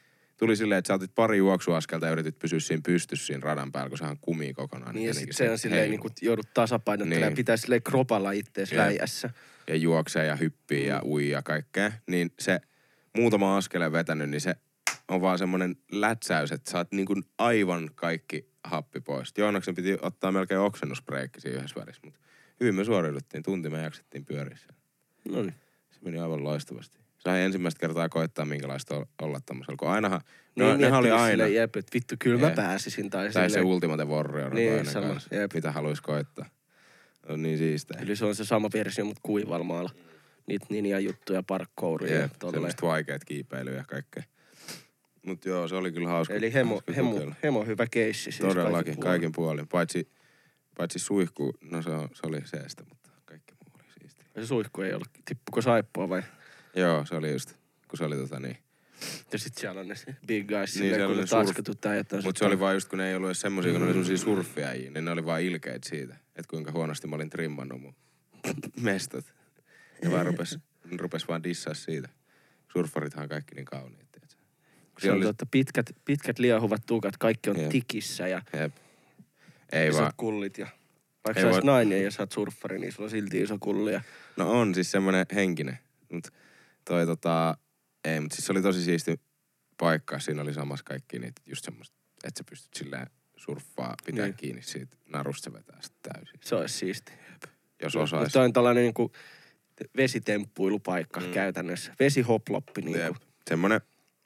tuli 0.41 0.57
silleen, 0.57 0.79
että 0.79 0.87
sä 0.87 0.95
otit 0.95 1.15
pari 1.15 1.39
juoksuaskelta 1.39 2.07
ja 2.07 2.13
yritit 2.13 2.39
pysyä 2.39 2.61
siinä 2.61 2.81
pystyssä 2.87 3.27
siinä 3.27 3.41
radan 3.45 3.73
päällä, 3.73 3.89
kun 3.89 3.99
sehän 3.99 4.17
kumii 4.21 4.55
kokonaan. 4.55 4.95
Niin 4.95 5.05
ja 5.05 5.11
jotenkin 5.11 5.35
sit 5.35 5.39
se 5.39 5.51
on 5.51 5.59
silleen 5.59 5.81
heiluu. 5.81 5.91
niinku 5.91 6.09
joudut 6.23 6.55
tasapainottelemaan 6.55 7.23
ja 7.23 7.29
Niin. 7.29 7.37
pitää 7.37 7.57
silleen 7.57 7.83
kropalla 7.83 8.33
ittees 8.33 8.73
läjässä. 8.73 9.31
ja 9.69 9.77
juoksee 9.77 10.27
ja 10.27 10.37
hyppii 10.37 10.87
ja 10.87 11.03
ui 11.05 11.29
ja 11.31 11.43
kaikkea, 11.43 11.93
niin 12.07 12.31
se 12.39 12.61
muutama 13.17 13.57
askeleen 13.57 13.93
vetänyt, 13.93 14.31
niin 14.31 14.41
se 14.41 14.55
on 15.09 15.21
vaan 15.21 15.39
semmoinen 15.39 15.77
lätsäys, 15.93 16.53
että 16.53 16.71
saat 16.71 16.93
niin 16.93 17.07
kuin 17.07 17.23
aivan 17.39 17.91
kaikki 17.95 18.51
happi 18.65 19.01
pois. 19.01 19.35
Joonaksen 19.39 19.75
piti 19.75 19.99
ottaa 20.03 20.33
melkein 20.33 20.61
oksennusbreikki 20.61 21.41
siinä 21.41 21.59
yhdessä 21.59 21.81
välissä, 21.81 22.01
mutta 22.05 22.21
hyvin 22.61 22.75
me 22.75 22.85
suoriuduttiin. 22.85 23.43
Tunti 23.43 23.71
me 23.71 23.83
jaksettiin 23.83 24.25
pyörissä. 24.25 24.69
No 25.29 25.43
niin. 25.43 25.55
Se 25.91 25.99
meni 26.05 26.19
aivan 26.19 26.45
loistavasti. 26.45 27.00
Sain 27.21 27.41
ensimmäistä 27.41 27.81
kertaa 27.81 28.09
koittaa, 28.09 28.45
minkälaista 28.45 28.97
ol- 28.97 29.05
olla 29.23 29.41
tämmöisellä, 29.47 29.77
kun 29.77 29.89
ainahan, 29.89 30.21
Niin, 30.55 30.69
no, 30.69 30.77
nehän 30.77 30.99
oli 31.01 31.11
aina. 31.11 31.27
silleen, 31.31 31.55
jep, 31.55 31.77
että 31.77 31.91
vittu, 31.95 32.15
kyllä 32.19 32.41
mä 32.41 32.47
Jep. 32.47 32.55
pääsisin. 32.55 33.11
Tai, 33.11 33.31
Tai 33.33 33.51
se 33.51 33.61
Ultimate 33.61 34.05
Warrior 34.05 34.55
Niin, 34.55 34.73
toinen 34.73 34.93
sama, 34.93 35.07
kanssa, 35.09 35.35
jep. 35.35 35.55
mitä 35.55 35.73
haluaisi 35.73 36.03
koittaa. 36.03 36.47
On 37.29 37.43
niin 37.43 37.59
siistejä. 37.59 38.01
Eli 38.01 38.17
se 38.17 38.25
on 38.25 38.35
se 38.35 38.45
sama 38.45 38.69
versio, 38.75 39.05
mutta 39.05 39.21
kuivalmaalla. 39.23 39.91
Niitä 40.47 40.67
ninja-juttuja, 40.71 41.43
parkouria 41.43 42.15
ja 42.15 42.21
Jep, 42.21 42.33
semmoista 42.51 42.87
vaikeat 42.87 43.25
kiipeilyä 43.25 43.75
ja 43.75 43.85
kaikkea. 43.85 44.23
Mut 45.27 45.45
joo, 45.45 45.69
se 45.69 45.75
oli 45.75 45.93
kyllä 45.93 46.09
hauska. 46.09 46.35
Eli 46.35 46.53
hemo, 46.55 46.75
hauska 46.75 46.93
hemo, 46.93 47.11
kokeilla. 47.13 47.35
hemo 47.43 47.65
hyvä 47.65 47.87
keissi 47.91 48.23
siis 48.23 48.37
Todellakin, 48.39 48.95
puolin. 48.95 49.11
kaikin 49.11 49.33
puolin. 49.33 49.69
Paitsi, 49.69 50.09
paitsi 50.77 50.99
suihku, 50.99 51.53
no 51.71 51.83
se, 51.83 51.91
on, 51.91 52.09
se 52.15 52.21
oli 52.27 52.41
seestä, 52.45 52.85
mutta 52.89 53.11
kaikki 53.25 53.55
muu 53.65 53.73
oli 53.75 53.93
siistiä. 54.01 54.25
Se 54.35 54.47
suihku 54.47 54.83
ei 54.83 54.93
ollut. 54.95 55.09
Tippuko 55.25 55.63
saippua 55.63 56.09
vai? 56.09 56.23
Joo, 56.77 57.07
se 57.07 57.15
oli 57.15 57.33
just, 57.33 57.55
kun 57.89 57.99
se 57.99 58.05
oli 58.05 58.17
tota 58.17 58.41
niin. 58.41 58.57
Ja 59.33 59.39
sit 59.39 59.55
siellä 59.59 59.81
on 59.81 59.89
ne 59.89 59.95
big 60.27 60.49
guys, 60.49 60.75
Niin, 60.75 60.91
silleen, 60.91 61.07
kun 61.09 61.17
ne 61.17 61.23
ne 61.23 61.27
surf- 61.27 61.29
taskatut 61.47 61.87
äijät 61.87 62.13
on 62.13 62.21
Mutta 62.25 62.39
se 62.39 62.45
oli 62.45 62.61
vaan 62.61 62.75
just, 62.75 62.89
kun 62.89 62.99
ne 62.99 63.09
ei 63.09 63.15
ollut 63.17 63.29
edes 63.29 63.41
semmosia, 63.41 63.73
kun 63.73 63.81
ne 63.81 63.85
oli 63.85 63.93
semmosia 63.93 64.17
surffiajia, 64.17 64.91
niin 64.91 65.05
ne 65.05 65.11
oli 65.11 65.25
vaan 65.25 65.43
ilkeitä 65.43 65.89
siitä, 65.89 66.15
että 66.37 66.51
kuinka 66.51 66.73
huonosti 66.73 67.07
mä 67.07 67.17
olin 67.17 67.31
trimmannut 67.31 67.81
mun 67.81 67.95
mestat. 68.81 69.35
Ja 70.03 70.11
vaan 70.11 70.27
rupes, 70.27 70.59
rupes 70.99 71.29
vaan 71.29 71.45
dissaa 71.45 71.75
siitä. 71.75 72.09
Surffarithan 72.73 73.23
on 73.23 73.29
kaikki 73.29 73.55
niin 73.55 73.65
kauniit, 73.65 74.13
tiedätkö? 74.13 74.43
Kun 74.93 75.01
Se 75.01 75.11
on 75.11 75.17
oli, 75.17 75.25
totta, 75.25 75.47
pitkät, 75.51 75.91
pitkät 76.05 76.39
liehuvat 76.39 76.87
tukat, 76.87 77.17
kaikki 77.17 77.51
on 77.51 77.61
Jep. 77.61 77.69
tikissä 77.71 78.29
ja 78.29 78.43
jep. 78.53 78.73
Ei 79.73 79.89
isot 79.89 80.01
vaan, 80.01 80.13
kullit. 80.17 80.59
Ja, 80.59 80.67
vaikka 81.27 81.41
Ei 81.41 81.47
sä 81.47 81.51
voi- 81.53 81.61
nainen 81.65 82.05
ja 82.05 82.11
sä 82.11 82.23
oot 82.23 82.33
surffari, 82.33 82.79
niin 82.79 82.93
sulla 82.93 83.07
on 83.07 83.11
silti 83.11 83.41
iso 83.43 83.57
kulli. 83.61 83.93
Ja, 83.93 84.01
No 84.37 84.51
on 84.61 84.75
siis 84.75 84.91
semmoinen 84.91 85.27
henkinen. 85.35 85.79
Mut 86.13 86.29
toi 86.91 87.07
tota, 87.07 87.57
ei, 88.05 88.21
mutta 88.21 88.37
siis 88.37 88.47
se 88.47 88.53
oli 88.53 88.63
tosi 88.63 88.83
siisti 88.83 89.21
paikka. 89.79 90.19
Siinä 90.19 90.43
oli 90.43 90.55
samassa 90.55 90.85
kaikki 90.85 91.19
niitä 91.19 91.43
just 91.47 91.65
semmoista, 91.65 91.97
että 92.25 92.39
sä 92.39 92.45
pystyt 92.51 92.75
silleen 92.75 93.07
surffaa, 93.37 93.95
pitää 94.07 94.25
Niin. 94.25 94.31
niin. 94.31 94.37
kiinni 94.37 94.63
siitä 94.63 94.97
narusta 95.09 95.53
vetää 95.53 95.79
sitä 95.83 95.97
täysin. 96.13 96.41
se 96.43 96.55
olisi 96.55 96.79
siisti. 96.79 97.13
Jos 97.83 97.95
Mutta 97.95 98.17
osais. 98.17 98.33
toi 98.33 98.45
on 98.45 98.53
tällainen 98.53 98.83
niinku 98.83 99.13
vesitemppuilupaikka 99.97 101.21
mm. 101.21 101.31
Käytännössä. 101.33 101.95
Vesihoploppi 102.01 102.81
niinku. 102.83 102.99
Jep. 102.99 103.17
Semmoinen 103.51 103.81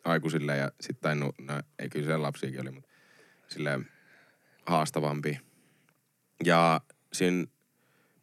aikuisille 0.04 0.56
ja 0.56 0.72
sitten 0.80 1.02
tainu, 1.02 1.32
no 1.40 1.60
ei 1.78 1.88
kyllä 1.88 2.06
siellä 2.06 2.22
lapsiakin 2.22 2.60
oli, 2.60 2.70
mutta 2.70 2.90
silleen 3.48 3.88
haastavampi. 4.66 5.40
Ja 6.44 6.80
siinä 7.12 7.46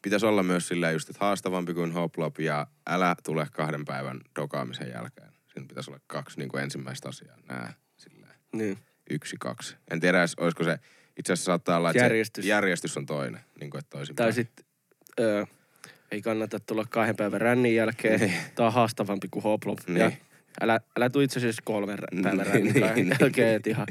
pitäisi 0.02 0.26
olla 0.26 0.44
myös 0.44 0.68
silleen 0.68 0.94
just, 0.94 1.10
että 1.10 1.26
haastavampi 1.26 1.74
kuin 1.74 1.92
hoplop 1.92 2.40
ja 2.40 2.68
älä 2.88 3.16
tule 3.24 3.48
kahden 3.52 3.86
päivän 3.86 4.22
dokaamisen 4.40 4.90
jälkeen. 4.90 5.32
Siinä 5.54 5.68
pitäisi 5.68 5.92
olla 5.92 6.00
kaksi 6.08 6.40
niin 6.40 6.50
kuin 6.50 6.64
ensimmäistä 6.64 7.10
asiaa. 7.10 7.38
Nää 7.50 7.74
silleen 7.98 8.36
Niin. 8.54 8.78
yksi, 9.10 9.36
kaksi. 9.40 9.76
En 9.92 10.00
tiedä, 10.00 10.20
edes, 10.20 10.36
olisiko 10.38 10.64
se, 10.64 10.80
itse 11.20 11.34
asiassa 11.34 11.46
saattaa 11.46 11.78
olla, 11.78 11.90
että 11.90 12.04
Järjestys. 12.04 12.46
Järjestys 12.46 12.98
on 12.98 13.06
toinen, 13.06 13.42
niin 13.60 13.70
kuin 13.72 13.80
että. 13.80 13.98
Tai 14.16 14.34
sitten 14.34 14.66
öö, 15.20 15.46
ei 16.12 16.22
kannata 16.22 16.60
tulla 16.60 16.86
kahden 16.90 17.16
päivän 17.16 17.42
rännin 17.42 17.76
jälkeen. 17.76 18.20
Niin. 18.20 18.34
Tämä 18.56 18.68
on 18.68 18.74
haastavampi 18.74 19.28
kuin 19.32 19.44
hoplop. 19.44 19.80
Niin. 19.88 19.98
Ja 20.00 20.12
älä, 20.62 20.80
älä 20.98 21.10
tuu 21.10 21.22
itse 21.22 21.40
asiassa 21.40 21.62
kolmen 21.66 21.98
päivän 22.24 22.38
Niin, 22.38 22.48
rännin 22.54 22.74
niin, 22.74 22.84
niin, 22.84 22.96
niin. 22.96 23.18
jälkeen, 23.22 23.62
ihan 23.68 23.88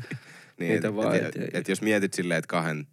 Niin, 0.59 0.73
niitä 0.73 0.89
et, 0.89 0.95
vaan. 0.97 1.17
et, 1.17 1.23
et- 1.25 1.37
et, 1.37 1.55
et, 1.55 1.69
jos 1.69 1.83
mietit 1.83 2.15
silleen, 2.15 2.39
että 2.39 2.49
kahden 2.49 2.87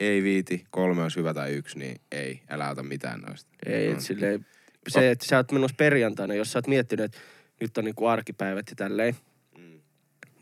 ei 0.00 0.22
viiti, 0.22 0.64
kolme 0.70 1.02
olisi 1.02 1.18
hyvä 1.18 1.34
tai 1.34 1.52
yksi, 1.54 1.78
niin 1.78 2.00
ei, 2.12 2.42
älä 2.50 2.70
ota 2.70 2.82
mitään 2.82 3.20
noista. 3.20 3.50
Ei, 3.66 3.88
Mm. 3.88 3.94
et 3.94 4.00
silleen, 4.00 4.46
se, 4.88 5.10
että 5.10 5.26
sä 5.26 5.36
oot 5.36 5.52
menossa 5.52 5.74
perjantaina, 5.78 6.34
jos 6.34 6.52
sä 6.52 6.58
oot 6.58 6.66
miettinyt, 6.66 7.04
että 7.04 7.18
nyt 7.60 7.78
on 7.78 7.84
niinku 7.84 8.06
arkipäivät 8.06 8.66
ja 8.70 8.76
tälleen, 8.76 9.16
Mm. 9.58 9.80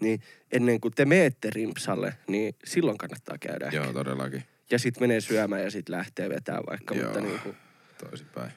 niin 0.00 0.20
ennen 0.52 0.80
kuin 0.80 0.94
te 0.94 1.04
meette 1.04 1.50
rimpsalle, 1.50 2.14
niin 2.28 2.54
silloin 2.64 2.98
kannattaa 2.98 3.38
käydä. 3.38 3.70
Joo, 3.72 3.92
todellakin. 3.92 4.42
Ja 4.70 4.78
sitten 4.78 5.02
menee 5.02 5.20
syömään 5.20 5.62
ja 5.62 5.70
sitten 5.70 5.96
lähtee 5.96 6.28
vetää 6.28 6.60
vaikka, 6.70 6.94
Joo. 6.94 7.04
mutta 7.04 7.20
niinku, 7.20 7.54
Toisinpäin. 7.98 8.50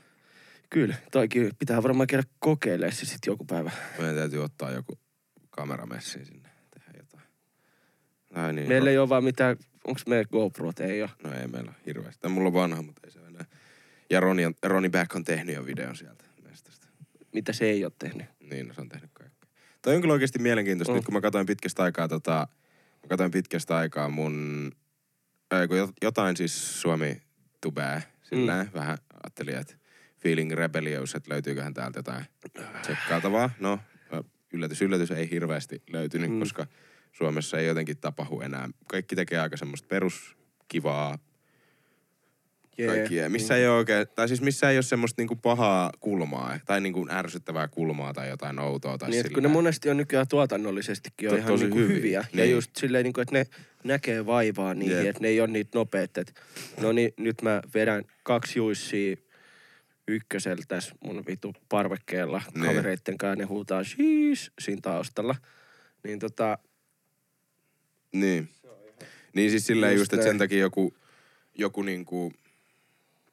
kyllä, 0.69 0.95
toikin 1.11 1.51
pitää 1.59 1.83
varmaan 1.83 2.07
käydä 2.07 2.23
kokeilemaan 2.39 2.95
se 2.95 3.05
sitten 3.05 3.31
joku 3.31 3.45
päivä. 3.45 3.71
Meidän 3.97 4.15
täytyy 4.15 4.43
ottaa 4.43 4.71
joku 4.71 4.99
kameramessi 5.49 6.25
sinne, 6.25 6.49
tehdä 6.73 6.91
jotain. 6.99 7.23
Ai 8.33 8.53
niin, 8.53 8.67
Meillä 8.67 8.89
ei 8.89 8.97
ole 8.97 9.09
vaan 9.09 9.23
mitään, 9.23 9.57
onks 9.87 10.07
meillä 10.07 10.25
GoProt? 10.31 10.79
Ei 10.79 11.01
ole. 11.01 11.09
No 11.23 11.33
ei 11.33 11.47
meillä 11.47 11.73
hirveästi. 11.85 12.21
Tai 12.21 12.31
mulla 12.31 12.47
on 12.47 12.53
vanha, 12.53 12.81
mutta 12.81 13.01
ei 13.05 13.11
se 13.11 13.19
enää. 13.19 13.45
Ja 14.09 14.19
Roni, 14.19 14.45
on, 14.45 14.53
Roni 14.63 14.89
Back 14.89 15.15
on 15.15 15.23
tehnyt 15.23 15.55
jo 15.55 15.65
videon 15.65 15.95
sieltä 15.95 16.23
mestasta. 16.43 16.87
Mitä 17.33 17.53
se 17.53 17.65
ei 17.65 17.85
ole 17.85 17.93
tehnyt. 17.99 18.27
Niin, 18.39 18.67
no 18.67 18.73
se 18.73 18.81
on 18.81 18.89
tehnyt 18.89 19.09
kaikkea. 19.13 19.49
Toi 19.81 19.95
on 19.95 20.01
kyllä 20.01 20.13
oikeasti 20.13 20.39
mielenkiintoista. 20.39 20.91
Mm. 20.91 20.95
Nyt 20.95 21.05
kun 21.05 21.13
mä 21.13 21.21
katsoin 21.21 21.45
pitkästä 21.45 21.83
aikaa 21.83 22.07
tota, 22.07 22.47
mä 23.03 23.07
katsoin 23.09 23.31
pitkästä 23.31 23.77
aikaa 23.77 24.09
mun, 24.09 24.71
ei, 25.61 25.67
kun 25.67 25.77
jot- 25.77 25.93
jotain 26.01 26.37
siis 26.37 26.81
Suomi 26.81 27.21
tubää, 27.61 28.01
sillä 28.23 28.63
mm. 28.63 28.69
vähän 28.73 28.97
ajattelin, 29.23 29.55
että 29.55 29.75
Feeling 30.19 30.51
Rebellious, 30.51 31.15
että 31.15 31.33
löytyyköhän 31.33 31.73
täältä 31.73 31.99
jotain 31.99 32.25
tsekkaatavaa. 32.81 33.49
No, 33.59 33.79
yllätys, 34.53 34.81
yllätys 34.81 35.11
ei 35.11 35.29
hirveästi 35.31 35.81
löytynyt, 35.89 36.31
mm. 36.31 36.39
koska 36.39 36.67
Suomessa 37.17 37.59
ei 37.59 37.67
jotenkin 37.67 37.97
tapahdu 37.97 38.41
enää. 38.41 38.69
Kaikki 38.87 39.15
tekee 39.15 39.39
aika 39.39 39.57
semmoista 39.57 39.87
peruskivaa 39.87 41.17
Jee, 42.77 42.87
kaikkia. 42.87 43.29
Missä 43.29 43.55
ei 43.57 43.67
ole 43.67 43.77
oikein, 43.77 44.07
tai 44.15 44.27
siis 44.27 44.41
missä 44.41 44.69
ei 44.69 44.77
ole 44.77 44.83
semmoista 44.83 45.21
niinku 45.21 45.35
pahaa 45.35 45.91
kulmaa, 45.99 46.59
tai 46.65 46.81
niinku 46.81 47.07
ärsyttävää 47.11 47.67
kulmaa 47.67 48.13
tai 48.13 48.29
jotain 48.29 48.59
outoa. 48.59 48.97
Tai 48.97 49.09
Niin, 49.09 49.33
kun 49.33 49.43
ne 49.43 49.49
monesti 49.49 49.89
on 49.89 49.97
nykyään 49.97 50.27
tuotannollisestikin 50.27 51.29
on 51.29 51.33
To- 51.33 51.37
ihan 51.37 51.51
tosi 51.51 51.63
niinku 51.63 51.77
hyviä. 51.77 51.95
hyviä. 51.95 52.19
Ja 52.33 52.43
Niin. 52.43 52.51
just 52.51 52.75
silleen, 52.75 53.03
niinku, 53.03 53.21
että 53.21 53.35
ne 53.35 53.45
näkee 53.83 54.25
vaivaa 54.25 54.73
niihin, 54.73 55.07
että 55.09 55.21
ne 55.21 55.27
ei 55.27 55.41
ole 55.41 55.47
niitä 55.47 55.77
nopeita. 55.79 56.21
No 56.81 56.91
niin, 56.91 57.13
nyt 57.17 57.41
mä 57.41 57.61
vedän 57.73 58.03
kaksi 58.23 58.59
juissia 58.59 59.15
ykkösellä 60.07 60.63
tässä 60.67 60.95
mun 61.03 61.23
vitu 61.27 61.55
parvekkeella 61.69 62.41
Niin. 62.53 62.65
kavereitten 62.65 63.17
kanssa. 63.17 63.35
Ne 63.35 63.43
huutaa 63.45 63.83
siis 63.83 64.51
siinä 64.59 64.81
taustalla. 64.81 65.35
Niin 66.03 66.19
tota, 66.19 66.57
Niin. 68.19 68.49
Niin 69.33 69.49
siis 69.51 69.67
silleen 69.67 69.91
Just 69.93 70.01
just, 70.01 70.13
että 70.13 70.25
sen 70.25 70.37
takia 70.37 70.59
joku, 70.59 70.93
joku 71.55 71.81
niinku, 71.81 72.33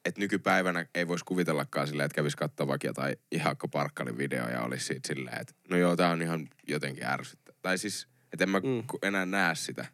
että 0.05 0.20
nykypäivänä 0.20 0.87
ei 0.94 1.09
voisi 1.09 1.25
kuvitellakaan 1.25 1.87
silleen, 1.88 2.05
että 2.05 2.16
kävisi 2.16 2.37
katsoa 2.37 2.66
vaikka 2.66 2.87
jotain 2.87 3.16
Ihakko 3.33 3.68
Parkkalin 3.68 4.18
video 4.18 4.49
ja 4.49 4.62
olisi 4.62 4.85
siitä 4.87 5.07
silleen, 5.09 5.40
että 5.40 5.55
no 5.70 5.77
joo, 5.77 5.97
tää 5.97 6.11
on 6.11 6.23
ihan 6.23 6.49
jotenkin 6.68 7.05
ärsyttä. 7.05 7.53
Tai 7.62 7.79
siis, 7.79 8.09
että 8.33 8.44
en 8.44 8.49
mä 8.51 8.59
Mm. 8.61 8.83
enää 9.03 9.27
näe 9.27 9.55
sitä. 9.55 9.87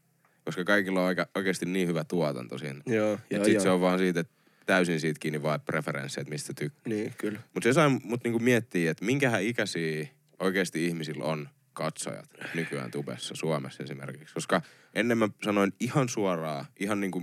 Koska 0.44 0.64
kaikilla 0.64 1.00
on 1.00 1.06
oika, 1.06 1.26
oikeasti 1.34 1.66
niin 1.66 1.88
hyvä 1.88 2.04
tuotanto 2.04 2.58
siinä. 2.58 2.80
joo, 2.86 2.96
Joo, 3.08 3.18
joo, 3.30 3.44
sit 3.44 3.54
joo. 3.54 3.62
se 3.62 3.70
on 3.70 3.80
vaan 3.80 3.98
siitä, 3.98 4.20
että 4.20 4.32
täysin 4.66 5.00
siitä 5.00 5.18
kiinni 5.20 5.42
vaan 5.42 5.60
preferenssi, 5.60 6.20
että 6.20 6.30
mistä 6.32 6.52
tykkää. 6.54 6.82
Niin, 6.86 7.14
kyllä. 7.18 7.40
Mutta 7.54 7.68
se 7.68 7.72
sai 7.72 7.88
mut 7.88 8.24
niinku 8.24 8.38
miettiä, 8.38 8.90
että 8.90 9.04
minkähän 9.04 9.42
ikäisiä 9.42 10.08
oikeasti 10.38 10.86
ihmisillä 10.86 11.24
on 11.24 11.48
katsojat 11.72 12.30
nykyään 12.54 12.90
tubessa, 12.90 13.34
Suomessa 13.34 13.82
esimerkiksi. 13.82 14.34
Koska 14.34 14.62
ennen 14.94 15.18
mä 15.18 15.28
sanoin 15.44 15.72
ihan 15.80 16.08
suoraan, 16.08 16.64
ihan 16.80 17.00
niinku 17.00 17.22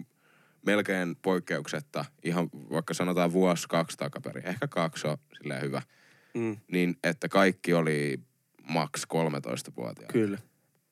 melkein 0.66 1.16
poikkeuksetta, 1.22 2.06
ihan 2.24 2.50
vaikka 2.54 2.94
sanotaan 2.94 3.32
vuosi, 3.34 3.68
kaksi 3.70 3.98
takaperin, 3.98 4.48
ehkä 4.48 4.68
kaksi 4.68 5.08
on 5.08 5.18
silleen 5.42 5.62
hyvä, 5.62 5.82
Mm, 6.34 6.58
niin 6.72 6.96
että 7.04 7.30
kaikki 7.30 7.74
oli 7.74 8.20
maks 8.70 9.06
13-vuotiaita. 9.14 10.14
kyllä. 10.14 10.38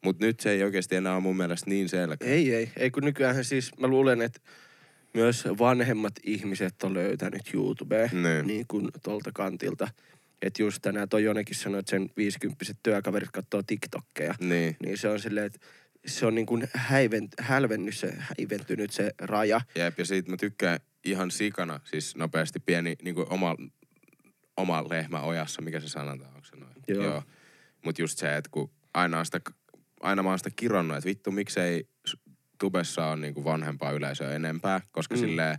Mutta 0.04 0.26
nyt 0.26 0.40
se 0.40 0.52
ei 0.52 0.64
oikeasti 0.64 0.96
enää 0.96 1.14
ole 1.14 1.22
mun 1.22 1.38
mielestä 1.38 1.70
niin 1.70 1.90
selkeä. 1.90 2.28
Ei, 2.30 2.56
ei. 2.56 2.72
Ei 2.78 2.92
kun 2.92 3.04
nykyään 3.04 3.46
siis, 3.46 3.72
mä 3.80 3.88
luulen, 3.88 4.22
että 4.22 4.40
myös 5.14 5.44
vanhemmat 5.60 6.14
ihmiset 6.24 6.84
on 6.84 6.94
löytänyt 6.94 7.54
YouTubea 7.54 8.10
Niin. 8.12 8.48
niin 8.48 8.66
kuin 8.68 8.90
tuolta 9.04 9.32
kantilta. 9.34 9.88
Että 10.42 10.62
just 10.62 10.82
tänään 10.82 11.10
toi 11.10 11.24
Jonekin 11.24 11.56
sanoi, 11.56 11.80
että 11.80 11.90
sen 11.90 12.10
50 12.18 12.66
työkaverit 12.84 13.32
katsoo 13.32 13.64
TikTokkeja. 13.64 14.36
Niin. 14.40 14.76
Niin 14.84 14.98
se 14.98 15.10
on 15.10 15.20
silleen, 15.20 15.46
että 15.46 15.60
se 16.06 16.26
on 16.26 16.36
niin 16.36 16.46
kuin 16.46 16.68
häivent, 16.74 17.32
hälvennyt 17.40 17.96
se, 17.98 18.14
häiventynyt 18.18 18.92
se 18.92 19.12
raja. 19.20 19.62
Jep, 19.76 20.00
ja 20.00 20.06
siitä 20.06 20.30
mä 20.32 20.38
tykkään 20.38 20.80
ihan 21.06 21.32
sikana, 21.32 21.80
siis 21.84 22.16
nopeasti 22.16 22.60
pieni 22.60 22.96
niinku 23.04 23.26
oma, 23.30 23.56
oma 24.58 24.90
lehmä 24.90 25.22
ojassa, 25.22 25.62
mikä 25.62 25.80
se 25.80 25.88
sanotaan, 25.90 26.34
onko 26.36 26.46
se 26.46 26.56
noin? 26.56 26.74
Joo. 26.88 27.04
Joo. 27.04 27.24
Mut 27.86 28.00
just 28.00 28.18
se, 28.18 28.38
että 28.38 28.50
kun 28.52 28.72
aina, 28.94 29.20
on 29.20 29.26
sitä, 29.26 29.42
aina 30.02 30.24
mä 30.24 30.30
oon 30.30 30.40
sitä 30.40 30.50
kironnut, 30.56 30.98
että 30.98 31.08
vittu 31.08 31.32
miksei 31.32 31.88
tubessa 32.60 33.06
on 33.06 33.22
niinku 33.22 33.44
vanhempaa 33.44 33.92
yleisöä 33.92 34.32
enempää, 34.36 34.82
koska 34.92 35.16
Mm. 35.16 35.20
silleen 35.20 35.58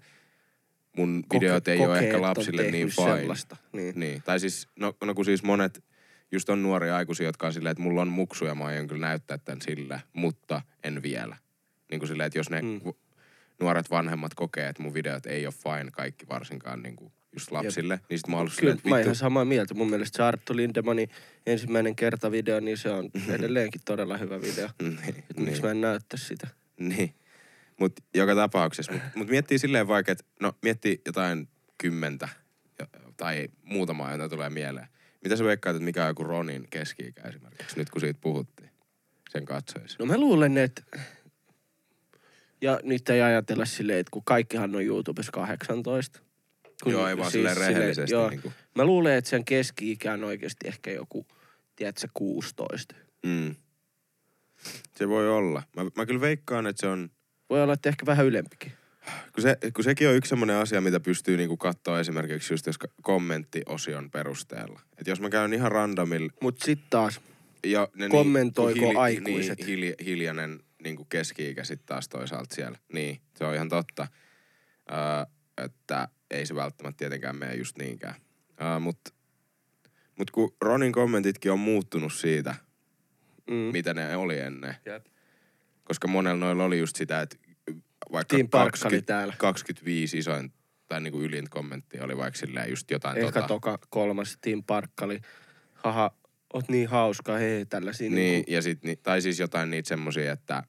mun 0.96 1.24
Koke- 1.34 1.40
videot 1.40 1.68
ei 1.68 1.80
ole 1.86 1.98
ehkä 1.98 2.22
lapsille 2.22 2.70
niin 2.70 2.88
fine. 2.88 3.34
Niin. 3.72 4.00
Niin, 4.00 4.22
tai 4.22 4.40
siis, 4.40 4.68
no, 4.76 4.96
no 5.04 5.14
kun 5.14 5.24
siis 5.24 5.42
monet, 5.42 5.84
just 6.32 6.48
on 6.48 6.62
nuoria 6.62 6.96
aikuisia, 6.96 7.26
jotka 7.26 7.46
on 7.46 7.52
silleen, 7.52 7.70
että 7.70 7.82
mulla 7.82 8.02
on 8.02 8.08
muksuja, 8.08 8.54
mä 8.54 8.64
aion 8.64 8.86
kyllä 8.86 9.06
näyttää 9.06 9.38
tämän 9.38 9.62
sillä, 9.62 10.00
mutta 10.12 10.62
en 10.84 11.02
vielä. 11.02 11.36
Niin 11.90 11.98
kuin 11.98 12.08
silleen, 12.08 12.26
että 12.26 12.38
jos 12.38 12.50
ne 12.50 12.62
Mm. 12.62 12.80
nuoret 13.60 13.90
vanhemmat 13.90 14.34
kokee, 14.34 14.68
että 14.68 14.82
mun 14.82 14.94
videot 14.94 15.26
ei 15.26 15.46
ole 15.46 15.54
fine 15.54 15.90
kaikki 15.90 16.28
varsinkaan 16.28 16.82
niin 16.82 16.96
kuin 16.96 17.12
just 17.32 17.50
lapsille, 17.50 18.00
niin 18.10 18.18
sit 18.18 18.28
mä 18.28 18.36
oon 18.36 18.46
Kyllä, 18.46 18.56
silleen, 18.74 18.78
mä 18.84 19.00
ihan 19.00 19.14
samaa 19.14 19.44
mieltä. 19.44 19.74
Mun 19.74 19.90
mielestä 19.90 20.16
se 20.16 20.22
Arttu 20.22 20.56
Lindemanin 20.56 21.08
ensimmäinen 21.46 21.96
kerta 21.96 22.30
video, 22.30 22.60
niin 22.60 22.78
se 22.78 22.90
on 22.90 23.10
edelleenkin 23.38 23.80
todella 23.84 24.16
hyvä 24.16 24.40
video. 24.40 24.68
niin, 24.82 25.24
Et 25.30 25.36
miksi 25.36 25.62
mä 25.62 25.70
en 25.70 25.80
näyttä 25.80 26.16
sitä? 26.16 26.48
niin. 26.80 27.14
Mut 27.80 27.92
joka 28.14 28.34
tapauksessa, 28.34 28.92
mut, 28.92 29.02
mut 29.14 29.28
miettii 29.28 29.58
silleen 29.58 29.88
vaikka, 29.88 30.12
että 30.12 30.24
no 30.40 30.52
miettii 30.62 31.00
jotain 31.06 31.48
kymmentä 31.78 32.28
jo- 32.78 32.86
tai 33.16 33.48
muutamaa, 33.62 34.12
jota 34.12 34.28
tulee 34.28 34.50
mieleen. 34.50 34.86
Mitä 35.26 35.36
sä 35.36 35.44
veikkaat, 35.44 35.76
että 35.76 35.84
mikä 35.84 36.02
on 36.02 36.08
joku 36.08 36.24
Ronin 36.24 36.66
keski-ikä 36.70 37.22
esimerkiksi, 37.22 37.76
nyt 37.76 37.90
kun 37.90 38.00
siitä 38.00 38.18
puhuttiin, 38.20 38.70
sen 39.30 39.44
katsoisi? 39.44 39.96
No 39.98 40.06
mä 40.06 40.18
luulen, 40.18 40.58
että... 40.58 40.82
Ja 42.60 42.80
nyt 42.82 43.08
ei 43.08 43.22
ajatella 43.22 43.64
silleen, 43.64 43.98
että 43.98 44.10
kun 44.10 44.22
kaikkihan 44.24 44.76
on 44.76 44.82
YouTubessa 44.82 45.32
18. 45.32 46.20
Kun 46.82 46.92
Joo, 46.92 47.08
ei 47.08 47.16
vaan 47.16 47.30
silleen 47.30 47.56
rehellisesti 47.56 48.12
joo. 48.12 48.30
niinku. 48.30 48.52
Mä 48.74 48.84
luulen, 48.84 49.14
että 49.14 49.30
sen 49.30 49.44
keski-ikä 49.44 50.12
on 50.12 50.24
oikeasti 50.24 50.68
ehkä 50.68 50.90
joku, 50.90 51.26
tiedätkö, 51.76 52.08
16. 52.14 52.94
Mm. 53.26 53.54
Se 54.96 55.08
voi 55.08 55.30
olla. 55.30 55.62
Mä, 55.76 55.84
mä 55.96 56.06
kyllä 56.06 56.20
veikkaan, 56.20 56.66
että 56.66 56.80
se 56.80 56.86
on, 56.86 57.10
Voi 57.50 57.62
olla, 57.62 57.72
että 57.72 57.88
ehkä 57.88 58.06
vähän 58.06 58.26
ylempikin. 58.26 58.72
Kun, 59.32 59.42
se, 59.42 59.56
kun 59.74 59.84
sekin 59.84 60.08
on 60.08 60.14
yksi 60.14 60.28
semmoinen 60.28 60.56
asia, 60.56 60.80
mitä 60.80 61.00
pystyy 61.00 61.36
niinku 61.36 61.56
katsoa 61.56 62.00
esimerkiksi 62.00 62.54
just 62.54 62.66
jos 62.66 62.78
kommenttiosion 63.02 64.10
perusteella. 64.10 64.80
Et 64.98 65.06
jos 65.06 65.20
mä 65.20 65.30
käyn 65.30 65.52
ihan 65.52 65.72
randomilla 65.72 66.32
Mut 66.40 66.60
sit 66.60 66.80
taas, 66.90 67.20
ja 67.66 67.88
ne 67.94 68.08
Kommentoiko 68.08 68.80
niin, 68.80 68.96
aikuiset? 68.96 69.58
Niin, 69.58 69.66
hilja, 69.66 69.94
hiljainen 70.04 70.60
niin 70.82 70.96
kuin 70.96 71.08
keski-ikä 71.08 71.64
sitten 71.64 71.86
taas 71.86 72.08
toisaalta 72.08 72.54
siellä. 72.54 72.78
Niin, 72.92 73.20
se 73.34 73.44
on 73.44 73.54
ihan 73.54 73.68
totta. 73.68 74.06
Öö, 74.90 74.96
että 75.64 76.08
ei 76.30 76.46
se 76.46 76.54
välttämättä 76.54 76.98
tietenkään 76.98 77.36
mene 77.36 77.54
just 77.54 77.78
niinkään. 77.78 78.14
Öö, 78.60 78.78
Mutta 78.78 79.10
mut 80.18 80.30
kun 80.30 80.54
Ronin 80.60 80.92
kommentitkin 80.92 81.52
on 81.52 81.58
muuttunut 81.58 82.12
siitä, 82.12 82.54
mm. 83.50 83.54
mitä 83.54 83.94
ne 83.94 84.16
oli 84.16 84.38
ennen. 84.38 84.76
Jep. 84.86 85.06
Koska 85.84 86.08
monella 86.08 86.44
noilla 86.44 86.64
oli 86.64 86.78
just 86.78 86.96
sitä, 86.96 87.22
että 87.22 87.36
vaikka 88.16 88.36
Team 88.36 88.48
Parkkali 88.48 89.02
täällä. 89.02 89.34
25 89.38 90.18
isoin 90.18 90.52
tai 90.88 91.00
niinku 91.00 91.22
ylin 91.22 91.50
kommentti 91.50 92.00
oli 92.00 92.16
vaikka 92.16 92.38
silleen 92.38 92.70
just 92.70 92.90
jotain 92.90 93.18
Ehkä 93.18 93.32
tota. 93.32 93.48
toka 93.48 93.78
kolmas 93.90 94.38
Tim 94.40 94.64
Parkkali. 94.64 95.20
Haha, 95.74 96.10
oot 96.54 96.68
niin 96.68 96.88
hauska, 96.88 97.36
hei, 97.36 97.66
tällaisia. 97.66 98.10
Niin, 98.10 98.16
niinku- 98.16 98.50
ja 98.52 98.62
sit, 98.62 98.82
ni- 98.82 98.96
tai 98.96 99.22
siis 99.22 99.38
jotain 99.38 99.70
niitä 99.70 99.88
semmosia, 99.88 100.32
että, 100.32 100.62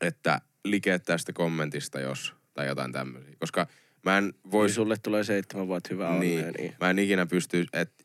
että 0.00 0.40
like 0.64 0.98
tästä 0.98 1.32
kommentista 1.32 2.00
jos, 2.00 2.34
tai 2.54 2.66
jotain 2.66 2.92
tämmöisiä. 2.92 3.34
Koska 3.38 3.66
mä 4.04 4.18
en 4.18 4.24
Niin 4.24 4.50
vois, 4.50 4.74
sulle 4.74 4.96
tulee 5.02 5.24
seitsemän 5.24 5.68
vuotta 5.68 5.88
hyvää 5.92 6.18
niin, 6.18 6.38
onnea. 6.38 6.52
Niin. 6.58 6.74
mä 6.80 6.90
en 6.90 6.98
ikinä 6.98 7.26
pysty, 7.26 7.66
että, 7.72 8.04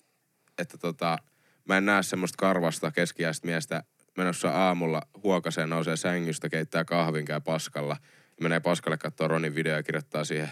että 0.57 0.77
tota, 0.77 1.17
mä 1.65 1.77
en 1.77 1.85
näe 1.85 2.03
semmoista 2.03 2.35
karvasta 2.37 2.91
keskiäistä 2.91 3.47
miestä 3.47 3.83
menossa 4.17 4.49
aamulla 4.49 5.01
huokaseen, 5.23 5.69
nousee 5.69 5.97
sängystä, 5.97 6.49
keittää 6.49 6.85
kahvin, 6.85 7.25
käy 7.25 7.41
paskalla, 7.41 7.97
menee 8.41 8.59
paskalle 8.59 8.97
katsoa 8.97 9.27
Ronin 9.27 9.55
video 9.55 9.75
ja 9.75 9.83
kirjoittaa 9.83 10.23
siihen, 10.23 10.49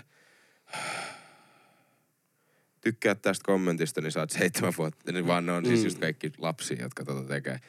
tykkää 2.82 3.16
tästä 3.16 3.44
kommentista, 3.46 4.02
niin 4.02 4.12
saat 4.12 4.30
seitsemän 4.30 4.74
vuotta. 4.78 5.12
Niin 5.12 5.28
vaan 5.28 5.46
ne 5.46 5.52
on 5.52 5.66
siis 5.66 5.80
Mm. 5.80 5.86
just 5.86 6.00
kaikki 6.00 6.32
lapsia, 6.38 6.82
jotka 6.82 7.06
tota 7.06 7.24
tekee. 7.28 7.60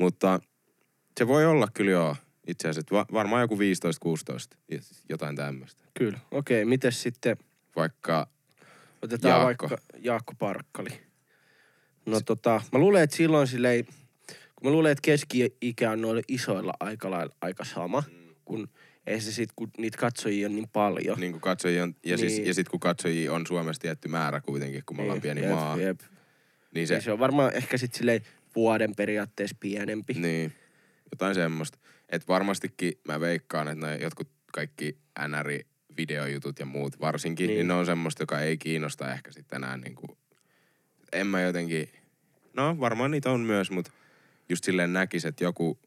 Mutta 0.00 0.40
se 1.18 1.26
voi 1.26 1.46
olla 1.46 1.68
kyllä 1.74 1.90
joo, 1.90 2.16
itse 2.46 2.68
asiassa. 2.68 2.94
Va- 2.96 3.06
varmaan 3.12 3.40
joku 3.42 3.58
15-16, 3.58 4.56
jotain 5.08 5.36
tämmöistä. 5.36 5.84
Kyllä. 5.98 6.18
Okei, 6.30 6.64
mites 6.64 7.02
sitten 7.02 7.36
Vaikka, 7.76 8.26
otetaan 9.02 9.40
Jaakko. 9.40 9.68
vaikka 9.68 9.86
Jaakko 9.98 10.34
Parkkali. 10.38 11.00
No 12.06 12.20
tota, 12.20 12.62
mä 12.72 12.78
luulen, 12.78 13.02
että 13.02 13.16
silloin 13.16 13.46
silleen, 13.46 13.84
kun 14.56 14.64
mä 14.64 14.70
luulen, 14.70 14.92
että 14.92 15.02
keski-ikä 15.02 15.90
on 15.90 16.00
noille 16.00 16.22
isoilla 16.28 16.72
aika 16.80 17.10
lailla 17.10 17.34
aika 17.40 17.64
sama, 17.64 18.02
kun 18.44 18.68
ei 19.10 19.20
se 19.20 19.32
sit, 19.32 19.50
kun 19.56 19.70
niitä 19.78 19.98
katsojia 19.98 20.46
on 20.48 20.54
niin 20.54 20.68
paljon. 20.72 21.20
niin 21.20 21.32
kuin 21.32 21.40
katsojia 21.40 21.82
on, 21.82 21.94
ja, 22.04 22.18
siis, 22.18 22.32
Niin. 22.32 22.46
ja 22.46 22.54
sit 22.54 22.68
kun 22.68 22.80
katsojia 22.80 23.32
on 23.32 23.46
Suomessa 23.46 23.82
tietty 23.82 24.08
määrä 24.08 24.40
kuitenkin, 24.40 24.82
kun 24.86 24.96
me 24.96 25.02
ollaan 25.02 25.20
pieni 25.20 25.40
jep, 25.40 25.50
maa, 25.50 25.76
Jep. 25.76 26.00
niin 26.74 26.86
Se, 26.88 26.94
se, 26.94 27.00
se 27.00 27.12
on 27.12 27.18
varmaan 27.18 27.54
ehkä 27.54 27.76
sitten 27.76 27.98
silleen 27.98 28.20
vuoden 28.56 28.94
periaatteessa 28.96 29.56
pienempi. 29.60 30.12
niin, 30.14 30.52
jotain 31.12 31.34
semmoista. 31.34 31.78
Että 32.08 32.28
varmastikin 32.28 32.92
mä 33.08 33.20
veikkaan, 33.20 33.68
että 33.68 33.86
ne 33.86 33.96
jotkut 33.96 34.28
kaikki 34.52 34.96
NR-videojutut 35.28 36.58
ja 36.58 36.66
muut 36.66 37.00
varsinkin, 37.00 37.46
Niin. 37.46 37.48
niin. 37.54 37.58
niin 37.58 37.68
ne 37.68 37.74
on 37.74 37.86
semmoista, 37.86 38.22
joka 38.22 38.40
ei 38.40 38.58
kiinnosta 38.58 39.12
ehkä 39.12 39.32
sitten 39.32 39.56
enää 39.56 39.76
niinku, 39.76 40.18
en 41.12 41.26
mä 41.26 41.40
jotenkin, 41.42 41.88
no 42.56 42.76
varmaan 42.80 43.10
niitä 43.10 43.30
on 43.30 43.40
myös, 43.40 43.70
mutta 43.70 43.90
just 44.48 44.64
silleen 44.64 44.92
näkis, 44.92 45.24
että 45.24 45.44
joku, 45.44 45.78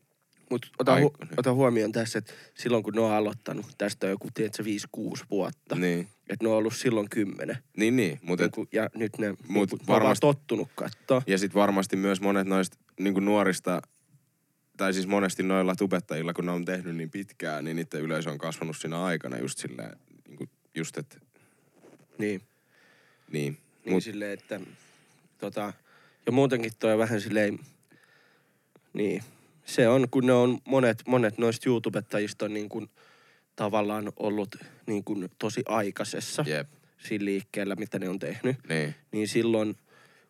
Mutta 0.54 0.68
ota, 0.80 0.96
hu- 1.00 1.28
ota 1.38 1.54
huomioon 1.54 1.92
tässä, 1.92 2.20
että 2.20 2.34
silloin 2.54 2.84
kun 2.84 2.94
ne 2.94 3.02
on 3.02 3.12
aloittanut, 3.12 3.66
tästä 3.78 4.08
on 4.08 4.12
joku, 4.12 4.28
tiedätkö, 4.34 4.64
5-6 4.98 5.26
vuotta. 5.32 5.76
niin, 5.76 6.08
Että 6.30 6.46
ne 6.46 6.50
on 6.50 6.56
ollut 6.58 6.76
silloin 6.76 7.10
kymmenen. 7.10 7.58
Niin, 7.78 7.96
niin. 7.96 8.20
Mutta 8.22 8.50
Niin 8.58 8.68
ja 8.72 8.90
nyt 8.96 9.18
ne, 9.18 9.30
Mut 9.48 9.72
mut 9.72 9.88
varmasti... 9.88 10.22
tottunut 10.22 10.70
katsoa. 10.76 11.22
Ja 11.28 11.38
sitten 11.38 11.60
varmasti 11.60 11.96
myös 11.96 12.22
monet 12.22 12.48
noista 12.48 12.78
niin 13.00 13.26
nuorista, 13.26 13.82
tai 14.78 14.94
siis 14.94 15.08
monesti 15.08 15.44
noilla 15.44 15.76
tubettajilla, 15.76 16.34
kun 16.34 16.46
ne 16.46 16.52
on 16.52 16.66
tehnyt 16.66 16.96
niin 16.96 17.12
pitkään, 17.12 17.66
niin 17.66 17.76
niiden 17.76 18.02
yleisö 18.02 18.30
on 18.32 18.38
kasvanut 18.38 18.78
siinä 18.78 19.04
aikana 19.04 19.38
just 19.38 19.58
silleen, 19.58 19.98
niin 20.28 20.38
kuin 20.38 20.50
just 20.76 20.98
että, 20.98 21.18
Niin. 22.18 22.42
niin. 23.32 23.58
Niin 23.86 23.94
Mut, 23.94 24.04
silleen, 24.04 24.32
että 24.32 24.60
tota, 25.38 25.74
ja 26.26 26.32
muutenkin 26.32 26.72
toi 26.80 26.94
on 26.94 27.00
vähän 27.00 27.22
silleen, 27.22 27.60
niin, 28.94 29.24
se 29.66 29.88
on, 29.88 30.10
kun 30.12 30.26
ne 30.26 30.34
on 30.34 30.58
monet, 30.66 31.04
monet 31.08 31.38
noista 31.38 31.70
YouTubettajista 31.70 32.46
on 32.46 32.54
niin 32.54 32.70
kuin 32.70 32.90
tavallaan 33.56 34.12
ollut 34.18 34.56
niin 34.88 35.04
kuin 35.04 35.30
tosi 35.40 35.64
aikaisessa 35.68 36.44
jep, 36.48 36.68
siinä 36.98 37.26
liikkeellä, 37.26 37.76
mitä 37.76 38.00
ne 38.00 38.10
on 38.10 38.20
tehnyt. 38.20 38.56
niin, 38.70 38.96
Niin 39.12 39.28
silloin, 39.28 39.76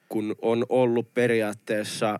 kun 0.09 0.35
on 0.41 0.65
ollut 0.69 1.13
periaatteessa 1.13 2.19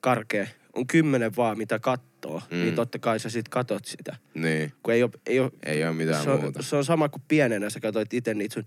karkea, 0.00 0.46
on 0.74 0.86
kymmenen 0.86 1.36
vaan 1.36 1.58
mitä 1.58 1.78
kattoo, 1.78 2.42
Mm. 2.50 2.56
mm. 2.56 2.62
niin 2.62 2.74
totta 2.74 2.98
kai 2.98 3.18
sä 3.20 3.30
sit 3.30 3.48
katot 3.48 3.84
sitä. 3.84 4.16
niin. 4.34 4.72
Kun 4.82 4.94
ei 4.94 5.02
ole, 5.02 5.10
ei 5.26 5.40
ole 5.40 5.50
Ei 5.66 5.84
ole 5.84 5.92
mitään 5.92 6.24
se 6.24 6.30
on, 6.30 6.40
muuta. 6.40 6.62
se 6.62 6.76
on 6.76 6.84
sama 6.84 7.08
kuin 7.08 7.22
pienenä 7.28 7.70
sä 7.70 7.80
katsoit 7.80 8.14
itse 8.14 8.34
niitä 8.34 8.54
sun 8.54 8.64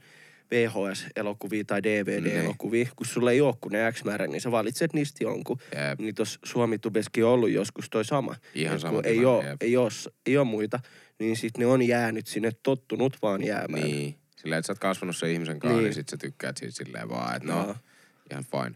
VHS-elokuvia 0.52 1.64
tai 1.68 1.84
DVD-elokuvia. 1.84 2.88
Kun 2.96 3.06
sulla 3.06 3.32
ei 3.32 3.42
ole 3.42 3.56
kun 3.62 3.72
ne 3.72 3.92
X 3.92 4.04
määrä, 4.04 4.28
niin 4.28 4.42
sä 4.42 4.52
valitset 4.52 4.94
niistä 4.94 5.24
jonkun. 5.24 5.58
Jep. 5.90 6.00
Niin 6.00 6.16
tuossa 6.16 6.40
Suomi-tubeskin 6.44 7.26
on 7.26 7.32
ollut 7.32 7.50
joskus 7.52 7.90
toi 7.90 8.06
sama. 8.06 8.36
Ihan 8.56 8.76
Et 8.76 8.82
sama 8.82 9.02
ei 9.04 9.14
tilanne, 9.18 9.28
ole, 9.40 9.46
jep. 9.50 9.62
ei, 9.64 9.78
ole, 9.78 9.90
ei 10.26 10.38
ole 10.38 10.48
muita, 10.48 10.80
niin 11.20 11.36
sit 11.38 11.58
ne 11.58 11.66
on 11.66 11.82
jäänyt 11.82 12.28
sinne, 12.28 12.52
tottunut 12.64 13.18
vaan 13.22 13.44
jäämään. 13.44 13.84
Niin. 13.84 14.16
Silleen, 14.36 14.60
että 14.60 14.68
sä 14.68 14.72
oot 14.74 14.80
kasvanut 14.80 15.18
sen 15.18 15.30
ihmisen 15.30 15.60
kanssa, 15.60 15.74
niin, 15.74 15.78
Niin. 15.78 15.86
niin 15.86 15.94
sit 15.94 16.10
sä 16.10 16.18
tykkäät 16.18 16.58
siitä 16.58 16.76
silleen 16.76 17.10
vaan, 17.10 17.36
että 17.36 17.48
no, 17.54 17.64
Joo. 17.64 17.76
ihan 18.32 18.44
fine. 18.52 18.76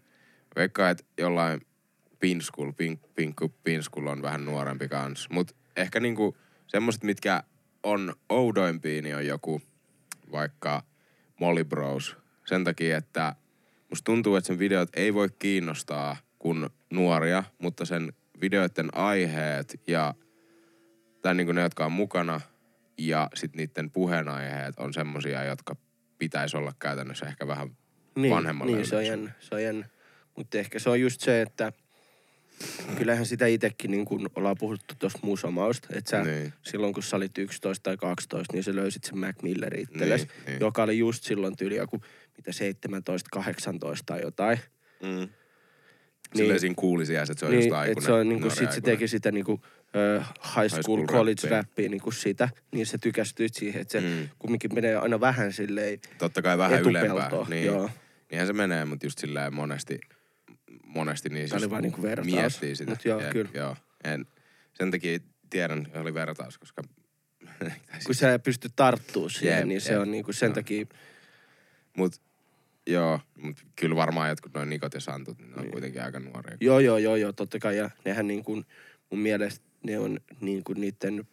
Veikkaan, 0.55 0.91
että 0.91 1.03
jollain 1.17 1.61
Pinskull, 2.19 2.71
pink, 2.71 3.01
Pinkku 3.15 3.53
Pinskull 3.63 4.07
on 4.07 4.21
vähän 4.21 4.45
nuorempi 4.45 4.87
kans. 4.87 5.29
Mut 5.29 5.55
ehkä 5.75 5.99
niinku 5.99 6.37
semmoset, 6.67 7.03
mitkä 7.03 7.43
on 7.83 8.13
oudoimpia, 8.29 9.01
niin 9.01 9.15
on 9.15 9.25
joku 9.27 9.61
vaikka 10.31 10.83
Molly 11.39 11.63
Bros. 11.63 12.17
Sen 12.45 12.63
takia, 12.63 12.97
että 12.97 13.35
musta 13.89 14.05
tuntuu, 14.05 14.35
että 14.35 14.47
sen 14.47 14.59
videot 14.59 14.89
ei 14.95 15.13
voi 15.13 15.29
kiinnostaa 15.39 16.17
kun 16.39 16.69
nuoria, 16.89 17.43
mutta 17.57 17.85
sen 17.85 18.13
videoiden 18.41 18.95
aiheet 18.95 19.81
ja 19.87 20.13
tai 21.21 21.35
niinku 21.35 21.53
ne, 21.53 21.61
jotka 21.61 21.85
on 21.85 21.91
mukana 21.91 22.41
ja 22.97 23.29
sit 23.33 23.55
niiden 23.55 23.91
puheenaiheet 23.91 24.79
on 24.79 24.93
semmosia, 24.93 25.43
jotka 25.43 25.75
pitäisi 26.17 26.57
olla 26.57 26.73
käytännössä 26.79 27.25
ehkä 27.25 27.47
vähän 27.47 27.77
niin, 28.15 28.35
vanhemmalle 28.35 28.75
Niin, 28.75 28.87
se 28.87 28.95
on 28.95 29.05
jännä. 29.05 29.31
Se 29.39 29.55
on 29.55 29.63
jännä. 29.63 29.89
Mutta 30.37 30.57
ehkä 30.57 30.79
se 30.79 30.89
on 30.89 31.01
just 31.01 31.21
se, 31.21 31.41
että 31.41 31.73
kyllähän 32.97 33.25
sitä 33.25 33.47
itsekin 33.47 33.91
niin 33.91 34.05
kun 34.05 34.29
ollaan 34.35 34.55
puhuttu 34.59 34.95
tuosta 34.99 35.19
musamausta, 35.21 35.87
että 35.95 36.09
sä 36.11 36.23
Niin. 36.23 36.53
silloin 36.61 36.93
kun 36.93 37.03
sä 37.03 37.17
olit 37.17 37.37
11 37.37 37.83
tai 37.83 37.97
12, 37.97 38.53
niin 38.53 38.63
sä 38.63 38.75
löysit 38.75 39.03
sen 39.03 39.17
Mac 39.17 39.41
Millerin 39.43 39.81
itsellesi, 39.81 40.25
Niin, 40.25 40.45
niin. 40.45 40.59
joka 40.59 40.83
oli 40.83 40.97
just 40.97 41.23
silloin 41.23 41.57
tyyli 41.57 41.75
joku 41.75 42.01
mitä 42.37 42.51
17, 42.51 43.29
18 43.33 44.03
tai 44.13 44.21
jotain. 44.21 44.59
Mm. 45.03 45.29
Silleen 46.35 46.51
Niin. 46.53 46.59
siinä 46.59 46.75
kuulisi 46.75 47.15
että 47.15 47.33
se 47.37 47.45
on 47.45 47.51
niin, 47.51 47.57
just 47.57 47.65
että 47.67 47.79
aikuinen. 47.79 48.03
se 48.03 48.11
on 48.11 48.29
niinku, 48.29 48.47
nuori 48.47 48.59
sit 48.59 48.71
se 48.71 48.81
teki 48.81 49.07
sitä 49.07 49.31
niinku 49.31 49.61
ö, 49.95 50.19
high 50.19 50.69
school, 50.69 50.81
school 50.83 51.05
college 51.05 51.41
rappia. 51.43 51.57
rappia 51.57 51.89
niinku 51.89 52.11
sitä, 52.11 52.49
niin 52.71 52.85
se 52.85 52.97
tykästyit 52.97 53.53
siihen, 53.53 53.81
että 53.81 53.91
se 53.91 53.99
Mm. 54.01 54.29
kumminkin 54.39 54.73
menee 54.75 54.95
aina 54.95 55.19
vähän 55.19 55.53
silleen 55.53 55.99
Totta 56.17 56.41
kai 56.41 56.57
vähän 56.57 56.81
ylempää. 56.81 57.03
etupeltoon. 57.03 57.47
Niin. 57.49 57.65
Joo. 57.65 57.89
Niinhän 58.31 58.47
se 58.47 58.53
menee, 58.53 58.85
mutta 58.85 59.05
just 59.05 59.19
silleen 59.19 59.53
monesti, 59.53 59.99
monesti 60.95 61.29
niin 61.29 61.49
oli 61.53 61.61
just 61.61 61.69
vaan 61.71 61.83
niinku 61.83 62.01
vertaus. 62.01 62.33
miettii 62.35 62.75
sitä. 62.75 62.91
Mut 62.91 63.05
joo, 63.05 63.21
Jep, 63.21 63.31
kyllä. 63.31 63.51
Joo. 63.53 63.75
En, 64.03 64.25
sen 64.73 64.91
takia 64.91 65.19
tiedän, 65.49 65.85
että 65.85 65.99
oli 66.01 66.13
vertaus, 66.13 66.57
koska... 66.57 66.81
kun 67.59 67.71
siis, 67.99 68.19
sä 68.19 68.39
pystyt 68.39 68.73
tarttuu 68.75 69.29
siihen, 69.29 69.57
Jep, 69.57 69.67
niin 69.67 69.81
se 69.81 69.91
jep. 69.93 70.01
on 70.01 70.11
niinku 70.11 70.33
sen 70.33 70.47
Joo. 70.47 70.53
takia, 70.55 70.85
mut, 71.97 72.21
joo, 72.87 73.19
mut 73.41 73.57
kyllä 73.75 73.95
varmaan 73.95 74.29
jotkut 74.29 74.53
noin 74.53 74.69
nikot 74.69 74.93
ja 74.93 74.99
santut, 74.99 75.37
niin 75.37 75.51
ne 75.51 75.55
on 75.61 75.71
kuitenkin 75.71 76.03
aika 76.03 76.19
nuoria. 76.19 76.57
joo 76.61 76.79
joo 76.79 76.97
joo 76.97 77.15
joo, 77.15 77.31
totta 77.33 77.59
kai, 77.59 77.77
ja 77.77 77.89
nehän 78.05 78.27
niin 78.27 78.43
kuin, 78.43 78.65
mun 79.09 79.19
mielestä 79.19 79.65
ne 79.83 79.99
on 79.99 80.19
niin 80.41 80.63
kuin 80.63 80.81
niiden 80.81 81.23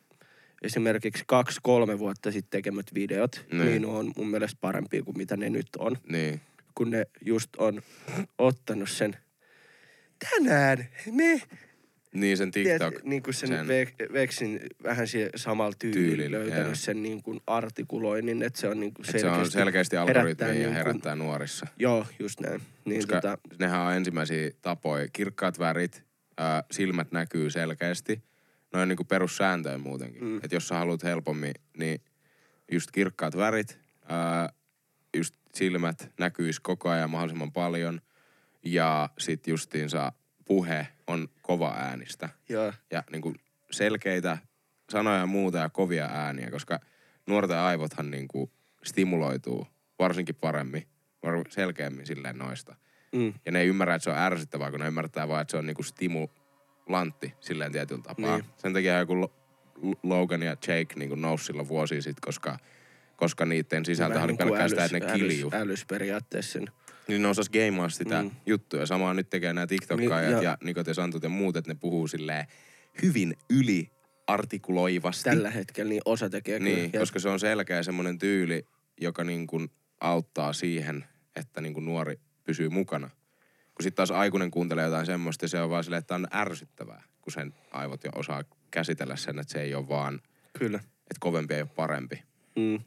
esimerkiksi 0.63 1.25
kaksi-kolme 1.27 1.99
vuotta 1.99 2.33
sitten 2.33 2.59
tekemät 2.59 2.87
videot, 2.95 3.47
Niin. 3.53 3.59
niin. 3.59 3.71
niin 3.83 3.87
on 3.87 4.13
mun 4.17 4.29
mielestä 4.29 4.59
parempia 4.61 5.03
kuin 5.03 5.17
mitä 5.19 5.37
ne 5.37 5.51
nyt 5.51 5.69
on. 5.79 5.97
Niin, 6.09 6.41
Kun 6.75 6.91
ne 6.91 7.07
just 7.25 7.57
on 7.57 7.83
ottanut 8.39 8.91
sen, 8.91 9.17
tänään 10.19 10.89
me, 11.13 11.43
niin 12.15 12.37
sen 12.37 12.51
TikTok. 12.51 12.79
tiedät, 12.79 13.05
niin 13.05 13.23
kuin 13.23 13.35
sen, 13.35 13.49
sen- 13.49 13.67
sen... 13.67 13.87
Ve- 13.87 14.13
Veksin 14.13 14.61
vähän 14.83 15.09
siihen 15.09 15.31
samalla 15.37 15.77
tyylillä 15.79 16.07
Tyylillä, 16.07 16.39
löytänyt 16.39 16.65
joo. 16.67 16.75
sen 16.75 17.03
niin 17.03 17.23
kuin 17.23 17.41
artikuloinnin, 17.47 18.43
että 18.43 18.61
se 18.61 18.69
on 18.69 18.81
niin 18.81 18.95
kuin 18.95 19.07
Et 19.15 19.21
se 19.21 19.29
on 19.29 19.51
selkeästi 19.51 19.97
algoritmi 19.97 20.47
ja 20.47 20.53
niin 20.53 20.65
kuin- 20.65 20.75
herättää 20.75 21.15
nuorissa. 21.17 21.67
Joo, 21.79 22.07
just 22.19 22.41
näin. 22.41 22.61
Niin 22.85 22.99
Koska 23.01 23.15
tota, 23.21 23.39
nehän 23.59 23.81
on 23.81 23.95
ensimmäisiä 23.95 24.51
tapoja. 24.63 25.09
Kirkkaat 25.13 25.59
värit, 25.59 26.03
ää, 26.39 26.65
silmät 26.71 27.13
näkyy 27.13 27.51
selkeästi. 27.51 28.23
Noin 28.73 28.89
niinku 28.89 29.05
perussääntöjä 29.05 29.79
muutenkin. 29.79 30.25
Mm. 30.25 30.37
Että 30.37 30.57
jos 30.57 30.69
sä 30.69 30.75
haluat 30.75 31.03
helpommin, 31.03 31.55
niin 31.79 32.01
just 32.73 32.91
kirkkaat 32.91 33.37
värit, 33.37 33.79
ää, 34.09 34.49
just 35.17 35.35
silmät 35.55 36.11
näkyisi 36.19 36.61
koko 36.63 36.89
ajan 36.89 37.11
mahdollisimman 37.11 37.53
paljon. 37.53 38.01
Ja 38.73 39.09
sit 39.19 39.47
justiinsa 39.47 40.13
puhe 40.45 40.89
on 41.07 41.29
kova 41.43 41.75
äänistä. 41.79 42.29
joo, 42.49 42.73
Ja 42.91 43.03
niinku 43.13 43.35
selkeitä 43.71 44.39
sanoja 44.91 45.19
ja 45.19 45.27
muuta 45.27 45.59
ja 45.59 45.69
kovia 45.69 46.05
ääniä, 46.07 46.51
koska 46.51 46.81
nuorten 47.27 47.59
aivothan 47.59 48.11
niinku 48.11 48.51
stimuloituu 48.85 49.67
varsinkin 49.99 50.35
paremmin, 50.35 50.87
selkeämmin 51.49 52.07
silleen 52.07 52.39
noista. 52.39 52.77
mm, 53.13 53.35
Ja 53.47 53.53
ne 53.53 53.61
ei 53.61 53.69
ymmärrä, 53.69 53.95
että 53.95 54.05
se 54.05 54.11
on 54.11 54.19
ärsyttävää, 54.19 54.71
kun 54.71 54.81
ne 54.81 54.87
ymmärtää 54.87 55.29
vaan, 55.29 55.43
että 55.43 55.51
se 55.51 55.57
on 55.57 55.67
niinku 55.67 55.83
stimulantti 55.83 57.35
silleen 57.41 57.73
tietyllä 57.73 58.03
tapaa. 58.03 58.37
Niin. 58.37 58.45
Sen 58.57 58.73
takia 58.73 58.99
joku 58.99 59.21
Lo- 59.21 59.33
Lo- 59.83 59.99
Logan 60.03 60.43
ja 60.43 60.51
Jake 60.51 60.95
niinku 60.97 61.15
nousi 61.15 61.45
silloin 61.45 61.69
vuosia 61.69 62.03
sitten, 62.03 62.21
koska, 62.27 62.59
koska 63.17 63.45
niiden 63.47 63.85
sisältö 63.85 64.15
vähän 64.15 64.25
oli 64.25 64.33
niin 64.33 64.37
kuin 64.39 64.49
pelkkää 64.49 64.69
sitä, 64.69 64.85
että 64.85 64.99
ne 64.99 65.07
älys, 65.13 65.21
kiljuu. 65.33 65.51
älys 65.55 65.87
periaatteessa 65.87 66.53
sen. 66.53 66.69
Niin 67.09 67.23
ne 67.23 67.29
osas 67.29 67.51
geimaa 67.51 67.89
sitä 67.89 68.23
mm. 68.23 68.31
Juttuja. 68.47 68.87
Samaa 68.87 69.15
nyt 69.15 69.31
tekee 69.31 69.53
nämä 69.53 69.67
TikTok-kaijat 69.67 70.31
Niin, 70.35 70.43
ja, 70.45 70.51
ja- 70.51 70.59
Nikot 70.65 70.87
ja 70.87 70.95
Santut 70.95 71.23
ja 71.23 71.29
muut, 71.29 71.57
että 71.57 71.71
ne 71.71 71.79
puhuu 71.81 72.09
silleen 72.09 72.47
hyvin 73.03 73.37
yli 73.51 73.91
artikuloivasti. 74.27 75.25
Tällä 75.25 75.51
hetkellä 75.51 75.89
niin 75.89 76.03
osa 76.05 76.31
tekee 76.31 76.59
Niin, 76.59 76.91
kyllä. 76.91 77.03
koska 77.03 77.19
se 77.19 77.29
on 77.29 77.41
selkeä 77.41 77.83
semmoinen 77.83 78.19
tyyli, 78.19 78.67
joka 79.01 79.25
niin 79.25 79.47
kuin 79.47 79.71
auttaa 80.01 80.53
siihen, 80.53 81.05
että 81.37 81.61
niin 81.61 81.75
kuin 81.75 81.85
nuori 81.85 82.21
pysyy 82.45 82.69
mukana. 82.69 83.09
Kun 83.75 83.83
sitten 83.83 83.97
taas 83.97 84.11
aikuinen 84.11 84.51
kuuntelee 84.51 84.85
jotain 84.85 85.07
semmoista, 85.07 85.45
ja 85.45 85.49
se 85.49 85.61
on 85.61 85.71
vaan 85.71 85.85
silleen, 85.85 85.99
että 85.99 86.15
on 86.15 86.27
ärsyttävää, 86.35 87.03
kun 87.21 87.33
sen 87.33 87.55
aivot 87.71 88.05
jo 88.05 88.11
osaa 88.15 88.45
käsitellä 88.71 89.17
sen, 89.17 89.39
että 89.39 89.53
se 89.53 89.63
ei 89.63 89.75
ole 89.75 89.89
vaan, 89.89 90.21
Kyllä. 90.59 90.79
että 90.79 91.17
kovempi 91.21 91.55
ei 91.55 91.61
ole 91.61 91.71
parempi. 91.77 92.23
Mm. 92.57 92.79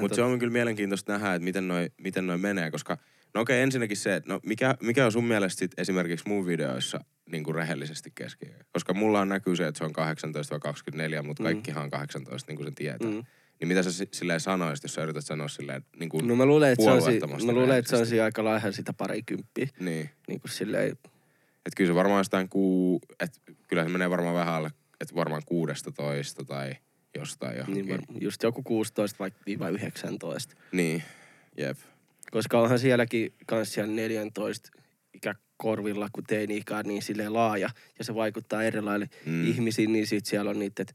Mutta 0.00 0.14
se 0.14 0.22
on 0.22 0.38
kyllä 0.38 0.52
mielenkiintoista 0.52 1.12
nähdä, 1.12 1.34
että 1.34 1.44
miten 1.44 1.68
noi, 1.68 1.90
miten 1.98 2.26
noi 2.26 2.38
menee, 2.38 2.70
koska 2.70 2.98
no 3.34 3.40
okei, 3.40 3.62
ensinnäkin 3.62 3.96
se, 3.96 4.14
että 4.14 4.32
no 4.32 4.40
mikä, 4.46 4.74
mikä 4.82 5.04
on 5.06 5.12
sun 5.12 5.24
mielestä 5.24 5.58
sit 5.58 5.72
esimerkiksi 5.78 6.28
mun 6.28 6.46
videoissa 6.46 7.00
niin 7.30 7.44
kuin 7.44 7.54
rehellisesti 7.54 8.12
keski 8.14 8.46
Koska 8.72 8.94
mulla 8.94 9.24
näkyy 9.24 9.56
se, 9.56 9.66
että 9.66 9.78
se 9.78 9.84
on 9.84 9.92
18-24, 11.20 11.22
mutta 11.22 11.42
Mm. 11.42 11.44
kaikkihan 11.44 11.84
on 11.84 11.90
18, 11.90 12.50
niin 12.50 12.56
kuin 12.56 12.66
sen 12.66 12.74
tietää. 12.74 13.08
Mm. 13.10 13.24
Niin 13.60 13.68
mitä 13.68 13.82
sä 13.82 13.92
si- 13.92 14.08
silleen 14.12 14.40
sanoisit, 14.40 14.82
jos 14.84 14.94
sä 14.94 15.02
yrität 15.02 15.24
sanoa 15.24 15.48
silleen 15.48 15.84
niin 15.98 16.08
kuin, 16.08 16.28
No 16.28 16.36
mä 16.36 16.46
luulen, 16.46 16.72
että 16.72 16.84
se 16.84 16.90
on, 16.90 16.96
si- 16.96 17.00
puolueettomasti 17.02 17.46
mä 17.46 17.52
luulen, 17.52 17.78
että 17.78 17.90
se 17.90 17.96
on 17.96 18.06
siinä 18.06 18.24
aika 18.24 18.44
laihan 18.44 18.72
sitä 18.72 18.92
parikymppiä. 18.92 19.68
niin. 19.80 20.10
Niin 20.28 20.40
kuin 20.40 20.50
silleen, 20.50 20.90
Että 21.66 21.76
kyllä 21.76 21.90
se 21.90 21.94
varmaan 21.94 22.20
jostain 22.20 22.48
kuu, 22.48 23.00
että 23.20 23.40
kyllä 23.68 23.82
se 23.82 23.88
menee 23.88 24.10
varmaan 24.10 24.34
vähän 24.34 24.54
alle, 24.54 24.70
että 25.00 25.14
varmaan 25.14 25.42
16 25.46 26.44
tai 26.44 26.72
jostain 27.14 27.56
johonkin. 27.56 27.86
niin 27.86 27.98
var- 27.98 28.20
just 28.20 28.42
joku 28.42 28.62
16 28.62 29.18
vaikka 29.18 29.40
viiva 29.46 29.68
19. 29.68 30.54
niin. 30.72 31.02
Jep. 31.58 31.78
Koska 32.34 32.60
onhan 32.60 32.78
sielläkin 32.78 33.32
kans 33.46 33.72
siellä 33.72 33.92
14 33.92 34.70
ikäkorvilla, 35.14 36.08
kun 36.12 36.24
teini-ikä 36.24 36.76
on 36.76 36.84
niin 36.84 37.02
silleen 37.02 37.32
laaja. 37.34 37.70
Ja 37.98 38.04
se 38.04 38.14
vaikuttaa 38.14 38.62
eri 38.62 38.80
lailla 38.80 39.06
Mm. 39.26 39.46
ihmisiin, 39.46 39.92
niin 39.92 40.06
sit 40.06 40.26
siellä 40.26 40.50
on 40.50 40.58
niitä, 40.58 40.82
että 40.82 40.94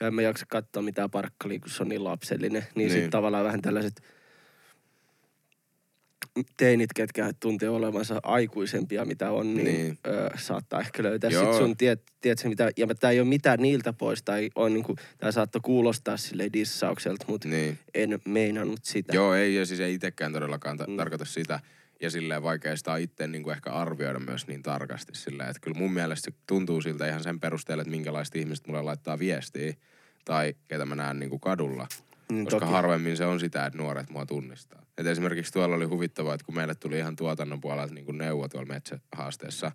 ja 0.00 0.06
en 0.06 0.14
mä 0.14 0.22
jaksa 0.22 0.46
katsoa 0.48 0.82
mitään 0.82 1.10
parkkalia, 1.10 1.60
kun 1.60 1.70
se 1.70 1.82
on 1.82 1.88
niin 1.88 2.04
lapsellinen. 2.04 2.62
Niin, 2.62 2.72
niin. 2.74 2.88
Niin. 2.92 3.02
sit 3.02 3.10
tavallaan 3.10 3.44
vähän 3.44 3.62
tällaiset 3.62 4.02
teinit, 6.56 6.92
ketkä 6.94 7.30
tuntee 7.40 7.68
olevansa 7.68 8.20
aikuisempia, 8.22 9.04
mitä 9.04 9.30
on, 9.30 9.54
niin, 9.54 9.64
Niin. 9.66 9.98
Ö, 10.06 10.30
saattaa 10.38 10.80
ehkä 10.80 11.02
löytää 11.02 11.30
Joo. 11.30 11.52
sit 11.52 11.62
sun, 11.62 11.76
tiet, 11.76 12.02
tiedätkö, 12.20 12.48
mitä, 12.48 12.70
ja 12.76 12.86
tämä 12.86 13.10
ei 13.10 13.20
ole 13.20 13.28
mitään 13.28 13.58
niiltä 13.62 13.92
pois, 13.92 14.22
tai 14.22 14.50
on 14.54 14.74
niinku, 14.74 14.96
tämä 15.18 15.32
saattoi 15.32 15.60
kuulostaa 15.64 16.16
sille 16.16 16.48
dissaukselta, 16.52 17.24
mutta 17.28 17.48
Niin. 17.48 17.78
en 17.94 18.18
meinannut 18.24 18.80
sitä. 18.82 19.12
Joo, 19.16 19.34
ei, 19.34 19.54
ja 19.54 19.66
siis 19.66 19.80
ei 19.80 19.94
itsekään 19.94 20.32
todellakaan 20.32 20.76
ta- 20.76 20.86
Mm. 20.88 20.96
tarkoita 20.96 21.24
sitä. 21.24 21.60
Ja 22.00 22.10
silleen 22.10 22.42
vaikea 22.42 22.76
sitä 22.76 22.96
itse 22.96 23.26
niin 23.26 23.42
kuin 23.42 23.54
ehkä 23.54 23.70
arvioida 23.70 24.18
myös 24.18 24.46
niin 24.46 24.62
tarkasti 24.62 25.12
silleen, 25.14 25.48
että 25.50 25.60
kyllä 25.60 25.78
mun 25.78 25.92
mielestä 25.92 26.30
se 26.30 26.36
tuntuu 26.46 26.80
siltä 26.80 27.08
ihan 27.08 27.22
sen 27.22 27.40
perusteella, 27.40 27.82
että 27.82 27.90
minkälaiset 27.90 28.36
ihmiset 28.36 28.66
mulle 28.66 28.82
laittaa 28.82 29.18
viestiä 29.18 29.74
tai 30.24 30.54
ketä 30.68 30.86
mä 30.86 30.94
näen 30.94 31.18
niin 31.18 31.30
kuin 31.30 31.40
kadulla. 31.40 31.86
Niin 32.32 32.44
Koska 32.44 32.60
toki. 32.60 32.72
harvemmin 32.72 33.16
se 33.16 33.24
on 33.24 33.40
sitä, 33.40 33.66
että 33.66 33.78
nuoret 33.78 34.10
mua 34.10 34.26
tunnistaa. 34.26 34.86
Et 34.98 35.06
esimerkiksi 35.06 35.52
tuolla 35.52 35.76
oli 35.76 35.84
huvittavaa, 35.84 36.34
että 36.34 36.44
kun 36.44 36.54
meille 36.54 36.74
tuli 36.74 36.98
ihan 36.98 37.16
tuotannon 37.16 37.60
puolelta 37.60 37.94
niin 37.94 38.04
kuin 38.04 38.18
neuvo 38.18 38.48
tuolla 38.48 38.72
metsähaasteessa, 38.72 39.72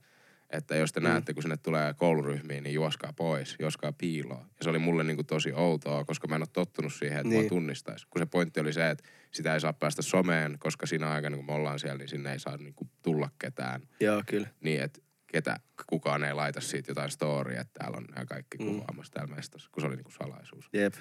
että 0.49 0.75
jos 0.75 0.91
te 0.91 0.99
mm. 0.99 1.03
näette, 1.03 1.33
kun 1.33 1.43
sinne 1.43 1.57
tulee 1.57 1.93
kouluryhmiin, 1.93 2.63
niin 2.63 2.73
juoskaa 2.73 3.13
pois, 3.13 3.55
juoskaa 3.59 3.93
piiloon. 3.93 4.41
Ja 4.41 4.63
se 4.63 4.69
oli 4.69 4.79
mulle 4.79 5.03
niin 5.03 5.15
kuin 5.17 5.25
tosi 5.25 5.53
outoa, 5.53 6.05
koska 6.05 6.27
mä 6.27 6.35
en 6.35 6.41
ole 6.41 6.47
tottunut 6.53 6.93
siihen, 6.93 7.17
että 7.17 7.27
niin. 7.29 7.29
Niin. 7.29 7.43
mua 7.43 7.49
tunnistaisi. 7.49 8.07
Kun 8.09 8.21
se 8.21 8.25
pointti 8.25 8.59
oli 8.59 8.73
se, 8.73 8.89
että 8.89 9.03
sitä 9.31 9.53
ei 9.53 9.59
saa 9.59 9.73
päästä 9.73 10.01
someen, 10.01 10.55
koska 10.59 10.85
siinä 10.85 11.09
aikana, 11.11 11.35
kun 11.35 11.45
me 11.45 11.53
ollaan 11.53 11.79
siellä, 11.79 11.97
niin 11.97 12.09
sinne 12.09 12.31
ei 12.33 12.39
saa 12.39 12.57
niin 12.57 12.73
kuin 12.73 12.89
tulla 13.01 13.29
ketään. 13.39 13.81
Joo, 13.99 14.23
kyllä. 14.25 14.47
Niin, 14.61 14.81
että 14.81 15.01
ketä, 15.27 15.59
kukaan 15.87 16.23
ei 16.23 16.33
laita 16.33 16.61
siitä 16.61 16.91
jotain 16.91 17.11
storya, 17.11 17.61
että 17.61 17.79
täällä 17.79 17.97
on 17.97 18.03
nämä 18.15 18.25
kaikki 18.25 18.57
Mm. 18.57 18.65
kuvaamassa 18.65 19.13
täällä 19.13 19.35
mestassa, 19.35 19.69
kun 19.71 19.81
se 19.81 19.87
oli 19.87 19.95
niin 19.95 20.03
kuin 20.03 20.13
salaisuus. 20.13 20.69
Jep. 20.73 20.93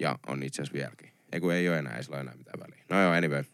Ja 0.00 0.18
on 0.26 0.42
itse 0.42 0.62
asiassa 0.62 0.78
vieläkin. 0.78 1.10
Ei 1.32 1.40
kun 1.40 1.52
ei 1.54 1.68
ole 1.68 1.78
enää, 1.78 1.96
ei 1.96 2.02
sillä 2.04 2.14
ole 2.14 2.20
enää 2.20 2.34
mitään 2.36 2.60
väliä. 2.60 2.84
No 2.88 3.02
joo, 3.02 3.12
anyway. 3.12 3.44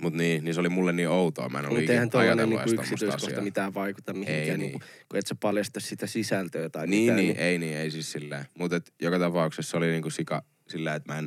Mut 0.00 0.14
niin, 0.14 0.44
niin 0.44 0.54
se 0.54 0.60
oli 0.60 0.68
mulle 0.68 0.92
niin 0.92 1.08
outoa. 1.08 1.48
Mä 1.48 1.58
en 1.58 1.64
ollut 1.64 1.70
Mutta 1.78 1.82
ikinä 1.82 1.92
eihän 1.94 2.10
tuollainen 2.10 2.38
ajatellut 2.38 2.66
niinku 2.66 2.80
yksityiskohta 2.80 3.26
asiaa. 3.26 3.42
mitään 3.42 3.74
vaikuta 3.74 4.12
mihinkään, 4.12 4.38
Ei 4.38 4.50
ei, 4.50 4.58
niin. 4.58 4.60
niinku, 4.60 4.86
kun 5.08 5.18
et 5.18 5.26
sä 5.26 5.34
paljasta 5.34 5.80
sitä 5.80 6.06
sisältöä 6.06 6.68
tai 6.70 6.86
Niin, 6.86 7.02
mitään. 7.02 7.16
niin, 7.16 7.36
ei 7.36 7.58
niin, 7.58 7.76
ei 7.76 7.90
siis 7.90 8.12
silleen. 8.12 8.44
Mutta 8.58 8.80
joka 9.02 9.18
tapauksessa 9.18 9.70
se 9.70 9.76
oli 9.76 9.86
niinku 9.86 10.10
sika 10.10 10.42
sillä, 10.68 10.94
että 10.94 11.12
mä 11.12 11.18
en, 11.18 11.24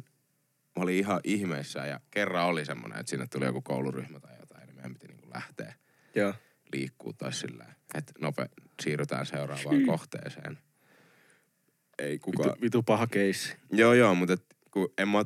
mä 0.75 0.83
olin 0.83 0.95
ihan 0.97 1.19
ihmeissä 1.23 1.85
ja 1.85 1.99
kerran 2.11 2.45
oli 2.45 2.65
semmoinen, 2.65 2.99
että 2.99 3.09
sinne 3.09 3.27
tuli 3.27 3.45
joku 3.45 3.61
kouluryhmä 3.61 4.19
tai 4.19 4.35
jotain, 4.39 4.65
niin 4.67 4.75
meidän 4.75 4.93
piti 4.93 5.07
niinku 5.07 5.29
lähteä 5.33 5.73
Joo. 6.15 6.33
liikkuu 6.73 7.13
tai 7.13 7.33
sillä, 7.33 7.65
että 7.95 8.13
nope, 8.21 8.49
siirrytään 8.83 9.25
seuraavaan 9.25 9.85
kohteeseen. 9.85 10.57
Ei 11.99 12.19
kukaan. 12.19 12.49
Vitu, 12.49 12.61
vitu 12.61 12.83
paha 12.83 13.07
keissi. 13.07 13.55
Joo, 13.71 13.93
joo, 13.93 14.15
mutta 14.15 14.33
et, 14.33 14.43
kun 14.71 14.89
en 14.97 15.07
mä, 15.07 15.25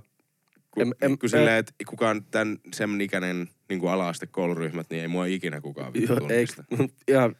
kun, 0.72 0.82
En- 0.84 0.96
en- 1.02 1.20
kun 1.20 1.30
silleen, 1.30 1.58
että 1.58 1.74
kukaan 1.88 2.26
tämän 2.26 2.58
sen 2.74 3.02
ikäinen 3.02 3.50
niin 3.70 3.80
kuin 3.80 3.92
ala-aste 3.92 4.28
kouluryhmät, 4.28 4.88
niin 4.90 5.02
ei 5.02 5.08
mua 5.08 5.26
ikinä 5.26 5.62
kukaan 5.62 5.94
vittu 5.94 6.14
Joo, 6.14 6.30
ei, 6.30 6.46
tunnista. 6.48 6.64
ihan 7.08 7.36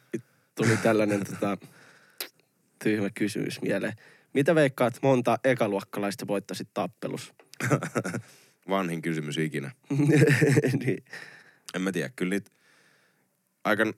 tuli 0.54 0.76
tällainen 0.82 1.24
tota, 1.26 1.58
tyhmä 2.84 3.10
kysymys 3.10 3.62
mieleen. 3.62 3.92
Mitä 4.34 4.54
veikkaat, 4.54 4.98
monta 5.02 5.38
ekaluokkalaista 5.44 6.26
voittasit 6.26 6.68
tappelussa? 6.74 7.34
Vanhin 8.68 9.02
kysymys 9.02 9.38
ikinä. 9.38 9.70
niin. 10.84 11.04
En 11.74 11.82
mä 11.82 11.92
tiedä, 11.92 12.10
kyllä 12.16 12.30
niitä 12.30 12.50
aika 13.64 13.92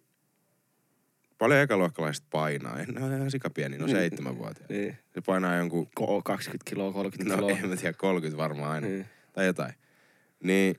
paljon 1.41 1.61
ekaluokkalaiset 1.61 2.25
painaa. 2.31 2.77
Ne 2.77 3.05
on 3.05 3.13
ihan 3.13 3.31
sikapieni, 3.31 3.79
no 3.79 3.89
seitsemänvuotiaat. 3.89 4.71
niin. 4.71 4.99
Se 5.15 5.21
painaa 5.21 5.57
jonkun, 5.57 5.87
Ko- 6.01 6.23
20 6.25 6.71
kiloa, 6.71 6.93
30 6.93 7.37
no 7.37 7.47
kiloa. 7.47 7.59
en 7.65 7.69
mä 7.69 7.77
tiedä, 7.77 7.93
30 7.93 8.37
varmaan 8.43 8.71
aina. 8.73 8.87
Niin. 8.87 9.07
Tai 9.33 9.47
jotain. 9.47 9.75
Niin 10.43 10.77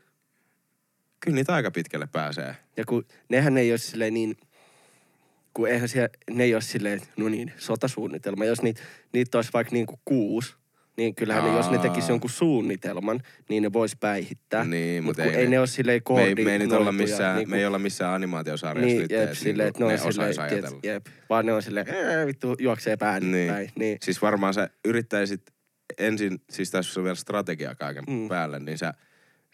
kyllä 1.20 1.36
niitä 1.36 1.54
aika 1.56 1.72
pitkälle 1.72 2.08
pääsee. 2.12 2.56
Ja 2.78 2.86
kun 2.86 3.06
nehän 3.30 3.58
ei 3.58 3.72
ole 3.72 3.78
silleen 3.78 4.14
niin, 4.14 4.38
kun 5.54 5.70
eihän 5.70 5.90
siellä, 5.90 6.10
ne 6.30 6.44
ei 6.44 6.54
ole 6.56 6.62
silleen, 6.62 7.02
no 7.18 7.30
niin, 7.30 7.52
sotasuunnitelma. 7.58 8.46
Jos 8.46 8.62
niitä, 8.62 8.82
niitä 9.14 9.38
olisi 9.38 9.54
vaikka 9.54 9.74
niin 9.74 9.86
kuin 9.86 10.00
kuusi, 10.06 10.54
niin 10.98 11.16
kyllähän 11.16 11.44
ne, 11.44 11.58
jos 11.58 11.70
ne 11.72 11.78
Aa. 11.78 11.84
tekisi 11.84 12.12
jonkun 12.12 12.30
suunnitelman, 12.30 13.20
niin 13.50 13.64
ne 13.64 13.74
vois 13.74 13.96
päihittää. 13.96 14.64
Niin, 14.64 15.04
Mut 15.04 15.18
mut 15.18 15.26
ei 15.26 15.36
ei 15.36 15.44
ne- 15.44 15.50
ne 15.50 15.60
ole 15.60 15.68
silleen 15.68 16.02
Me 16.16 16.24
ei, 16.24 16.36
me 16.36 16.52
ei 16.54 16.60
nyt 16.60 16.72
olla 16.72 16.86
koordinoituja, 16.86 16.92
missään, 17.08 17.36
niinku- 17.36 17.50
me 17.52 17.58
ei 17.58 17.66
olla 17.66 17.80
missään 17.80 18.14
animaatiosarjassa 18.14 18.86
niin, 18.88 19.02
nyt, 19.02 19.12
jep, 19.12 19.34
silleen, 19.34 19.70
että 19.70 19.80
ne 19.80 19.86
on 19.86 19.98
silleen, 19.98 20.30
osais 20.30 20.36
tiedät, 20.36 20.52
ajatella. 20.52 20.80
jep, 20.84 21.06
vaan 21.30 21.46
ne 21.46 21.54
on 21.54 21.64
silleen, 21.64 21.88
"Ää, 21.90 22.26
vittu, 22.28 22.56
juoksee 22.60 22.98
pään 22.98 23.22
Niin. 23.22 23.32
niin. 23.32 23.48
päin. 23.54 23.70
Niin. 23.76 23.98
Siis 24.02 24.22
varmaan 24.22 24.54
sä 24.54 24.70
yrittäisit 24.86 25.42
ensin, 25.98 26.42
siis 26.50 26.72
tässä 26.72 27.00
on 27.00 27.04
vielä 27.04 27.16
strategia 27.16 27.76
kaiken 27.76 28.04
mm. 28.10 28.28
Päälle, 28.28 28.60
niin 28.60 28.78
sä, 28.78 28.94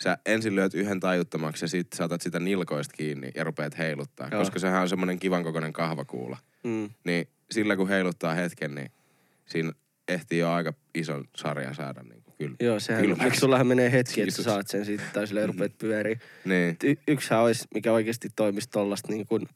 sä 0.03 0.17
ensin 0.25 0.55
lyöt 0.55 0.73
yhden 0.73 0.99
tajuttomaksi 0.99 1.63
ja 1.65 1.69
sit 1.69 1.87
saatat 1.93 2.21
sitä 2.21 2.39
nilkoista 2.39 2.93
kiinni 2.97 3.31
ja 3.35 3.43
rupeat 3.43 3.77
heiluttaa. 3.77 4.27
Joo. 4.31 4.39
Koska 4.41 4.59
sehän 4.59 4.81
on 4.81 4.89
semmonen 4.89 5.19
kivan 5.19 5.43
kokoinen 5.43 5.73
kahvakuula. 5.73 6.37
Mm. 6.63 6.89
Niin 7.03 7.27
sillä 7.51 7.75
kun 7.75 7.89
heiluttaa 7.89 8.33
hetken, 8.33 8.75
niin 8.75 8.91
siinä 9.45 9.71
ehtii 10.07 10.39
jo 10.39 10.51
aika 10.51 10.73
ison 10.95 11.25
sarjan 11.35 11.75
saada 11.75 12.03
niin 12.03 12.21
kuin 12.23 12.33
kyllä. 12.37 12.55
Joo, 12.59 12.79
sehän, 12.79 13.01
Kylmäksi. 13.01 13.23
miksi 13.23 13.39
sullahan 13.39 13.67
menee 13.67 13.91
hetki, 13.91 14.21
että 14.21 14.35
sä 14.35 14.43
saat 14.43 14.67
sen 14.67 14.85
sitten, 14.85 15.07
tai 15.13 15.27
silleen 15.27 15.47
rupeat 15.47 15.77
pyöriä. 15.77 16.19
Niin, 16.45 16.77
Y- 16.83 16.95
yksihän 17.07 17.43
olisi, 17.43 17.67
mikä 17.73 17.91
oikeasti 17.93 18.29
toimisi 18.35 18.69
tollasta 18.69 19.07
niin 19.11 19.25
kuin, 19.27 19.47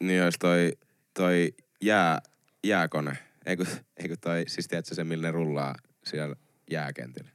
niin 0.00 0.22
olisi 0.22 0.38
toi, 0.38 0.72
toi 1.14 1.54
jää, 1.82 2.20
jääkone. 2.64 3.18
Eikö, 3.46 3.64
eikö 3.96 4.16
toi, 4.20 4.44
siis 4.48 4.68
tiedätkö 4.68 4.94
se, 4.94 5.04
millä 5.04 5.28
ne 5.28 5.32
rullaa 5.32 5.74
siellä 6.04 6.36
jääkentillä? 6.70 7.30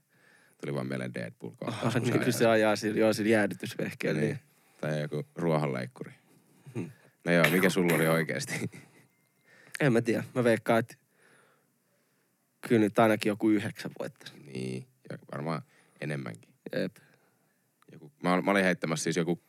Tuli 0.62 0.74
vaan 0.76 0.88
mieleen 0.88 1.14
Deadpool 1.14 1.52
kohtaus. 1.60 1.94
kun 1.94 2.02
niin 2.04 2.20
kuin 2.22 2.34
se 2.34 2.48
ajaa. 2.48 2.76
sillä, 2.76 3.00
joo, 3.00 3.14
sillä 3.14 3.30
jäädytysvehkeellä. 3.32 4.22
Niin. 4.22 4.30
Niin. 4.36 4.40
Tai 4.82 5.02
joku 5.02 5.26
ruohonleikkuri. 5.36 6.12
Hmm. 6.76 6.90
No 7.26 7.32
joo, 7.32 7.50
mikä 7.52 7.70
sulla 7.70 7.96
oli 7.96 8.08
oikeesti? 8.08 8.70
En 9.80 9.94
mä 9.94 10.02
tiedä. 10.02 10.24
Mä 10.36 10.44
veikkaan, 10.44 10.80
että 10.80 10.96
kyllä 12.68 12.82
nyt 12.82 13.00
ainakin 13.00 13.30
joku 13.30 13.50
yhdeksän 13.50 13.92
voittaisi. 14.00 14.34
niin, 14.54 14.86
ja 15.12 15.18
varmaan 15.32 15.62
enemmänkin. 16.02 16.50
Jep. 16.76 16.96
Joku, 17.92 18.12
mä, 18.24 18.42
mä 18.42 18.52
olin 18.52 18.64
heittämässä 18.64 19.04
siis 19.04 19.16
joku, 19.18 19.40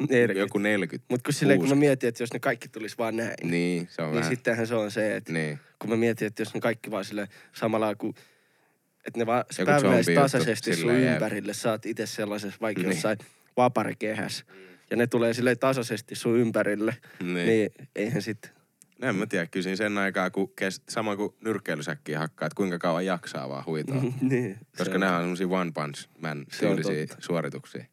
Neljäkymmentä. 0.00 0.38
joku 0.40 0.58
40. 0.58 1.06
Mutta 1.10 1.24
kun 1.28 1.34
silleen, 1.34 1.58
kun 1.60 1.68
mä 1.68 1.74
mietin, 1.74 2.08
että 2.08 2.22
jos 2.22 2.32
ne 2.32 2.38
kaikki 2.38 2.68
tulisi 2.68 2.98
vaan 2.98 3.16
näin, 3.16 3.34
niin, 3.50 3.88
se 3.90 4.02
on 4.02 4.08
niin 4.08 4.14
vähän. 4.16 4.30
sittenhän 4.30 4.66
se 4.66 4.74
on 4.74 4.90
se, 4.90 5.16
että 5.16 5.32
Niin, 5.32 5.58
kun 5.78 5.90
mä 5.90 5.96
mietin, 5.96 6.26
että 6.26 6.42
jos 6.42 6.54
ne 6.54 6.60
kaikki 6.60 6.90
vaan 6.90 7.04
sille 7.04 7.28
samalla 7.52 7.94
kuin 7.94 8.14
että 9.06 9.18
ne 9.20 9.26
vaan 9.26 9.44
Joku 9.58 9.70
tasaisesti 10.14 10.76
sun 10.76 11.00
jep. 11.02 11.12
ympärille. 11.12 11.54
Sä 11.54 11.70
oot 11.70 11.86
itse 11.86 12.06
sellaisessa 12.06 12.58
vaikka 12.60 12.82
Niin. 12.82 12.90
jossain 12.92 13.18
vaparikehässä. 13.56 14.44
Ja 14.90 14.96
ne 14.96 15.06
tulee 15.06 15.34
silleen 15.34 15.58
tasaisesti 15.58 16.14
sun 16.14 16.38
ympärille. 16.38 16.96
niin. 17.20 17.34
Niin, 17.34 17.46
niin. 17.46 17.70
niin 17.78 17.88
eihän 17.96 18.22
sit... 18.22 18.52
No 18.98 19.08
en 19.08 19.16
mä 19.16 19.26
tiedä, 19.26 19.46
kysin 19.46 19.76
sen 19.76 19.98
aikaa, 19.98 20.30
kun 20.30 20.52
kes, 20.56 20.82
sama 20.88 21.16
kuin 21.16 21.34
nyrkkeilysäkkiä 21.44 22.18
hakkaa, 22.18 22.46
että 22.46 22.56
kuinka 22.56 22.78
kauan 22.78 23.06
jaksaa 23.06 23.48
vaan 23.48 23.66
huitoa. 23.66 24.02
niin. 24.20 24.58
Koska 24.78 24.98
ne 24.98 25.10
on 25.10 25.22
semmosia 25.22 25.48
one 25.48 25.72
punch 25.74 26.08
man 26.20 26.46
tyylisiä 26.60 27.06
suorituksia. 27.18 27.84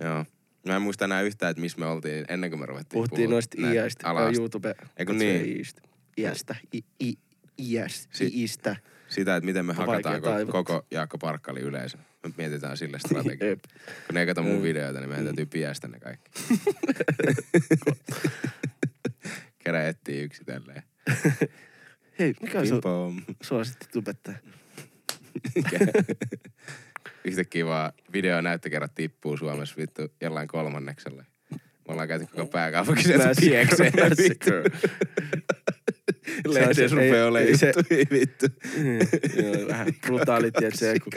Joo. 0.00 0.24
Mä 0.66 0.76
en 0.76 0.82
muista 0.82 1.04
enää 1.04 1.22
yhtään, 1.22 1.50
että 1.50 1.60
missä 1.60 1.78
me 1.78 1.86
oltiin 1.86 2.24
ennen 2.28 2.50
kuin 2.50 2.60
me 2.60 2.66
ruvettiin 2.66 2.96
Puhuttiin 2.98 3.30
noista 3.30 3.56
iäistä. 3.72 4.08
alasta. 4.08 4.40
YouTube. 4.40 4.74
Eikö 4.96 5.12
niin? 5.12 5.64
Iästä. 6.18 6.56
I, 6.74 6.80
i. 7.02 7.14
Si- 8.12 8.30
Iistä. 8.34 8.76
Sitä, 9.08 9.36
että 9.36 9.44
miten 9.46 9.66
me 9.66 9.72
hakataan 9.72 10.20
ko- 10.22 10.52
koko 10.52 10.86
Jaakko 10.90 11.18
Parkkali 11.18 11.60
yleisö. 11.60 11.98
Me 12.22 12.30
mietitään 12.36 12.76
sille 12.76 12.98
strategiaa. 13.06 13.56
Kun 14.06 14.14
ne 14.14 14.20
ei 14.20 14.26
kato 14.26 14.42
mun 14.42 14.56
Mm. 14.56 14.62
videoita, 14.62 14.98
niin 15.00 15.08
meidän 15.08 15.24
täytyy 15.24 15.46
piästä 15.46 15.88
ne 15.88 16.00
kaikki. 16.00 16.30
Kerä 19.64 19.88
etsii 19.88 20.22
yksitellen. 20.22 20.82
Hei, 22.18 22.34
mikä 22.42 22.60
on 22.60 22.66
sun 22.66 22.82
suosikki 23.42 23.86
tubettaja? 23.92 24.38
Yhtäkkiä 27.24 27.66
vaan 27.66 27.92
video 28.12 28.40
näyttökerrat 28.40 28.94
tippuu 28.94 29.36
Suomessa 29.36 29.76
vittu 29.76 30.02
jollain 30.20 30.48
kolmanneksella. 30.48 31.24
Ollaan 31.92 32.08
käyty 32.08 32.26
koko 32.26 32.46
pääkaupunkiseutu 32.46 33.24
piekseen. 33.40 33.92
Lehdessä 36.46 36.96
rupeaa 36.96 37.16
ei- 37.16 37.22
olemaan 37.22 37.48
ei 37.50 37.56
se- 37.56 37.72
juttuja 37.76 38.04
vittu. 38.12 38.46
Mm, 38.76 38.98
Joo, 39.44 39.68
vähän 39.68 39.86
brutaali, 40.06 40.50
tiedätkö, 40.50 40.94
kun... 41.04 41.12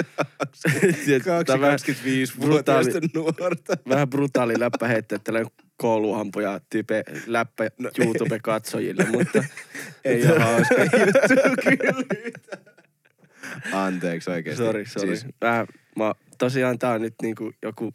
tiedätkö, 1.05 1.43
tää 1.45 1.53
on 1.55 1.61
vähän- 1.61 1.80
25-vuotiaista 1.80 2.99
nuorta. 3.13 3.73
vähän 3.89 4.09
brutaali 4.09 4.59
läppä 4.59 4.88
heittää 4.88 5.19
tällainen 5.23 5.51
kouluhampuja 5.78 6.59
tyype 6.69 7.03
läppä 7.28 7.69
No, 7.80 7.89
YouTube-katsojille, 8.05 9.05
mutta 9.11 9.43
Ei 10.05 10.28
ole 10.32 10.39
hauska 10.39 10.82
juttu 10.82 11.61
kyllä. 11.63 12.03
Anteeksi 13.73 14.30
oikeesti. 14.32 14.63
Sori, 14.63 14.86
sori. 14.86 15.07
Siis, 15.17 15.26
Vähän, 15.41 15.67
mä, 15.97 16.13
tosiaan 16.38 16.80
tää 16.80 16.91
on 16.91 17.01
nyt 17.01 17.15
niinku 17.21 17.51
joku... 17.61 17.93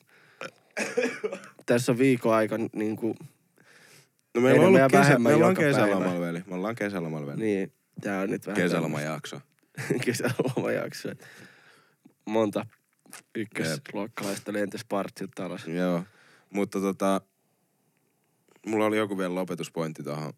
Tässä 1.67 1.93
on 1.93 1.99
viikon 1.99 2.35
aika 2.35 2.57
niinku... 2.73 3.17
no 4.35 4.41
meillä 4.41 4.61
on 4.61 4.67
ollut 4.67 4.91
kesä, 4.91 5.01
vähemmän 5.01 5.33
meillä 5.33 5.47
on 5.47 5.55
kesälomalla 5.55 6.21
veli. 6.21 6.43
Me 6.47 6.55
ollaan 6.55 6.75
kesälomalla 6.75 7.27
veli. 7.27 7.41
Niin, 7.41 7.73
tää 8.01 8.21
on 8.21 8.31
nyt 8.31 8.47
vähän... 8.47 8.63
Kesälomajakso. 8.63 9.41
Kesälomajakso. 10.05 11.09
Monta 12.25 12.67
ykkösluokkalaista 13.35 14.53
lentäisi 14.53 14.87
partsilta 14.89 15.47
alas. 15.47 15.67
Joo. 15.67 16.05
Mutta 16.51 16.81
tota, 16.81 17.21
mulla 18.67 18.87
oli 18.87 18.97
joku 18.97 19.19
vielä 19.19 19.35
lopetuspointti 19.35 20.03
tuohon 20.03 20.33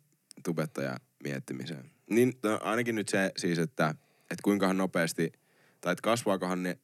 tubettajan 0.44 1.00
miettimiseen. 1.24 1.90
Niin 2.10 2.32
no, 2.42 2.58
ainakin 2.62 2.94
nyt 2.94 3.08
se 3.08 3.32
siis, 3.36 3.58
että, 3.58 3.88
että 4.20 4.42
kuinkahan 4.42 4.76
nopeasti, 4.76 5.32
tai 5.80 5.92
että 5.92 6.02
kasvaakohan 6.02 6.62
ne 6.62 6.78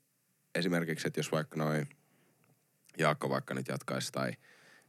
esimerkiksi, 0.55 1.09
että 1.09 1.21
jos 1.21 1.33
vaikka 1.33 1.57
noin 1.57 1.87
Jaakko 2.99 3.29
vaikka 3.31 3.55
nyt 3.55 3.69
jatkaisi 3.69 4.13
tai 4.13 4.33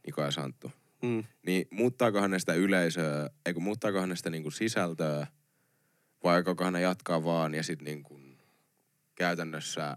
Niko 0.06 0.22
ja 0.22 0.30
Santtu, 0.30 0.72
Mm. 1.02 1.24
niin 1.46 1.66
muuttaakohan 1.70 2.30
ne 2.30 2.38
sitä 2.38 2.54
yleisöä, 2.54 3.30
eikö 3.46 3.60
muuttaakohan 3.60 4.08
ne 4.08 4.16
sitä 4.16 4.30
niinku 4.30 4.50
sisältöä, 4.50 5.26
vai 6.24 6.34
aikokohan 6.34 6.72
ne 6.72 6.80
jatkaa 6.80 7.24
vaan 7.24 7.54
ja 7.54 7.62
sitten 7.62 7.84
niinku 7.84 8.20
käytännössä, 9.14 9.96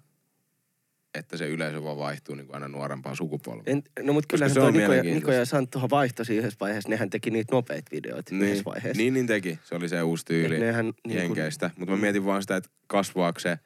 että 1.14 1.38
se 1.38 1.47
yleisö 1.49 1.84
vaan 1.84 1.97
vaihtuu 1.97 2.36
niinku 2.36 2.53
aina 2.53 2.68
nuorempaan 2.68 3.16
sukupolveen. 3.16 3.78
En, 3.97 4.05
no 4.05 4.14
mutta 4.14 4.28
kyllähän 4.28 4.57
on 4.57 4.74
Niko 4.74 4.93
ja. 4.93 5.03
Niko 5.03 5.32
ja 5.32 5.45
Santtuhan 5.45 5.89
vaihtoi 5.89 6.26
yhdessä 6.30 6.57
vaiheessa. 6.59 6.89
Nehän 6.89 7.09
teki 7.09 7.32
niitä 7.32 7.55
nopeita 7.55 7.91
videoita 7.91 8.36
Niin, 8.36 8.43
yhdessä 8.43 8.64
vaiheessa. 8.66 8.97
niin, 9.01 9.14
niin 9.14 9.28
teki. 9.28 9.59
Se 9.64 9.76
oli 9.76 9.89
se 9.89 10.01
uusi 10.03 10.26
tyyli 10.26 10.55
Et 10.55 10.61
nehän 10.61 10.86
niin 10.86 10.93
kun- 11.03 11.11
jenkeistä. 11.16 11.70
Mutta 11.78 11.91
mä 11.95 12.01
mietin 12.01 12.26
vaan 12.26 12.41
sitä, 12.41 12.55
että 12.55 12.70
kasvaako 12.88 13.39
se 13.39 13.59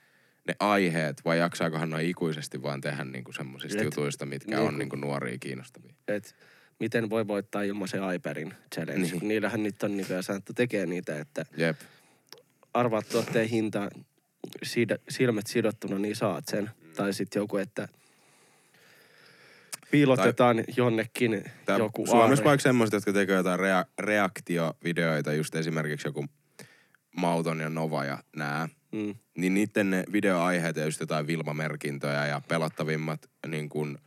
ne 0.48 0.56
aiheet 0.60 1.22
vai 1.26 1.40
jaksaakohan 1.40 1.90
noin 1.90 2.06
ikuisesti 2.10 2.64
vaan 2.64 2.82
tehdä 2.82 3.04
niinku 3.04 3.32
semmoisista 3.34 3.84
jutuista, 3.84 4.26
mitkä 4.26 4.52
niin 4.52 4.60
on 4.60 4.68
kun- 4.70 4.80
niinku 4.80 4.96
nuoria 4.96 5.38
kiinnostavia. 5.40 5.94
Et 6.08 6.36
miten 6.80 7.10
voi 7.10 7.28
voittaa 7.28 7.62
ilmaisen 7.62 8.02
iPadin 8.16 8.54
challenge. 8.76 9.02
Niin. 9.12 9.28
Niillähän 9.28 9.64
nyt 9.64 9.84
on 9.84 9.98
Niko 9.98 10.14
ja 10.14 10.22
Santtu 10.22 10.54
tekee 10.54 10.86
niitä, 10.86 11.20
että 11.20 11.46
Jep. 11.58 11.78
arvaat 12.74 13.10
tuotteen 13.10 13.50
hinta 13.50 13.90
siitä, 14.64 15.00
silmät 15.10 15.48
sidottuna, 15.48 16.00
niin 16.00 16.16
saat 16.16 16.44
sen. 16.48 16.64
Mm. 16.64 16.94
Tai 16.96 17.14
sitten 17.14 17.40
joku, 17.40 17.58
että 17.58 17.88
piilotetaan 19.92 20.56
tai, 20.56 20.66
jonnekin 20.78 21.44
Tää 21.66 21.78
joku 21.78 22.08
Suomessa 22.08 22.44
vaikka 22.44 22.62
semmoiset, 22.64 22.94
jotka 22.94 23.14
tekee 23.14 23.36
jotain 23.36 23.60
rea- 23.60 23.86
reaktiovideoita, 24.00 25.34
just 25.34 25.56
esimerkiksi 25.56 26.08
joku 26.08 26.26
Mauton 27.18 27.60
ja 27.60 27.70
Nova 27.70 28.06
ja 28.06 28.18
nää, 28.36 28.70
Mm. 28.98 29.16
niin 29.38 29.54
niiden 29.54 29.90
ne 29.90 30.04
videoaiheet 30.12 30.76
ja 30.76 30.86
just 30.86 31.00
jotain 31.00 31.28
Vilma-merkintöjä 31.28 32.28
ja 32.28 32.42
pelottavimmat 32.48 33.30
niin 33.48 33.70
kuin, 33.70 33.98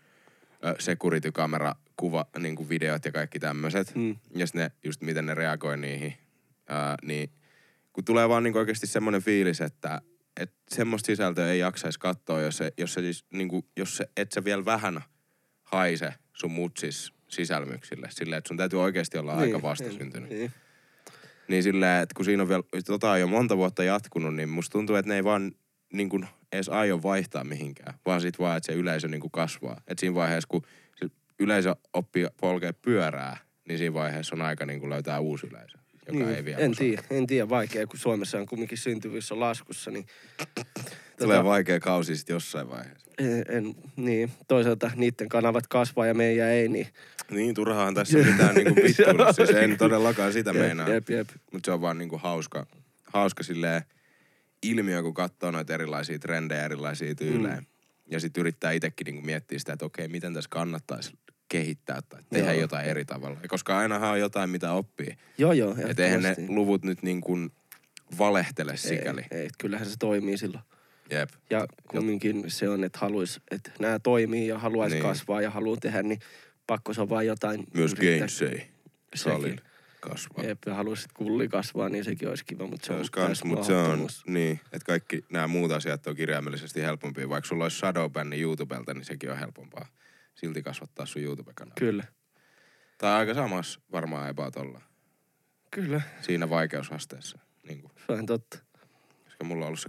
security-kamera 0.78 1.74
kuva, 1.96 2.26
niin 2.38 2.56
kuin 2.56 2.68
videot 2.68 3.04
ja 3.04 3.12
kaikki 3.12 3.38
tämmöiset. 3.38 3.94
Mm. 3.94 4.16
Ja 4.34 4.46
ne, 4.54 4.70
just 4.84 5.00
miten 5.02 5.26
ne 5.26 5.34
reagoi 5.34 5.76
niihin. 5.76 6.14
Ää, 6.68 6.96
niin 7.02 7.30
kun 7.92 8.04
tulee 8.04 8.28
vaan 8.28 8.42
niin 8.42 8.56
oikeasti 8.56 8.86
semmoinen 8.86 9.22
fiilis, 9.22 9.60
että 9.60 10.00
et 10.40 10.52
semmoista 10.68 11.06
sisältöä 11.06 11.52
ei 11.52 11.58
jaksaisi 11.58 11.98
katsoa, 11.98 12.40
jos, 12.40 12.56
se, 12.56 12.72
jos, 12.78 12.94
se 12.94 13.00
siis, 13.00 13.24
niin 13.32 13.48
kuin, 13.48 13.62
jos 13.76 13.96
se, 13.96 14.06
et 14.16 14.32
sä 14.32 14.44
vielä 14.44 14.64
vähän 14.64 15.02
haise 15.62 16.14
sun 16.32 16.50
mutsis 16.50 17.12
sisälmyksille. 17.28 18.08
Silleen, 18.10 18.38
että 18.38 18.48
sun 18.48 18.56
täytyy 18.56 18.82
oikeasti 18.82 19.18
olla 19.18 19.32
niin, 19.32 19.42
aika 19.42 19.62
vastasyntynyt. 19.62 20.30
Niin. 20.30 20.52
Niin 21.50 21.62
silleen, 21.62 22.02
että 22.02 22.14
kun 22.16 22.24
siinä 22.24 22.42
on 22.42 22.48
vielä, 22.48 22.62
tota 22.86 23.10
on 23.10 23.20
jo 23.20 23.26
monta 23.26 23.56
vuotta 23.56 23.84
jatkunut, 23.84 24.34
niin 24.34 24.48
musta 24.48 24.72
tuntuu, 24.72 24.96
että 24.96 25.08
ne 25.08 25.16
ei 25.16 25.24
vaan 25.24 25.52
niin 25.92 26.08
kuin 26.08 26.26
edes 26.52 26.68
aio 26.68 27.02
vaihtaa 27.02 27.44
mihinkään, 27.44 27.94
vaan 28.06 28.20
sit 28.20 28.38
vaan, 28.38 28.56
että 28.56 28.72
se 28.72 28.78
yleisö 28.78 29.08
niin 29.08 29.20
kuin 29.20 29.30
kasvaa. 29.30 29.80
Et 29.88 29.98
siinä 29.98 30.14
vaiheessa, 30.14 30.48
kun 30.48 30.62
se 30.96 31.06
yleisö 31.38 31.76
oppii 31.92 32.26
polkea 32.40 32.72
pyörää, 32.72 33.36
niin 33.68 33.78
siinä 33.78 33.94
vaiheessa 33.94 34.34
on 34.34 34.42
aika 34.42 34.66
niin 34.66 34.80
kuin 34.80 34.90
löytää 34.90 35.20
uusi 35.20 35.46
yleisö, 35.46 35.78
joka 36.06 36.18
Niin, 36.24 36.36
ei 36.36 36.44
vielä 36.44 36.58
en 36.58 36.76
tiedä, 36.76 37.02
en 37.10 37.26
tiedä, 37.26 37.48
vaikea, 37.48 37.86
kun 37.86 37.98
Suomessa 37.98 38.38
on 38.38 38.46
kumminkin 38.46 38.78
syntyvyys 38.78 39.32
on 39.32 39.40
laskussa, 39.40 39.90
niin... 39.90 40.06
Tulee 41.18 41.40
Tota- 41.40 41.44
vaikea 41.44 41.80
kausi 41.80 42.16
sitten 42.16 42.34
jossain 42.34 42.70
vaiheessa. 42.70 43.09
En, 43.20 43.44
en, 43.48 43.74
niin, 43.96 44.30
toisaalta 44.48 44.90
niiden 44.96 45.28
kanavat 45.28 45.66
kasvaa 45.66 46.06
ja 46.06 46.14
meidän 46.14 46.48
ei, 46.48 46.68
niin... 46.68 46.86
Niin, 47.30 47.54
turhaan 47.54 47.94
tässä 47.94 48.18
mitään 48.18 48.54
niin 48.54 48.74
kuin 48.74 48.84
vittuilla. 48.84 49.32
Siis 49.32 49.50
en 49.50 49.78
todellakaan 49.78 50.32
sitä 50.32 50.50
Jep, 50.50 50.60
meinaa. 50.60 50.88
jep, 50.88 51.10
jep. 51.10 51.28
Mutta 51.52 51.66
se 51.66 51.72
on 51.72 51.80
vaan 51.80 51.98
niinku 51.98 52.18
hauska, 52.18 52.66
hauska 53.06 53.42
silleen 53.42 53.82
ilmiö, 54.62 55.02
kun 55.02 55.14
katsoo 55.14 55.50
noita 55.50 55.74
erilaisia 55.74 56.18
trendejä, 56.18 56.64
erilaisia 56.64 57.14
tyylejä. 57.14 57.56
Mm. 57.56 57.66
Ja 58.10 58.20
sitten 58.20 58.40
yrittää 58.40 58.72
itsekin 58.72 59.04
niinku 59.04 59.22
miettiä 59.22 59.58
sitä, 59.58 59.72
että 59.72 59.84
okei, 59.84 60.08
miten 60.08 60.34
tässä 60.34 60.50
kannattaisi 60.50 61.12
kehittää 61.48 62.02
tai 62.08 62.20
tehdä 62.30 62.52
Joo. 62.52 62.60
jotain 62.60 62.86
eri 62.86 63.04
tavalla. 63.04 63.40
Koska 63.48 63.78
ainahan 63.78 64.10
on 64.10 64.20
jotain, 64.20 64.50
mitä 64.50 64.72
oppii. 64.72 65.16
Joo, 65.38 65.52
joo. 65.52 65.76
Että 65.88 66.04
eihän 66.04 66.22
ne 66.22 66.36
luvut 66.48 66.84
nyt 66.84 67.02
niin 67.02 67.20
kuin 67.20 67.50
valehtele 68.18 68.76
sikäli. 68.76 69.20
Ei, 69.30 69.40
ei, 69.40 69.48
kyllähän 69.58 69.86
se 69.86 69.96
toimii 69.98 70.38
silloin. 70.38 70.64
Jep. 71.10 71.30
Ja 71.50 71.66
kumminkin 71.88 72.44
se 72.50 72.68
on, 72.68 72.84
että 72.84 72.98
haluais, 72.98 73.40
että 73.50 73.70
nämä 73.80 73.98
toimii 73.98 74.48
ja 74.48 74.58
haluaisi 74.58 74.94
Niin. 74.96 75.02
niin. 75.02 75.12
kasvaa 75.12 75.42
ja 75.42 75.50
haluaa 75.50 75.76
tehdä, 75.80 76.02
niin 76.02 76.20
pakko 76.66 76.94
se 76.94 77.00
on 77.00 77.08
vaan 77.08 77.26
jotain. 77.26 77.64
Myös. 77.74 77.94
Gainsay 77.94 78.60
salin 79.14 79.60
kasvaa. 80.00 80.44
Jep, 80.44 80.58
ja 80.66 80.74
haluaisit 80.74 81.12
kulli 81.12 81.48
kasvaa, 81.48 81.88
niin 81.88 82.04
sekin 82.04 82.28
olisi 82.28 82.44
kiva, 82.44 82.66
mutta 82.66 82.86
se, 82.86 82.92
Se 82.92 82.98
on 82.98 83.06
kans, 83.10 83.44
mutta 83.44 83.64
se 83.64 83.74
on 83.74 84.08
niin, 84.26 84.60
että 84.64 84.86
kaikki 84.86 85.24
nämä 85.32 85.46
muut 85.46 85.72
asiat 85.72 86.06
on 86.06 86.16
kirjaimellisesti 86.16 86.82
helpompia. 86.82 87.28
Vaikka 87.28 87.48
sulla 87.48 87.64
olisi 87.64 87.78
Shadowbanni 87.78 88.40
YouTubelta, 88.40 88.94
niin 88.94 89.04
sekin 89.04 89.30
on 89.30 89.38
helpompaa 89.38 89.86
silti 90.34 90.62
kasvattaa 90.62 91.06
sun 91.06 91.22
YouTube-kanavaa. 91.22 91.74
Kyllä. 91.78 92.04
Tai 92.98 93.18
aika 93.18 93.34
samassa 93.34 93.80
varmaan 93.92 94.28
about 94.28 94.56
olla 94.56 94.80
Kyllä, 95.70 96.00
siinä 96.20 96.50
vaikeusasteessa. 96.50 97.38
Niin 97.68 97.80
kuin, 97.80 97.92
se 98.06 98.12
on 98.12 98.26
totta. 98.26 98.58
Koska 99.40 99.54
mulla 99.54 99.64
on 99.64 99.66
ollut 99.66 99.80
se 99.80 99.88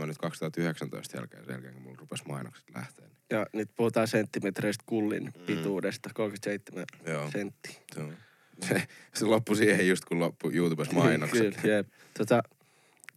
3,7 0.00 0.06
nyt 0.06 0.18
2019 0.18 1.16
jälkeen, 1.16 1.44
sen 1.44 1.52
jälkeen 1.52 1.74
kun 1.74 1.82
mulla 1.82 1.96
rupesi 2.00 2.24
mainokset 2.28 2.64
lähteä. 2.74 3.06
Niin, 3.06 3.16
Ja 3.30 3.46
nyt 3.52 3.70
puhutaan 3.76 4.08
senttimetreistä 4.08 4.84
kullin 4.86 5.32
pituudesta, 5.46 6.10
37 6.14 6.84
Mm. 7.06 7.12
joo, 7.12 7.30
senttiä. 7.30 7.72
se, 7.94 8.00
on. 8.00 8.16
Se, 8.68 8.82
se 9.14 9.24
loppui 9.24 9.56
siihen 9.56 9.88
just 9.88 10.04
kun 10.04 10.20
loppui 10.20 10.54
YouTubessa 10.56 10.92
mainokset. 10.92 11.56
Kyllä, 11.56 11.74
jep. 11.76 11.88
Tota, 12.18 12.42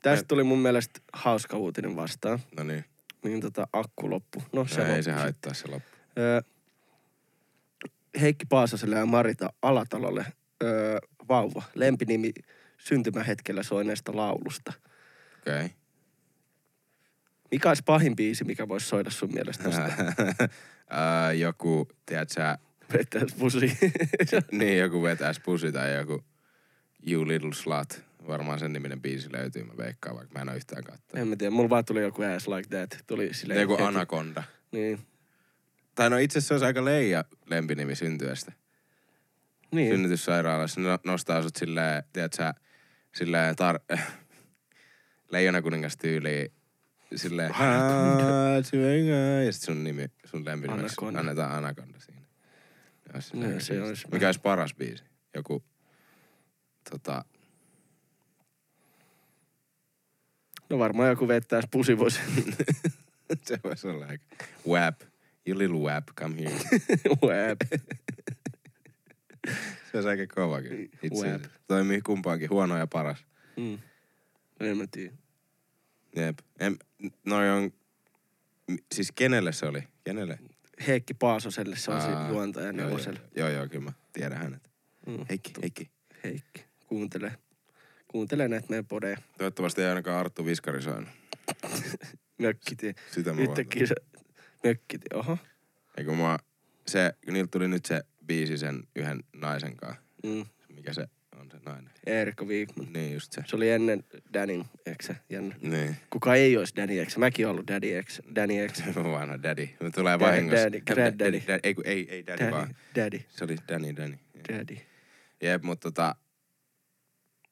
tästä 0.01 0.26
tuli 0.28 0.43
mun 0.43 0.59
mielestä 0.59 0.99
hauska 1.13 1.57
uutinen 1.57 1.95
vastaan. 1.95 2.39
No 2.57 2.63
niin, 2.63 2.86
Niin 3.24 3.41
tota, 3.41 3.68
akku 3.74 4.09
loppu. 4.09 4.43
No 4.53 4.68
se 4.68 4.78
no, 4.78 4.84
ei 4.84 4.89
loppu 4.89 5.03
se 5.03 5.11
haittaa 5.11 5.53
se 5.53 5.68
loppu. 5.68 5.89
Öö, 6.18 6.41
Heikki 8.22 8.45
Paasaselle 8.45 8.95
ja 8.95 9.05
Marita 9.05 9.49
Alatalolle 9.61 10.26
öö, 10.63 10.99
vauva. 11.30 11.63
Lempinimi 11.76 12.34
syntymähetkellä 12.78 13.63
soineesta 13.63 14.15
laulusta. 14.15 14.74
Okei. 15.48 15.66
Okay. 15.66 15.70
Mikä 17.52 17.70
olisi 17.70 17.84
pahin 17.86 18.16
biisi, 18.16 18.43
mikä 18.43 18.68
voisi 18.68 18.86
soida 18.86 19.10
sun 19.10 19.34
mielestä 19.34 19.64
tosta? 19.64 19.82
Ää, 20.89 21.34
joku, 21.34 21.88
tiedät 22.06 22.30
sä, 22.30 22.58
Vettäis 22.93 23.34
pusi. 23.34 23.78
niin 24.52 24.78
joku 24.78 25.04
vetäis 25.04 25.39
pusi 25.39 25.72
tai 25.72 25.95
joku 25.95 26.24
You 27.10 27.28
Little 27.28 27.54
Slut. 27.54 28.04
Varmaan 28.28 28.60
sen 28.60 28.74
niminen 28.74 29.02
biisi 29.02 29.32
löytyy, 29.32 29.64
mä 29.64 29.74
veikkaan, 29.78 30.16
vaikka 30.16 30.34
mä 30.34 30.41
en 30.41 30.50
ole 30.50 30.58
yhtään 30.58 30.84
katsonut. 30.84 31.16
en 31.16 31.28
mä 31.28 31.36
tiedä, 31.36 31.52
mulla 31.52 31.70
vaan 31.70 31.86
tuli 31.86 32.02
joku 32.02 32.22
ass 32.22 32.48
like 32.48 32.70
that. 32.70 33.04
Tuli 33.08 33.34
silleen 33.34 33.62
Joku 33.62 33.74
heti. 33.74 33.84
Anaconda. 33.84 34.43
Niin. 34.72 35.00
Tai 35.95 36.10
no 36.10 36.18
itse 36.18 36.39
asiassa 36.39 36.48
se 36.48 36.54
olisi 36.54 36.66
aika 36.66 36.86
leija 36.86 37.26
lempinimi 37.45 37.95
syntyessä. 37.95 38.52
Niin. 39.72 39.91
Synnytyssairaalassa 39.91 40.82
ne 40.82 40.88
no- 40.88 41.00
nostaa 41.04 41.41
sut 41.41 41.56
silleen, 41.56 42.04
tiedät 42.14 42.34
sä, 42.34 42.54
silleen 43.16 43.56
tar... 43.56 43.80
Leijona 45.32 45.61
kuningas 45.61 45.97
tyyliin 45.97 46.51
silleen 47.15 47.51
ja 49.45 49.51
sit 49.51 49.61
sun 49.63 49.84
nimi, 49.84 50.05
sun 50.25 50.45
lempinimeksi 50.45 50.95
Anaconda. 51.01 51.19
annetaan 51.19 51.51
Anaconda 51.51 51.99
siinä. 51.99 52.21
Olisi 53.13 53.38
No, 53.38 53.45
se 53.47 53.51
siisti. 53.59 53.80
olisi 53.80 54.07
Mikä 54.11 54.25
olisi 54.28 54.39
paras 54.39 54.73
biisi? 54.73 55.03
Joku, 55.36 55.63
tota, 56.89 57.25
No 60.69 60.80
varmaan 60.80 61.09
joku 61.09 61.28
vettäis 61.28 61.65
pusi 61.71 61.97
voisi. 61.97 62.19
se 63.47 63.59
voisi 63.63 63.88
olla 63.88 64.05
aika, 64.05 64.23
WAP, 64.67 65.01
you 65.47 65.57
little 65.57 65.78
WAP, 65.80 66.03
come 66.19 66.36
here. 66.41 66.55
Web. 67.28 67.61
Se 69.91 69.97
olisi 69.97 70.09
aika 70.09 70.36
kova 70.36 70.61
kyllä. 70.61 70.82
Itse 71.03 71.07
WAP. 71.28 71.36
asiassa. 71.36 71.59
Toimii 71.67 72.01
kumpaankin, 72.01 72.49
huono 72.49 72.78
ja 72.78 72.88
paras. 72.88 73.25
Mm. 73.57 73.78
En 74.60 74.78
mä 74.78 74.86
tiedä. 74.91 75.14
Jep. 76.16 76.39
En, 76.60 76.78
noi 77.26 77.49
on, 77.49 77.72
siis 78.91 79.12
kenelle 79.12 79.51
se 79.51 79.66
oli? 79.66 79.84
Kenelle? 80.03 80.39
Heikki 80.88 81.14
Paasoselle 81.14 81.76
se 81.76 81.91
on 81.91 81.97
Aa, 81.97 82.28
se 82.28 82.34
juontaja 82.34 82.66
joo, 82.66 82.74
neloselle. 82.74 83.20
Joo, 83.36 83.49
joo, 83.49 83.58
joo, 83.58 83.68
kyllä 83.70 83.84
mä 83.84 83.91
tiedän 84.14 84.38
hänet. 84.38 84.72
Mm. 85.08 85.26
Heikki, 85.30 85.53
Heikki. 85.62 85.91
Heikki. 86.24 86.66
Kuuntele. 86.88 87.38
Kuuntele 88.08 88.47
näitä 88.47 88.68
meidän 88.70 88.86
podeja. 88.86 89.18
Toivottavasti 89.38 89.82
ei 89.82 89.89
ainakaan 89.89 90.20
Arttu 90.20 90.45
Viskari 90.45 90.82
soinut. 90.82 91.10
Mökkitie. 92.38 92.95
Sitä 93.12 93.34
mä 93.34 93.41
Yhtäkkiä 93.41 93.88
se 93.88 93.95
mökkitie. 94.64 95.08
Oho. 95.14 95.38
Eikö 95.97 96.12
mä, 96.12 96.38
se, 96.88 97.14
niiltä 97.32 97.51
tuli 97.51 97.68
nyt 97.68 97.86
se 97.86 98.01
biisi 98.26 98.58
sen 98.58 98.84
yhden 98.95 99.24
naisen 99.36 99.78
kanssa. 99.78 100.01
Mm. 100.24 100.45
Mikä 100.76 100.93
se 100.93 101.08
nainen? 101.68 101.91
Eerikko 102.05 102.47
Viikman. 102.47 102.88
Niin 102.93 103.13
just 103.13 103.32
se. 103.34 103.43
Se 103.45 103.55
oli 103.55 103.70
ennen 103.70 104.03
Danin. 104.34 104.65
Jännä. 105.30 105.55
Niin. 105.61 105.95
Kuka 106.09 106.36
ei 106.36 106.57
olisi 106.57 106.76
Danny 106.76 107.05
X? 107.05 107.18
Mäkin 107.18 107.45
olen 107.45 107.51
ollut 107.53 107.68
Daddy 107.68 108.03
X. 108.03 108.20
Danny 108.36 108.68
X. 108.68 108.82
Vanha 108.95 109.43
daddy. 109.43 109.70
Me 109.80 109.89
tulee 109.91 110.20
vahingossa. 110.20 110.63
daddy, 110.65 110.82
granddaddy. 110.82 111.41
Daddy, 111.47 111.59
Ei, 111.63 111.74
kun 111.76 111.88
ei, 111.88 112.07
ei 112.11 112.26
daddy, 112.28 112.43
Daddy. 112.43 112.51
vaan. 112.55 112.76
Daddy. 112.95 113.22
Se 113.30 113.43
oli 113.43 113.55
Danny, 113.68 113.95
Danny. 113.95 114.18
Daddy. 114.53 114.78
Jep, 115.41 115.63
mutta 115.63 115.91
tota... 115.91 116.15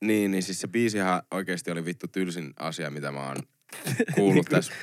Niin, 0.02 0.32
niin 0.32 0.44
siis 0.44 0.62
se 0.62 0.68
biisihän 0.68 1.22
oikeasti 1.32 1.72
oli 1.72 1.86
vittu 1.86 2.08
tylsin 2.08 2.54
asia, 2.60 2.90
mitä 2.90 3.12
mä 3.12 3.28
oon 3.28 3.36
kuullut 4.16 4.46
tässä 4.46 4.74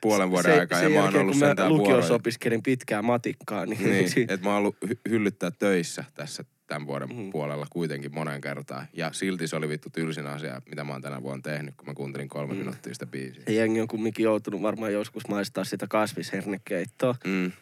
puolen 0.00 0.30
vuoden 0.30 0.52
se, 0.54 0.60
aikaa. 0.60 0.78
sen 0.80 0.84
ja 0.84 0.90
mä 0.90 0.96
oon 0.96 1.04
jälkeen, 1.04 1.20
ollut 1.22 1.32
kun 1.34 1.40
mä 1.40 1.46
sentään 1.46 1.68
lukiossa 1.76 2.14
opiskelin 2.14 2.62
pitkään 2.62 3.04
matikkaa, 3.04 3.66
niin, 3.66 3.84
Niin, 3.84 4.06
että 4.30 4.38
mä 4.46 4.48
oon 4.50 4.58
ollut 4.58 4.76
hy- 4.86 5.00
hyllyttää 5.10 5.50
töissä 5.50 6.04
tässä 6.14 6.44
tämän 6.70 6.86
vuoden 6.86 7.08
Mm. 7.08 7.16
mm. 7.16 7.30
puolella 7.30 7.66
kuitenkin 7.70 8.14
monen 8.14 8.40
kertaa. 8.40 8.86
Ja 8.92 9.12
silti 9.12 9.46
se 9.48 9.56
oli 9.56 9.68
vittu 9.68 9.90
tylsin 9.90 10.26
asia, 10.26 10.62
mitä 10.70 10.84
mä 10.84 10.92
oon 10.92 11.02
tänä 11.02 11.22
vuonna 11.22 11.42
tehnyt, 11.42 11.74
kun 11.76 11.86
mä 11.88 11.94
kuuntelin 11.94 12.28
kolme 12.28 12.52
Mm. 12.52 12.58
minuuttia 12.58 12.94
sitä 12.94 13.06
biisiä. 13.06 13.42
ja 13.46 13.52
jengi 13.52 13.80
on 13.80 13.88
kumminkin 13.88 14.24
joutunut 14.24 14.62
varmaan 14.62 14.92
joskus 14.92 15.28
maistaa 15.28 15.64
sitä 15.64 15.86
kasvishernekeittoa, 15.86 17.14
Mm. 17.26 17.52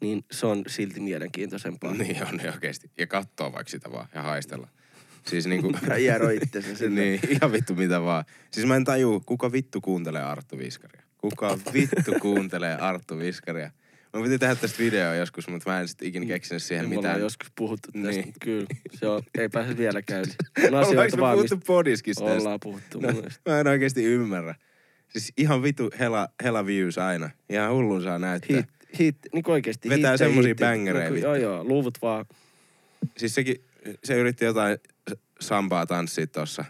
niin 0.00 0.24
se 0.30 0.46
on 0.46 0.62
silti 0.66 1.00
mielenkiintoisempaa. 1.00 1.92
Niin 1.98 2.26
on 2.28 2.36
ne 2.36 2.50
oikeesti. 2.52 2.90
Ja 2.98 3.06
kattoo 3.06 3.52
vaikka 3.52 3.70
sitä 3.70 3.92
vaan 3.92 4.08
ja 4.14 4.22
haistella. 4.22 4.68
Siis 5.26 5.46
niinku... 5.46 5.72
Hiero 5.98 6.28
itsensä 6.30 6.88
niin, 6.88 7.20
ihan 7.30 7.52
vittu 7.52 7.74
mitä 7.74 8.02
vaan. 8.02 8.24
Siis 8.50 8.66
mä 8.66 8.76
en 8.76 8.84
taju, 8.84 9.22
kuka 9.26 9.52
vittu 9.52 9.80
kuuntelee 9.80 10.22
Arttu 10.22 10.58
Viskaria. 10.58 11.02
Kuka 11.18 11.58
vittu 11.74 12.12
kuuntelee 12.22 12.74
Arttu 12.76 13.18
Viskaria. 13.18 13.70
Mä 14.16 14.22
piti 14.22 14.38
tehdä 14.38 14.54
tästä 14.54 14.78
videoa 14.78 15.14
joskus, 15.14 15.48
mutta 15.48 15.70
mä 15.70 15.80
en 15.80 15.88
sit 15.88 16.02
ikinä 16.02 16.26
keksinyt 16.26 16.62
siihen 16.62 16.86
ollaan 16.86 16.98
mitään. 16.98 17.20
joskus 17.20 17.48
puhuttu 17.56 17.92
tästä, 17.92 18.08
Niin. 18.10 18.22
niin. 18.24 18.34
kyllä. 18.40 18.66
Se 18.92 19.06
on, 19.08 19.22
ei 19.38 19.48
pääse 19.48 19.76
vielä 19.76 20.02
käydä. 20.02 20.28
On 20.68 20.74
asioita 20.74 21.16
vaan, 21.16 21.34
puhuttu 21.36 21.54
mistä 21.56 21.66
podiskista 21.66 22.24
tästä? 22.24 22.38
ollaan 22.38 22.60
puhuttu 22.62 23.00
No, 23.00 23.08
mä 23.48 23.60
en 23.60 23.66
oikeesti 23.66 24.04
ymmärrä. 24.04 24.54
Siis 25.08 25.32
ihan 25.36 25.62
vitu 25.62 25.90
hela, 25.98 26.28
hela 26.44 26.66
views 26.66 26.98
aina. 26.98 27.30
Ihan 27.50 27.72
hullun 27.72 28.02
saa 28.02 28.18
näyttää. 28.18 28.56
Hit, 28.56 28.66
hit, 28.98 29.16
niin 29.34 29.50
oikeesti 29.50 29.88
Vetää 29.88 29.96
hittejä, 30.12 30.16
semmosia 30.28 30.48
hittejä. 30.48 30.70
bängereitä 30.70 31.10
Niin 31.10 31.22
kuin- 31.22 31.32
vittu. 31.32 31.46
Joo 31.46 31.54
joo, 31.54 31.64
luvut 31.64 31.98
vaan. 32.02 32.26
Siis 33.16 33.34
sekin, 33.34 33.56
se 34.04 34.14
yritti 34.14 34.44
jotain 34.44 34.78
sambaa 35.40 35.86
tanssia 35.86 36.26
tossa. 36.26 36.64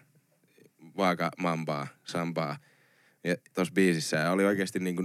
Vaaka 0.97 1.31
mambaa, 1.39 1.87
sambaa. 2.05 2.57
Ja 3.25 3.37
tossa 3.55 3.75
biisissä 3.75 4.17
ja 4.17 4.31
oli 4.33 4.45
oikeesti 4.45 4.79
niinku... 4.79 5.03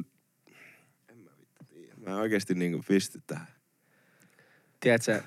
En 1.10 1.18
mä 1.18 1.30
vittu 1.40 1.64
tiedä. 1.70 1.91
Mä 2.08 2.18
oikeesti 2.18 2.56
niinku 2.56 2.84
pysty 2.88 3.20
tähän. 3.28 3.48
Tiedätkö, 4.80 5.22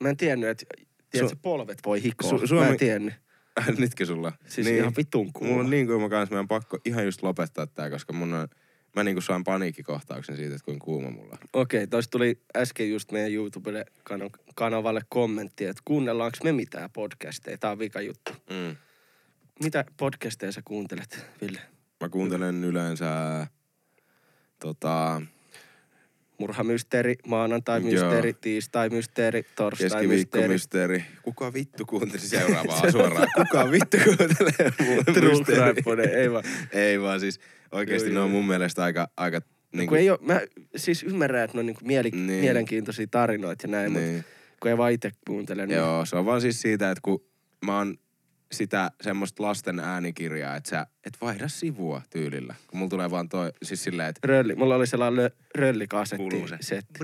mä 0.00 0.08
en 0.08 0.16
tiennyt, 0.16 0.48
että 0.50 0.64
tiedätkö, 1.10 1.36
Su- 1.36 1.40
polvet 1.42 1.78
voi 1.86 2.02
hikoa. 2.02 2.30
Su- 2.30 2.40
Mä 2.40 2.46
Suomi- 2.46 2.70
en 2.70 2.76
tiennyt. 2.76 3.14
Nytkö 3.78 4.06
sulla? 4.06 4.32
Siis 4.48 4.66
niin. 4.66 4.78
ihan 4.78 4.92
vitun 4.96 5.26
Mulla 5.26 5.38
kuuma. 5.38 5.60
on 5.60 5.70
niin 5.70 5.86
kuuma 5.86 6.08
kanssa, 6.08 6.34
mä 6.34 6.40
en 6.40 6.48
pakko 6.48 6.78
ihan 6.84 7.04
just 7.04 7.22
lopettaa 7.22 7.66
tää, 7.66 7.90
koska 7.90 8.12
mun 8.12 8.32
on... 8.34 8.48
Mä 8.96 9.04
niinku 9.04 9.20
sain 9.20 9.44
paniikkikohtauksen 9.44 10.36
siitä, 10.36 10.54
että 10.54 10.64
kuinka 10.64 10.84
kuuma 10.84 11.10
mulla 11.10 11.32
on. 11.42 11.60
Okei, 11.60 11.86
toista 11.86 12.10
tuli 12.10 12.42
äsken 12.56 12.90
just 12.90 13.12
meidän 13.12 13.32
YouTubelle 13.32 13.84
kan- 14.04 14.30
kanavalle 14.54 15.00
kommentti, 15.08 15.64
että 15.64 15.82
kuunnellaanko 15.84 16.38
me 16.44 16.52
mitään 16.52 16.90
podcasteja. 16.90 17.58
Tää 17.58 17.70
on 17.70 17.78
vika 17.78 18.00
juttu. 18.00 18.32
Mm. 18.50 18.76
Mitä 19.62 19.84
podcasteja 19.96 20.52
sä 20.52 20.62
kuuntelet, 20.64 21.26
Ville? 21.40 21.60
Mä 22.00 22.08
kuuntelen 22.08 22.64
yleensä 22.64 23.46
tota, 24.58 25.22
Murhamysteeri, 26.40 27.14
maanantai-mysteeri, 27.26 28.34
tiistai-mysteeri, 28.40 29.42
torstai-mysteeri. 29.56 31.04
Kuka 31.22 31.52
vittu 31.52 31.86
kuunteli 31.86 32.20
seuraavaa 32.20 32.90
suoraan? 32.92 33.28
Kuka 33.36 33.70
vittu 33.70 33.96
kuuntelee 34.04 34.72
mun 34.80 35.04
True 35.14 36.04
ei 36.04 36.32
vaan. 36.32 36.44
Ei 36.72 37.00
vaan 37.00 37.20
siis 37.20 37.40
oikeesti 37.72 38.08
Joo, 38.08 38.14
ne 38.14 38.20
on 38.20 38.30
mun 38.30 38.46
mielestä 38.46 38.84
aika, 38.84 39.08
aika 39.16 39.40
niin 39.72 39.88
Kun 39.88 39.98
ei 39.98 40.10
oo, 40.10 40.18
mä 40.20 40.40
siis 40.76 41.02
ymmärrän, 41.02 41.44
että 41.44 41.56
ne 41.56 41.60
on 41.60 41.66
niinku 41.66 41.84
mieli, 41.84 42.10
Niin. 42.10 42.40
mielenkiintoisia 42.40 43.06
tarinoita 43.10 43.66
ja 43.66 43.70
näin, 43.70 43.92
niin. 43.92 44.04
niin. 44.04 44.14
mutta 44.16 44.60
kun 44.60 44.70
ei 44.70 44.78
vaan 44.78 44.92
itse 44.92 45.10
kuuntele, 45.26 45.66
niin 45.66 45.76
Joo, 45.78 46.06
se 46.06 46.16
on 46.16 46.26
vaan 46.26 46.40
siis 46.40 46.62
siitä, 46.62 46.90
että 46.90 47.02
kun 47.02 47.24
mä 47.66 47.78
oon 47.78 47.96
sitä 48.52 48.90
semmoista 49.00 49.42
lasten 49.42 49.80
äänikirjaa, 49.80 50.56
että 50.56 50.70
sä 50.70 50.86
et 51.06 51.16
vaihda 51.20 51.48
sivua 51.48 52.02
tyylillä. 52.10 52.54
Kun 52.66 52.78
mulla 52.78 52.90
tulee 52.90 53.10
vaan 53.10 53.28
toi, 53.28 53.52
siis 53.62 53.84
silleen, 53.84 54.08
että 54.08 54.20
rölli, 54.28 54.54
mulla 54.54 54.74
oli 54.74 54.86
sellainen 54.86 55.22
lö, 55.24 55.30
röllikasetti 55.54 56.48
se. 56.48 56.56
setti. 56.60 56.98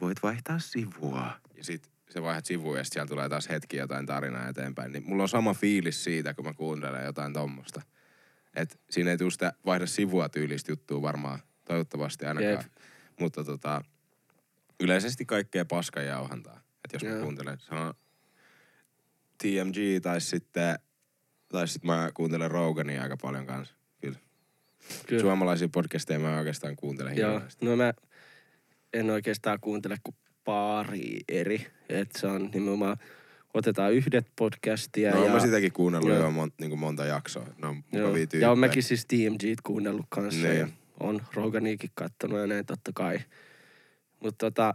voit 0.00 0.22
vaihtaa 0.22 0.58
sivua. 0.58 1.32
Ja 1.56 1.64
sit 1.64 1.90
sä 2.14 2.22
vaihdat 2.22 2.46
sivua 2.46 2.78
ja 2.78 2.84
sit 2.84 2.92
siellä 2.92 3.08
tulee 3.08 3.28
taas 3.28 3.48
hetki 3.48 3.76
jotain 3.76 4.06
tarinaa 4.06 4.48
eteenpäin. 4.48 4.92
Niin 4.92 5.04
mulla 5.06 5.22
on 5.22 5.28
sama 5.28 5.54
fiilis 5.54 6.04
siitä, 6.04 6.34
kun 6.34 6.44
mä 6.44 6.54
kuuntelen 6.54 7.04
jotain 7.04 7.32
tommosta. 7.32 7.82
Et 8.54 8.80
siinä 8.90 9.10
ei 9.10 9.18
tule 9.18 9.30
sitä 9.30 9.52
vaihda 9.66 9.86
sivua 9.86 10.28
tyylistä 10.28 10.72
juttua 10.72 11.02
varmaan, 11.02 11.38
toivottavasti 11.64 12.26
ainakaan. 12.26 12.52
Jep. 12.52 12.72
Mutta 13.20 13.44
tota, 13.44 13.82
yleisesti 14.80 15.24
kaikkea 15.24 15.64
paskajauhantaa. 15.64 16.60
Et 16.84 16.92
jos 16.92 17.04
mä 17.04 17.08
Joo. 17.08 17.22
kuuntelen, 17.22 17.58
se 17.58 17.74
on 17.74 17.94
TMG 19.38 20.02
tai 20.02 20.20
sitten, 20.20 20.78
tai 21.48 21.68
sitten 21.68 21.86
mä 21.86 22.10
kuuntelen 22.14 22.50
Rogania 22.50 23.02
aika 23.02 23.16
paljon 23.16 23.46
kanssa. 23.46 23.74
Kyllä. 24.00 24.18
Kyllä. 25.06 25.22
Suomalaisia 25.22 25.68
podcasteja 25.68 26.18
mä 26.18 26.38
oikeastaan 26.38 26.76
kuuntelen 26.76 27.16
Joo, 27.16 27.32
hirveästi. 27.32 27.66
no 27.66 27.76
mä 27.76 27.94
en 28.92 29.10
oikeastaan 29.10 29.58
kuuntele 29.60 29.96
kuin 30.02 30.16
pari 30.44 31.20
eri. 31.28 31.66
Että 31.88 32.20
se 32.20 32.26
on 32.26 32.50
nimenomaan, 32.54 32.96
otetaan 33.54 33.92
yhdet 33.92 34.26
podcastia. 34.36 35.14
No 35.14 35.24
ja, 35.24 35.32
mä 35.32 35.40
sitäkin 35.40 35.72
kuunnellut 35.72 36.10
Joo. 36.10 36.20
jo 36.20 36.30
mon, 36.30 36.52
niin 36.60 36.78
monta 36.78 37.04
jaksoa. 37.04 37.46
Ne 37.62 37.66
on 37.66 37.84
joo, 37.92 38.14
ja 38.40 38.50
on 38.50 38.58
mäkin 38.58 38.82
siis 38.82 39.06
TMGt 39.06 39.60
kuunnellut 39.62 40.06
kanssa. 40.08 40.48
Niin. 40.48 40.58
Ja 40.58 40.68
on 41.00 41.22
Roganiikin 41.34 41.90
kattonut 41.94 42.38
ja 42.38 42.46
näin 42.46 42.66
totta 42.66 42.90
kai. 42.94 43.18
Mutta 44.20 44.46
tota, 44.46 44.74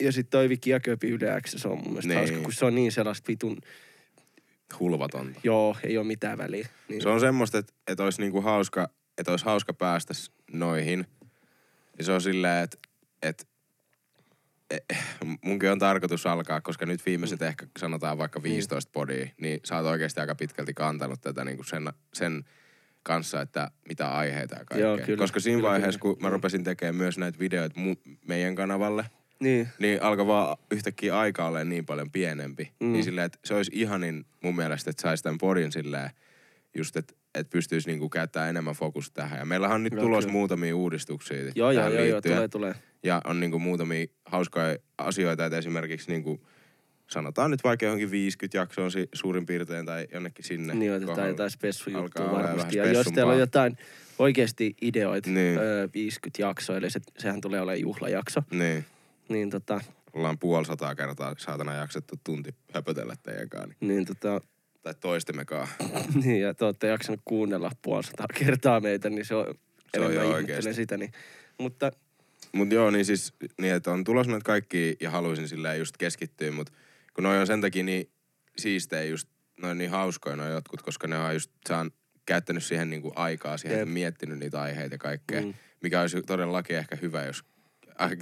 ja 0.00 0.12
sit 0.12 0.30
toi 0.30 0.48
Viki 0.48 0.70
ja 0.70 0.80
Köpi 0.80 1.08
Yle 1.08 1.40
X, 1.40 1.50
se 1.56 1.68
on 1.68 1.78
mun 1.78 1.88
mielestä 1.88 2.08
Niin. 2.08 2.18
hauska, 2.18 2.36
kun 2.42 2.52
se 2.52 2.64
on 2.64 2.74
niin 2.74 2.92
sellaista 2.92 3.28
vitun, 3.28 3.58
Hulvatonta. 4.80 5.40
joo, 5.44 5.76
ei 5.82 5.98
ole 5.98 6.06
mitään 6.06 6.38
väliä. 6.38 6.68
Niin. 6.88 7.02
Se 7.02 7.08
on 7.08 7.20
semmoista, 7.20 7.58
että, 7.58 7.72
että 7.86 8.04
olisi 8.04 8.20
niinku 8.20 8.40
hauska, 8.40 8.88
että 9.18 9.30
olisi 9.32 9.44
hauska 9.44 9.72
päästä 9.74 10.14
noihin. 10.52 11.06
Ja 11.98 12.04
se 12.04 12.12
on 12.12 12.20
silleen, 12.20 12.64
että, 12.64 12.78
että 13.22 13.44
eh, 14.70 14.98
munkin 15.44 15.70
on 15.70 15.78
tarkoitus 15.78 16.26
alkaa, 16.26 16.60
koska 16.60 16.86
nyt 16.86 17.06
viimeiset 17.06 17.40
Mm. 17.40 17.46
ehkä 17.46 17.66
sanotaan 17.78 18.18
vaikka 18.18 18.42
15 18.42 18.90
podia, 18.92 19.26
niin 19.40 19.60
sä 19.64 19.76
oot 19.76 19.86
oikeasti 19.86 20.20
aika 20.20 20.34
pitkälti 20.34 20.74
kantanut 20.74 21.20
tätä 21.20 21.44
niinku 21.44 21.62
sen, 21.62 21.88
sen 22.14 22.44
kanssa, 23.02 23.40
että 23.40 23.70
mitä 23.88 24.08
aiheita 24.08 24.54
ja 24.54 24.64
kaikkea. 24.64 24.86
Joo, 24.86 24.98
kyllä. 24.98 25.18
koska 25.18 25.40
siinä 25.40 25.58
Kyllä, 25.58 25.68
vaiheessa, 25.70 26.00
kyllä. 26.00 26.14
kun 26.14 26.22
mä 26.22 26.30
rupesin 26.30 26.64
tekemään 26.64 26.94
myös 26.96 27.18
näitä 27.18 27.38
videoita 27.38 27.80
mu- 27.80 28.16
meidän 28.28 28.54
kanavalle, 28.54 29.04
niin. 29.40 29.68
niin 29.78 30.02
alkoi 30.02 30.26
vaan 30.26 30.56
yhtäkkiä 30.70 31.18
aika 31.18 31.46
olla 31.46 31.64
niin 31.64 31.86
paljon 31.86 32.10
pienempi. 32.10 32.72
Mm. 32.80 32.92
Niin 32.92 33.04
silleen, 33.04 33.24
että 33.24 33.38
se 33.44 33.54
olisi 33.54 33.70
ihanin 33.74 34.26
mun 34.42 34.56
mielestä, 34.56 34.90
että 34.90 35.02
saisi 35.02 35.22
tämän 35.22 35.38
podin 35.38 35.72
silleen, 35.72 36.10
just 36.74 36.96
että 36.96 37.14
että 37.36 37.50
pystyisi 37.50 37.88
niinku 37.88 38.08
käyttämään 38.08 38.50
enemmän 38.50 38.74
fokusta 38.74 39.14
tähän. 39.14 39.38
Ja 39.38 39.44
meillähän 39.44 39.74
on 39.74 39.82
nyt 39.82 39.94
tulos 40.00 40.24
kyllä. 40.24 40.32
muutamia 40.32 40.76
uudistuksia 40.76 41.52
Joo, 41.54 41.70
joo, 41.70 41.88
joo, 41.88 42.04
joo, 42.04 42.20
tulee, 42.20 42.48
tulee. 42.48 42.74
Ja 43.02 43.20
on 43.24 43.40
niinku 43.40 43.58
muutamia 43.58 44.06
hauskoja 44.24 44.76
asioita, 44.98 45.46
että 45.46 45.58
esimerkiksi 45.58 46.10
niinku, 46.10 46.46
sanotaan 47.10 47.50
nyt 47.50 47.64
vaikka 47.64 47.86
johonkin 47.86 48.10
50 48.10 48.58
jaksoon 48.58 48.90
si- 48.90 49.08
suurin 49.12 49.46
piirtein 49.46 49.86
tai 49.86 50.06
jonnekin 50.12 50.44
sinne. 50.44 50.74
Niin 50.74 50.92
otetaan 50.92 51.28
jotain 51.28 51.50
spessujuttua 51.50 52.32
varmasti. 52.32 52.78
Ja 52.78 52.92
jos 52.92 53.06
teillä 53.06 53.32
on 53.32 53.38
jotain 53.38 53.76
oikeasti 54.18 54.76
ideoita, 54.82 55.30
niin. 55.30 55.58
öö, 55.58 55.88
50 55.94 56.42
jaksoa, 56.42 56.76
eli 56.76 56.90
se, 56.90 57.00
sehän 57.18 57.40
tulee 57.40 57.60
olemaan 57.60 57.80
juhlajakso, 57.80 58.42
Niin. 58.50 58.84
Niin 59.28 59.50
tota, 59.50 59.80
Ollaan 60.12 60.38
puoli 60.38 60.64
sataa 60.66 60.94
kertaa 60.94 61.34
saatana 61.38 61.74
jaksettu 61.74 62.14
tunti 62.24 62.54
höpötellä 62.74 63.16
teidän 63.22 63.48
kanssa. 63.48 63.68
Niin. 63.80 63.88
niin 63.88 64.04
tota, 64.06 64.40
Tai 64.82 64.94
toistemmekaan. 65.00 65.68
niin 66.24 66.40
ja 66.40 66.54
te 66.54 66.64
olette 66.64 66.86
jaksanut 66.86 67.20
kuunnella 67.24 67.70
puolisataa 67.82 68.26
kertaa 68.38 68.80
meitä, 68.80 69.10
niin 69.10 69.24
se 69.24 69.34
on, 69.34 69.54
Se 69.94 70.00
on 70.00 70.14
jo 70.14 70.28
oikeesti. 70.30 70.74
sitä. 70.74 70.96
Niin. 70.96 71.12
Mutta 71.58 71.90
Mut 72.52 72.72
joo, 72.72 72.90
niin 72.90 73.04
siis, 73.04 73.32
niin 73.60 73.74
että 73.74 73.90
on 73.92 74.04
tulos 74.04 74.26
näitä 74.28 74.44
kaikki 74.44 74.96
ja 75.00 75.10
haluaisin 75.10 75.48
silleen 75.48 75.78
just 75.78 75.96
keskittyä, 75.96 76.50
mut 76.52 76.70
kun 77.14 77.24
noi 77.24 77.38
on 77.38 77.46
sen 77.46 77.60
takia 77.60 77.84
niin 77.84 78.10
siistejä 78.58 79.04
just, 79.04 79.28
noin 79.62 79.78
niin 79.78 79.90
hauskoja 79.90 80.36
noi 80.36 80.50
jotkut, 80.50 80.82
koska 80.82 81.06
ne 81.08 81.18
on 81.18 81.32
just, 81.34 81.50
saan 81.68 81.90
käyttänyt 82.26 82.64
siihen 82.64 82.90
niinku 82.90 83.12
aikaa 83.16 83.56
siihen, 83.56 83.78
Jep. 83.78 83.88
miettinyt 83.88 84.38
niitä 84.38 84.60
aiheita 84.62 84.94
ja 84.94 84.98
kaikkea, 84.98 85.40
Mm. 85.40 85.54
mikä 85.82 86.00
olisi 86.00 86.22
todellakin 86.22 86.76
ehkä 86.76 86.96
hyvä, 87.02 87.24
jos 87.24 87.44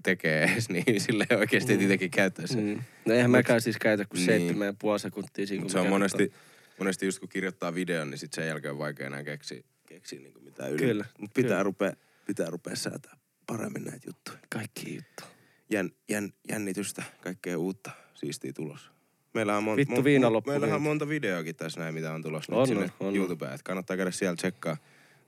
tekee 0.03 0.43
edes 0.53 0.69
niin 0.69 1.01
silleen 1.01 1.39
oikeasti, 1.39 1.77
Mm. 1.77 1.81
itsekin 1.83 2.11
käyttäisi. 2.11 2.57
Mm. 2.57 2.63
mm, 2.63 2.81
no 3.07 3.15
eihän 3.15 3.31
Mut- 3.31 3.37
mäkään 3.39 3.61
siis 3.61 3.77
käytä 3.79 4.05
kuin 4.05 4.17
niin. 4.19 4.27
seitsemän 4.27 4.67
ja 4.67 4.75
puoli 4.79 4.99
sekuntia 5.01 5.47
siinä, 5.47 5.69
se 5.69 5.79
on 5.79 5.89
monesti, 5.89 6.33
monesti 6.79 7.07
just 7.07 7.19
kun 7.19 7.29
kirjoittaa 7.29 7.75
videon, 7.75 8.11
niin 8.11 8.19
sit 8.19 8.33
sen 8.33 8.47
jälkeen 8.47 8.73
on 8.73 8.79
vaikea 8.79 9.07
enää 9.07 9.25
keksiä, 9.25 9.63
keksiä 9.87 10.21
niinku 10.21 10.41
mitään 10.41 10.71
yli. 10.73 10.79
Kyllä, 10.79 11.05
Mut 11.19 11.31
pitää 11.35 11.49
kyllä. 11.51 11.63
rupea, 11.63 11.93
pitää 12.27 12.51
rupea 12.51 12.77
säätää 12.77 13.17
paremmin 13.47 13.85
näitä 13.85 14.07
juttuja. 14.09 14.39
Kaikki 14.49 14.95
juttu. 14.95 15.25
Jän, 15.71 15.91
jän, 16.09 16.33
jännitystä, 16.49 17.03
kaikkea 17.21 17.59
uutta, 17.59 17.91
siistiä 18.15 18.53
tulossa. 18.53 18.91
Meillä 19.35 19.57
on, 19.57 19.65
mon- 19.65 19.77
Vittu, 19.77 19.95
mon- 19.97 20.05
viina 20.05 20.29
mon- 20.29 20.33
loppui 20.33 20.53
meillähän 20.53 20.77
on 20.77 20.83
monta 20.83 21.09
videoakin 21.09 21.57
tässä 21.57 21.81
näin, 21.81 21.95
mitä 21.95 22.13
on 22.13 22.23
tulossa 22.23 22.55
On, 22.55 22.69
nyt 22.69 22.69
sinne 22.69 22.91
on. 23.01 23.17
YouTubeen. 23.17 23.53
Että 23.55 23.65
kannattaa 23.65 23.97
käydä 23.97 24.11
siellä 24.11 24.37
tsekkaa 24.37 24.77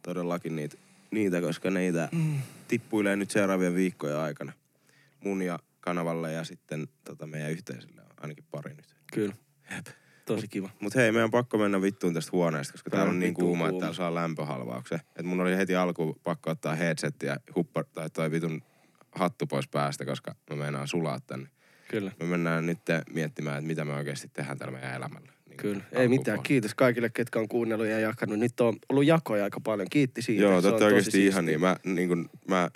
todellakin 0.02 0.56
niitä, 0.56 0.76
niitä 1.10 1.40
koska 1.40 1.70
niitä 1.70 2.08
mm. 2.12 2.40
tippuilee 2.68 3.16
nyt 3.16 3.30
seuraavien 3.30 3.74
viikkojen 3.74 4.16
aikana. 4.16 4.52
Mun 5.24 5.42
ja 5.42 5.58
kanavalle 5.80 6.32
ja 6.32 6.44
sitten 6.44 6.88
tota, 7.04 7.26
meidän 7.26 7.50
yhteisölle 7.50 8.00
on 8.00 8.10
ainakin 8.16 8.44
pari 8.50 8.74
nyt. 8.74 8.96
Kyllä. 9.12 9.34
Tosi 10.24 10.48
kiva. 10.48 10.70
Mut 10.80 10.94
hei, 10.94 11.12
meidän 11.12 11.24
on 11.24 11.30
pakko 11.30 11.58
mennä 11.58 11.82
vittuun 11.82 12.14
tästä 12.14 12.32
huoneesta, 12.32 12.72
koska 12.72 12.90
täällä 12.90 13.04
Tää 13.04 13.10
on 13.10 13.18
niin 13.18 13.30
vitun 13.30 13.44
kuuma, 13.44 13.64
että 13.64 13.70
kuuma. 13.70 13.80
täällä 13.80 13.96
saa 13.96 14.14
lämpöhalvauksen. 14.14 15.00
Et 15.16 15.26
mun 15.26 15.40
oli 15.40 15.56
heti 15.56 15.76
alku 15.76 16.20
pakko 16.24 16.50
ottaa 16.50 16.74
headset 16.74 17.14
ja 17.22 17.36
huppa, 17.56 17.84
tai 17.84 18.10
toi 18.10 18.30
vitun 18.30 18.62
hattu 19.12 19.46
pois 19.46 19.68
päästä, 19.68 20.04
koska 20.04 20.34
mä 20.50 20.56
meinaan 20.56 20.88
sulaa 20.88 21.20
tänne. 21.20 21.48
Kyllä. 21.88 22.12
Me 22.20 22.26
mennään 22.26 22.66
nyt 22.66 22.78
miettimään, 23.10 23.58
että 23.58 23.66
mitä 23.66 23.84
me 23.84 23.94
oikeasti 23.94 24.28
tehdään 24.32 24.58
tällä 24.58 24.72
meidän 24.72 24.94
elämällä. 24.94 25.32
Niin 25.62 25.74
Kyllä. 25.74 25.84
Ei 25.92 26.08
mitään. 26.08 26.42
Kiitos 26.42 26.74
kaikille, 26.74 27.10
ketkä 27.14 27.38
on 27.38 27.48
kuunnellut 27.48 27.86
ja 27.86 28.00
jakanut. 28.00 28.38
Nyt 28.38 28.60
on 28.60 28.76
ollut 28.88 29.06
jakoja 29.06 29.44
aika 29.44 29.60
paljon. 29.60 29.88
Kiitti 29.90 30.22
siitä. 30.22 30.42
Joo, 30.42 30.62
tosi 30.62 30.84
oikeasti 30.84 31.26
ihan 31.26 31.46
niin. 31.46 31.60
Mä, 31.60 31.76
niin 31.84 32.08
kun, 32.08 32.30
mä 32.48 32.70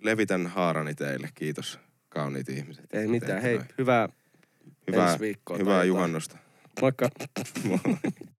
levitän 0.00 0.46
haarani 0.46 0.94
teille. 0.94 1.28
Kiitos, 1.34 1.78
kauniit 2.08 2.48
ihmiset. 2.48 2.84
Ei 2.92 3.06
mitään. 3.06 3.42
Hei, 3.42 3.56
noin. 3.56 3.68
hyvää 3.78 4.08
hyvää, 4.90 5.06
ensi 5.06 5.20
viikkoa 5.20 5.58
hyvää 5.58 5.84
juhannusta. 5.84 6.38
Moikka. 6.80 7.08
Moi. 7.64 7.78